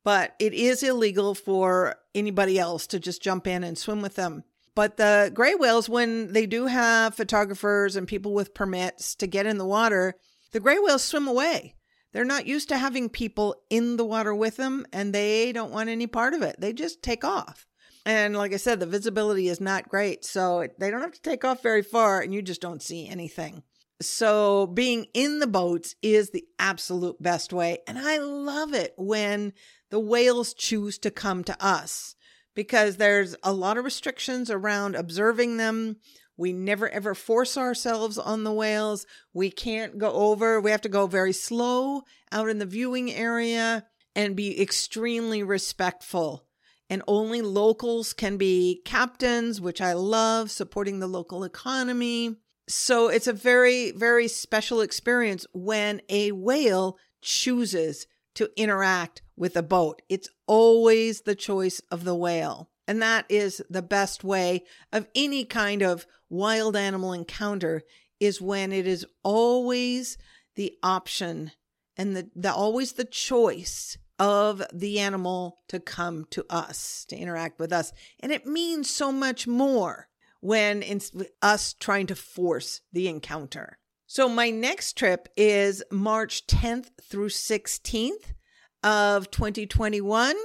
but 0.05 0.35
it 0.39 0.53
is 0.53 0.83
illegal 0.83 1.35
for 1.35 1.97
anybody 2.15 2.59
else 2.59 2.87
to 2.89 2.99
just 2.99 3.23
jump 3.23 3.47
in 3.47 3.63
and 3.63 3.79
swim 3.79 4.03
with 4.03 4.17
them. 4.17 4.43
But 4.75 4.97
the 4.97 5.31
gray 5.33 5.55
whales, 5.55 5.89
when 5.89 6.33
they 6.33 6.47
do 6.47 6.67
have 6.67 7.15
photographers 7.15 7.97
and 7.97 8.07
people 8.07 8.35
with 8.35 8.53
permits 8.53 9.15
to 9.17 9.27
get 9.27 9.47
in 9.47 9.59
the 9.59 9.65
water, 9.65 10.15
the 10.53 10.61
gray 10.61 10.79
whales 10.79 11.05
swim 11.05 11.29
away. 11.29 11.77
They're 12.13 12.25
not 12.25 12.47
used 12.47 12.69
to 12.71 12.79
having 12.79 13.09
people 13.09 13.57
in 13.71 13.97
the 13.97 14.05
water 14.05 14.35
with 14.35 14.57
them 14.57 14.87
and 14.93 15.15
they 15.15 15.53
don't 15.53 15.73
want 15.73 15.89
any 15.89 16.07
part 16.07 16.35
of 16.35 16.43
it. 16.43 16.57
They 16.59 16.73
just 16.73 17.03
take 17.03 17.25
off. 17.25 17.67
And 18.07 18.37
like 18.37 18.55
I 18.55 18.57
said, 18.57 18.79
the 18.79 18.87
visibility 18.87 19.49
is 19.49 19.61
not 19.61 19.89
great. 19.89 20.25
So 20.25 20.69
they 20.79 20.93
don't 20.93 21.01
have 21.01 21.11
to 21.13 21.21
take 21.21 21.45
off 21.45 21.61
very 21.61 21.83
far 21.83 22.21
and 22.21 22.33
you 22.33 22.41
just 22.41 22.61
don't 22.61 22.81
see 22.81 23.09
anything. 23.09 23.65
So 24.01 24.69
being 24.69 25.07
in 25.13 25.41
the 25.41 25.49
boats 25.49 25.97
is 26.03 26.31
the 26.31 26.45
absolute 26.61 27.21
best 27.21 27.53
way. 27.53 27.79
And 27.89 27.99
I 27.99 28.19
love 28.19 28.75
it 28.75 28.95
when 28.97 29.55
the 29.91 29.99
whales 29.99 30.55
choose 30.55 30.99
to 31.01 31.11
come 31.11 31.43
to 31.45 31.65
us 31.65 32.15
because 32.55 32.97
there's 32.97 33.35
a 33.43 33.53
lot 33.53 33.77
of 33.77 33.85
restrictions 33.85 34.53
around 34.53 34.95
observing 34.95 35.57
them. 35.57 35.97
We 36.37 36.53
never 36.53 36.89
ever 36.89 37.15
force 37.15 37.57
ourselves 37.57 38.19
on 38.19 38.45
the 38.45 38.53
whales. 38.53 39.05
We 39.33 39.51
can't 39.51 39.99
go 39.99 40.13
over. 40.13 40.61
We 40.61 40.71
have 40.71 40.83
to 40.83 40.89
go 40.89 41.09
very 41.09 41.33
slow 41.33 42.03
out 42.31 42.49
in 42.49 42.59
the 42.59 42.67
viewing 42.67 43.13
area 43.13 43.85
and 44.15 44.37
be 44.37 44.61
extremely 44.61 45.43
respectful. 45.43 46.46
And 46.89 47.03
only 47.09 47.43
locals 47.43 48.13
can 48.13 48.37
be 48.37 48.81
captains, 48.85 49.61
which 49.61 49.81
I 49.81 49.93
love, 49.95 50.51
supporting 50.51 51.01
the 51.01 51.09
local 51.09 51.43
economy. 51.43 52.37
So 52.69 53.09
it's 53.09 53.27
a 53.27 53.33
very, 53.33 53.91
very 53.93 54.29
special 54.29 54.81
experience 54.81 55.47
when 55.53 56.01
a 56.09 56.33
whale 56.33 56.99
chooses 57.23 58.07
to 58.37 58.51
interact 58.57 59.23
with 59.37 59.57
a 59.57 59.63
boat. 59.63 60.03
It's 60.09 60.29
always 60.47 61.23
the 61.23 61.35
choice 61.35 61.81
of 61.91 62.05
the 62.05 62.15
whale. 62.15 62.71
And 62.87 63.03
that 63.03 63.25
is 63.29 63.63
the 63.69 63.83
best 63.83 64.23
way 64.23 64.65
of 64.93 65.09
any 65.15 65.45
kind 65.45 65.83
of 65.83 66.07
wild 66.29 66.77
animal 66.77 67.13
encounter 67.13 67.83
is 68.21 68.41
when 68.41 68.73
it 68.73 68.87
is 68.87 69.07
always 69.23 70.17
the 70.55 70.73
option 70.83 71.53
and 71.97 72.17
the, 72.17 72.31
the 72.35 72.53
always 72.53 72.93
the 72.93 73.05
choice 73.05 73.99
of 74.19 74.63
the 74.73 74.99
animal 74.99 75.59
to 75.69 75.81
come 75.81 76.27
to 76.31 76.45
us, 76.49 77.05
to 77.09 77.17
interact 77.17 77.59
with 77.59 77.73
us. 77.73 77.93
And 78.21 78.33
it 78.33 78.47
means 78.47 78.91
so 78.91 79.13
much 79.13 79.47
more 79.47 80.09
when 80.41 80.83
in 80.83 81.01
us 81.43 81.75
trying 81.75 82.07
to 82.07 82.15
force 82.15 82.81
the 82.93 83.09
encounter. 83.09 83.79
So 84.07 84.29
my 84.29 84.51
next 84.51 84.95
trip 84.95 85.29
is 85.37 85.83
March 85.91 86.47
10th 86.47 86.91
through 87.03 87.31
16th 87.31 88.35
of 88.83 89.31
2021. 89.31 90.37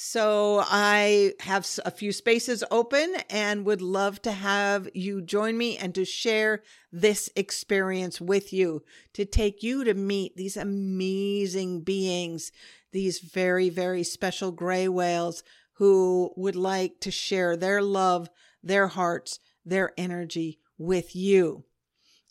So 0.00 0.62
I 0.64 1.32
have 1.40 1.68
a 1.84 1.90
few 1.90 2.12
spaces 2.12 2.62
open 2.70 3.16
and 3.28 3.66
would 3.66 3.82
love 3.82 4.22
to 4.22 4.30
have 4.30 4.88
you 4.94 5.20
join 5.20 5.58
me 5.58 5.76
and 5.76 5.92
to 5.96 6.04
share 6.04 6.62
this 6.92 7.28
experience 7.34 8.20
with 8.20 8.52
you, 8.52 8.84
to 9.14 9.24
take 9.24 9.64
you 9.64 9.82
to 9.82 9.94
meet 9.94 10.36
these 10.36 10.56
amazing 10.56 11.80
beings, 11.80 12.52
these 12.92 13.18
very, 13.18 13.70
very 13.70 14.04
special 14.04 14.52
gray 14.52 14.86
whales 14.86 15.42
who 15.72 16.30
would 16.36 16.54
like 16.54 17.00
to 17.00 17.10
share 17.10 17.56
their 17.56 17.82
love 17.82 18.30
their 18.62 18.86
hearts, 18.86 19.40
their 19.64 19.94
energy 19.98 20.60
with 20.78 21.16
you. 21.16 21.64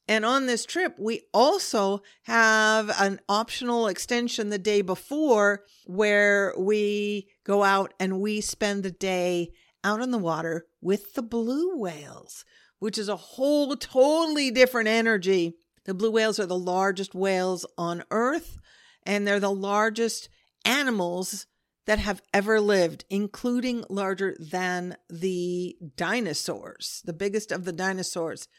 And 0.07 0.23
on 0.23 0.45
this 0.45 0.65
trip, 0.65 0.95
we 0.97 1.23
also 1.33 2.01
have 2.23 2.89
an 2.97 3.19
optional 3.27 3.87
extension 3.87 4.49
the 4.49 4.57
day 4.57 4.81
before 4.81 5.65
where 5.85 6.53
we 6.57 7.27
go 7.47 7.63
out 7.63 7.93
and 7.99 8.19
we 8.19 8.41
spend 8.41 8.83
the 8.83 8.91
day 8.91 9.51
out 9.83 10.01
on 10.01 10.11
the 10.11 10.17
water 10.17 10.65
with 10.81 11.13
the 11.13 11.21
blue 11.21 11.77
whales, 11.77 12.43
which 12.79 12.97
is 12.97 13.07
a 13.07 13.15
whole 13.15 13.75
totally 13.77 14.51
different 14.51 14.89
energy. 14.89 15.55
The 15.85 15.93
blue 15.93 16.11
whales 16.11 16.39
are 16.39 16.45
the 16.45 16.59
largest 16.59 17.15
whales 17.15 17.65
on 17.77 18.03
earth, 18.11 18.57
and 19.03 19.25
they're 19.25 19.39
the 19.39 19.49
largest 19.49 20.27
animals 20.65 21.47
that 21.85 21.99
have 21.99 22.21
ever 22.33 22.59
lived, 22.59 23.05
including 23.09 23.85
larger 23.89 24.35
than 24.37 24.97
the 25.09 25.77
dinosaurs, 25.95 27.01
the 27.05 27.13
biggest 27.13 27.53
of 27.53 27.63
the 27.63 27.71
dinosaurs. 27.71 28.49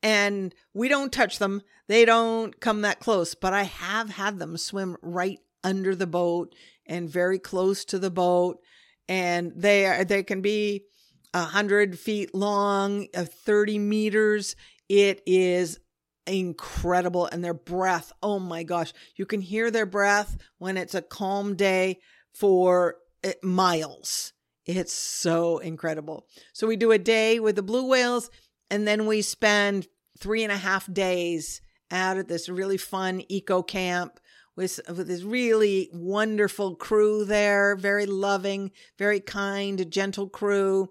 And 0.00 0.54
we 0.72 0.86
don't 0.86 1.12
touch 1.12 1.40
them, 1.40 1.62
they 1.88 2.04
don't 2.04 2.60
come 2.60 2.82
that 2.82 3.00
close, 3.00 3.34
but 3.34 3.52
I 3.52 3.64
have 3.64 4.10
had 4.10 4.38
them 4.38 4.56
swim 4.56 4.96
right 5.02 5.40
under 5.64 5.96
the 5.96 6.06
boat 6.06 6.54
and 6.86 7.08
very 7.08 7.38
close 7.38 7.84
to 7.86 7.98
the 7.98 8.10
boat. 8.10 8.58
And 9.08 9.52
they 9.56 9.86
are, 9.86 10.04
they 10.04 10.22
can 10.22 10.40
be 10.40 10.84
a 11.34 11.42
hundred 11.42 11.98
feet 11.98 12.34
long, 12.34 13.08
of 13.14 13.28
30 13.28 13.78
meters. 13.78 14.56
It 14.88 15.22
is 15.26 15.78
incredible. 16.26 17.26
And 17.26 17.44
their 17.44 17.54
breath, 17.54 18.12
oh 18.22 18.38
my 18.38 18.62
gosh, 18.62 18.92
you 19.16 19.26
can 19.26 19.40
hear 19.40 19.70
their 19.70 19.86
breath 19.86 20.36
when 20.58 20.76
it's 20.76 20.94
a 20.94 21.02
calm 21.02 21.56
day 21.56 21.98
for 22.34 22.96
eh, 23.24 23.32
miles. 23.42 24.32
It's 24.64 24.92
so 24.92 25.58
incredible. 25.58 26.26
So 26.52 26.66
we 26.66 26.76
do 26.76 26.92
a 26.92 26.98
day 26.98 27.40
with 27.40 27.56
the 27.56 27.62
blue 27.62 27.88
whales, 27.88 28.30
and 28.70 28.86
then 28.86 29.06
we 29.06 29.22
spend 29.22 29.88
three 30.18 30.44
and 30.44 30.52
a 30.52 30.56
half 30.56 30.92
days 30.92 31.60
out 31.90 32.16
at 32.16 32.28
this 32.28 32.48
really 32.48 32.78
fun 32.78 33.22
eco 33.28 33.62
camp 33.62 34.20
with, 34.56 34.80
with 34.88 35.08
this 35.08 35.22
really 35.22 35.88
wonderful 35.92 36.74
crew 36.74 37.24
there, 37.24 37.76
very 37.76 38.06
loving, 38.06 38.70
very 38.98 39.20
kind, 39.20 39.90
gentle 39.90 40.28
crew, 40.28 40.90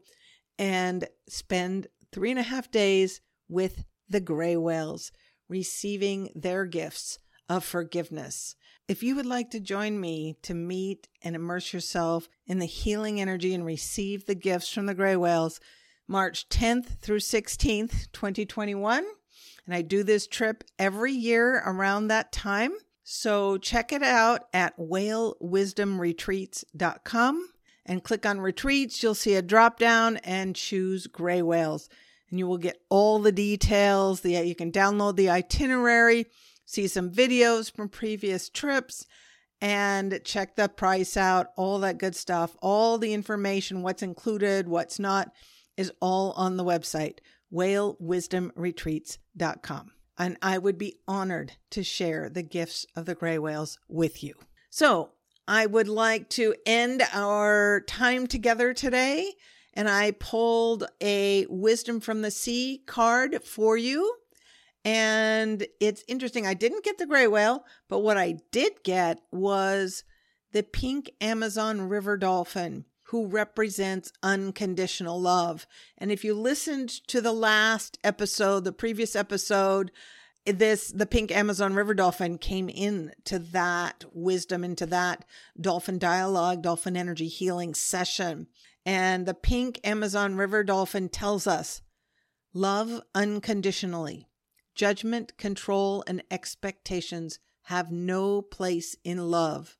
and 0.57 1.07
spend 1.27 1.87
three 2.11 2.31
and 2.31 2.39
a 2.39 2.43
half 2.43 2.71
days 2.71 3.21
with 3.47 3.83
the 4.09 4.21
gray 4.21 4.57
whales, 4.57 5.11
receiving 5.47 6.29
their 6.35 6.65
gifts 6.65 7.19
of 7.47 7.63
forgiveness. 7.63 8.55
If 8.87 9.03
you 9.03 9.15
would 9.15 9.25
like 9.25 9.51
to 9.51 9.59
join 9.59 9.99
me 9.99 10.37
to 10.41 10.53
meet 10.53 11.07
and 11.21 11.35
immerse 11.35 11.71
yourself 11.73 12.27
in 12.45 12.59
the 12.59 12.65
healing 12.65 13.21
energy 13.21 13.53
and 13.53 13.65
receive 13.65 14.25
the 14.25 14.35
gifts 14.35 14.73
from 14.73 14.85
the 14.85 14.93
gray 14.93 15.15
whales, 15.15 15.59
March 16.07 16.49
10th 16.49 16.99
through 16.99 17.19
16th, 17.19 18.11
2021. 18.11 19.05
And 19.65 19.75
I 19.75 19.81
do 19.81 20.03
this 20.03 20.27
trip 20.27 20.63
every 20.77 21.13
year 21.13 21.63
around 21.65 22.07
that 22.07 22.31
time. 22.31 22.73
So 23.03 23.57
check 23.57 23.91
it 23.91 24.03
out 24.03 24.45
at 24.53 24.77
whalewisdomretreats.com 24.77 27.49
and 27.85 28.03
click 28.03 28.25
on 28.25 28.41
retreats. 28.41 29.01
You'll 29.01 29.15
see 29.15 29.35
a 29.35 29.41
drop 29.41 29.79
down 29.79 30.17
and 30.17 30.53
choose 30.55 31.07
gray 31.07 31.41
whales. 31.41 31.89
And 32.29 32.37
you 32.39 32.45
will 32.47 32.59
get 32.59 32.81
all 32.89 33.19
the 33.19 33.31
details. 33.31 34.19
The, 34.21 34.45
you 34.45 34.55
can 34.55 34.71
download 34.71 35.15
the 35.15 35.29
itinerary, 35.29 36.27
see 36.65 36.87
some 36.87 37.11
videos 37.11 37.71
from 37.75 37.89
previous 37.89 38.49
trips, 38.49 39.07
and 39.59 40.21
check 40.23 40.55
the 40.55 40.69
price 40.69 41.17
out, 41.17 41.47
all 41.57 41.79
that 41.79 41.97
good 41.97 42.15
stuff, 42.15 42.55
all 42.61 42.97
the 42.97 43.13
information, 43.13 43.83
what's 43.83 44.01
included, 44.01 44.65
what's 44.67 44.99
not, 44.99 45.33
is 45.75 45.91
all 45.99 46.31
on 46.31 46.55
the 46.57 46.63
website, 46.63 47.19
whalewisdomretreats.com 47.53 49.91
and 50.17 50.37
I 50.41 50.57
would 50.57 50.77
be 50.77 50.97
honored 51.07 51.53
to 51.71 51.83
share 51.83 52.29
the 52.29 52.43
gifts 52.43 52.85
of 52.95 53.05
the 53.05 53.15
gray 53.15 53.39
whales 53.39 53.77
with 53.87 54.23
you. 54.23 54.35
So, 54.69 55.11
I 55.47 55.65
would 55.65 55.89
like 55.89 56.29
to 56.31 56.55
end 56.65 57.03
our 57.13 57.81
time 57.87 58.27
together 58.27 58.73
today, 58.73 59.33
and 59.73 59.89
I 59.89 60.11
pulled 60.11 60.85
a 61.01 61.45
Wisdom 61.49 61.99
from 61.99 62.21
the 62.21 62.31
Sea 62.31 62.83
card 62.85 63.43
for 63.43 63.75
you. 63.75 64.15
And 64.85 65.65
it's 65.79 66.03
interesting. 66.07 66.47
I 66.47 66.53
didn't 66.53 66.83
get 66.83 66.97
the 66.97 67.05
gray 67.05 67.27
whale, 67.27 67.65
but 67.87 67.99
what 67.99 68.17
I 68.17 68.37
did 68.51 68.83
get 68.83 69.19
was 69.31 70.03
the 70.51 70.63
pink 70.63 71.11
Amazon 71.21 71.81
river 71.89 72.17
dolphin 72.17 72.85
who 73.11 73.27
represents 73.27 74.13
unconditional 74.23 75.19
love. 75.19 75.67
And 75.97 76.13
if 76.13 76.23
you 76.23 76.33
listened 76.33 76.87
to 77.07 77.19
the 77.19 77.33
last 77.33 77.97
episode, 78.05 78.63
the 78.63 78.71
previous 78.71 79.17
episode, 79.17 79.91
this 80.45 80.87
the 80.93 81.05
pink 81.05 81.29
Amazon 81.29 81.73
river 81.73 81.93
dolphin 81.93 82.37
came 82.37 82.69
in 82.69 83.11
to 83.25 83.37
that 83.37 84.05
wisdom 84.13 84.63
into 84.63 84.85
that 84.85 85.25
dolphin 85.59 85.99
dialogue, 85.99 86.61
dolphin 86.61 86.95
energy 86.95 87.27
healing 87.27 87.73
session. 87.73 88.47
And 88.85 89.25
the 89.25 89.33
pink 89.33 89.81
Amazon 89.83 90.35
river 90.37 90.63
dolphin 90.63 91.09
tells 91.09 91.45
us 91.45 91.81
love 92.53 93.01
unconditionally. 93.13 94.29
Judgment, 94.73 95.37
control, 95.37 96.01
and 96.07 96.23
expectations 96.31 97.39
have 97.63 97.91
no 97.91 98.41
place 98.41 98.95
in 99.03 99.29
love. 99.29 99.77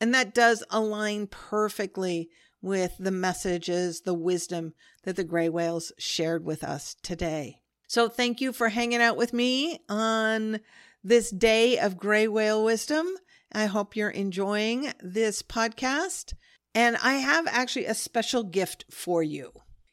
And 0.00 0.14
that 0.14 0.32
does 0.32 0.62
align 0.70 1.26
perfectly 1.26 2.30
with 2.62 2.96
the 2.98 3.10
messages, 3.10 4.02
the 4.02 4.14
wisdom 4.14 4.74
that 5.04 5.16
the 5.16 5.24
gray 5.24 5.48
whales 5.48 5.92
shared 5.98 6.44
with 6.44 6.62
us 6.62 6.96
today. 7.02 7.60
So 7.88 8.08
thank 8.08 8.40
you 8.40 8.52
for 8.52 8.68
hanging 8.68 9.02
out 9.02 9.16
with 9.16 9.32
me 9.32 9.80
on 9.88 10.60
this 11.02 11.30
day 11.30 11.78
of 11.78 11.96
gray 11.96 12.28
whale 12.28 12.64
wisdom. 12.64 13.06
I 13.52 13.66
hope 13.66 13.96
you're 13.96 14.10
enjoying 14.10 14.92
this 15.02 15.42
podcast. 15.42 16.34
And 16.74 16.96
I 17.02 17.14
have 17.14 17.46
actually 17.48 17.86
a 17.86 17.94
special 17.94 18.44
gift 18.44 18.84
for 18.90 19.22
you. 19.22 19.52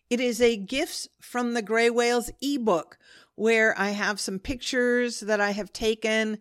It 0.10 0.20
is 0.20 0.42
a 0.42 0.58
Gifts 0.58 1.08
from 1.20 1.54
the 1.54 1.62
Gray 1.62 1.90
Whales 1.90 2.30
ebook 2.42 2.98
where 3.36 3.78
I 3.80 3.90
have 3.90 4.20
some 4.20 4.40
pictures 4.40 5.22
that 5.22 5.42
I 5.42 5.52
have 5.52 5.74
taken, 5.74 6.38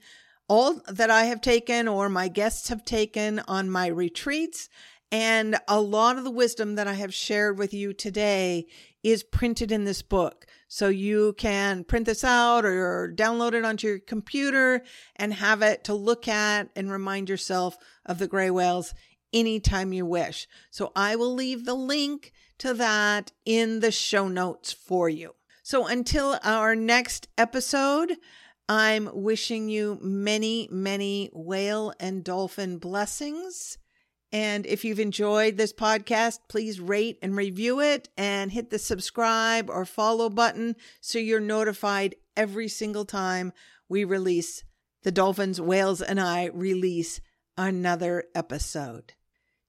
all 0.49 0.81
that 0.89 1.11
I 1.11 1.25
have 1.25 1.41
taken 1.41 1.89
or 1.89 2.09
my 2.09 2.29
guests 2.29 2.69
have 2.69 2.85
taken 2.85 3.41
on 3.41 3.71
my 3.71 3.87
retreats 3.87 4.69
and 5.13 5.57
a 5.69 5.81
lot 5.81 6.19
of 6.19 6.25
the 6.25 6.31
wisdom 6.31 6.75
that 6.75 6.89
I 6.89 6.95
have 6.95 7.15
shared 7.15 7.59
with 7.59 7.73
you 7.73 7.93
today 7.93 8.67
is 9.03 9.23
printed 9.23 9.71
in 9.71 9.85
this 9.85 10.03
book. 10.03 10.47
So 10.69 10.89
you 10.89 11.35
can 11.39 11.85
print 11.85 12.07
this 12.07 12.25
out 12.25 12.65
or 12.65 13.13
download 13.15 13.55
it 13.55 13.65
onto 13.65 13.87
your 13.87 13.99
computer 14.01 14.83
and 15.15 15.33
have 15.35 15.63
it 15.63 15.85
to 15.85 15.95
look 15.95 16.27
at 16.27 16.71
and 16.75 16.91
remind 16.91 17.29
yourself 17.29 17.79
of 18.05 18.19
the 18.19 18.27
gray 18.27 18.51
whales 18.51 18.95
anytime 19.33 19.93
you 19.93 20.05
wish. 20.05 20.49
So 20.71 20.91
I 20.97 21.15
will 21.15 21.35
leave 21.35 21.65
the 21.65 21.75
link 21.75 22.33
to 22.59 22.75
that 22.75 23.31
in 23.45 23.81
the 23.81 23.93
show 23.93 24.27
notes 24.27 24.73
for 24.73 25.09
you. 25.09 25.37
So 25.63 25.87
until 25.87 26.39
our 26.43 26.75
next 26.75 27.29
episode, 27.39 28.17
I'm 28.69 29.09
wishing 29.13 29.69
you 29.69 29.99
many, 30.03 30.69
many 30.73 31.31
whale 31.33 31.93
and 32.01 32.25
dolphin 32.25 32.79
blessings 32.79 33.79
and 34.37 34.67
if 34.67 34.85
you've 34.85 35.01
enjoyed 35.01 35.57
this 35.57 35.73
podcast, 35.73 36.41
please 36.47 36.79
rate 36.79 37.19
and 37.23 37.35
review 37.35 37.81
it 37.81 38.11
and 38.19 38.53
hit 38.53 38.69
the 38.69 38.79
subscribe 38.79 39.71
or 39.71 39.87
follow 39.87 40.29
button 40.29 40.77
so 41.01 41.19
you're 41.19 41.41
notified 41.41 42.17
every 42.37 42.69
single 42.69 43.07
time 43.07 43.51
we 43.89 44.05
release 44.05 44.63
the 45.05 45.11
Dolphins, 45.11 45.59
Whales, 45.59 46.03
and 46.03 46.21
I 46.21 46.51
release 46.53 47.23
another 47.57 48.25
episode. 48.35 49.15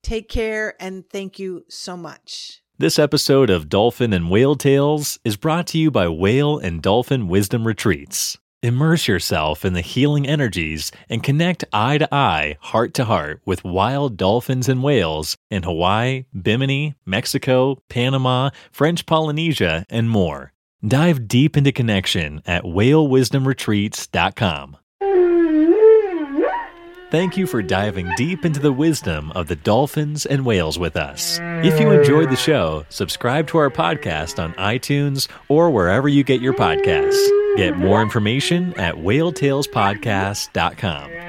Take 0.03 0.27
care 0.27 0.75
and 0.81 1.09
thank 1.09 1.39
you 1.39 1.63
so 1.69 1.95
much. 1.95 2.61
This 2.77 2.99
episode 2.99 3.49
of 3.49 3.69
Dolphin 3.69 4.11
and 4.11 4.29
Whale 4.29 4.57
Tales 4.57 5.17
is 5.23 5.37
brought 5.37 5.67
to 5.67 5.77
you 5.77 5.91
by 5.91 6.09
Whale 6.09 6.57
and 6.57 6.81
Dolphin 6.81 7.29
Wisdom 7.29 7.65
Retreats. 7.65 8.37
Immerse 8.63 9.07
yourself 9.07 9.63
in 9.63 9.73
the 9.73 9.81
healing 9.81 10.27
energies 10.27 10.91
and 11.09 11.21
connect 11.21 11.63
eye 11.71 11.99
to 11.99 12.11
eye, 12.11 12.57
heart 12.59 12.95
to 12.95 13.05
heart 13.05 13.39
with 13.45 13.63
wild 13.63 14.17
dolphins 14.17 14.67
and 14.67 14.81
whales 14.81 15.37
in 15.51 15.61
Hawaii, 15.61 16.25
Bimini, 16.33 16.95
Mexico, 17.05 17.83
Panama, 17.87 18.49
French 18.71 19.05
Polynesia, 19.05 19.85
and 19.91 20.09
more. 20.09 20.53
Dive 20.83 21.27
deep 21.27 21.55
into 21.55 21.71
connection 21.71 22.41
at 22.47 22.63
whalewisdomretreats.com. 22.63 24.77
Thank 27.09 27.37
you 27.37 27.47
for 27.47 27.61
diving 27.61 28.11
deep 28.17 28.43
into 28.43 28.59
the 28.59 28.73
wisdom 28.73 29.31
of 29.31 29.47
the 29.47 29.55
dolphins 29.55 30.25
and 30.25 30.45
whales 30.45 30.77
with 30.77 30.97
us. 30.97 31.39
If 31.41 31.79
you 31.79 31.89
enjoyed 31.91 32.29
the 32.29 32.35
show, 32.35 32.85
subscribe 32.89 33.47
to 33.47 33.59
our 33.59 33.69
podcast 33.69 34.43
on 34.43 34.51
iTunes 34.55 35.29
or 35.47 35.69
wherever 35.69 36.09
you 36.09 36.25
get 36.25 36.41
your 36.41 36.53
podcasts. 36.53 37.15
Get 37.55 37.77
more 37.77 38.01
information 38.01 38.77
at 38.77 38.95
whaletalespodcast.com. 38.95 41.26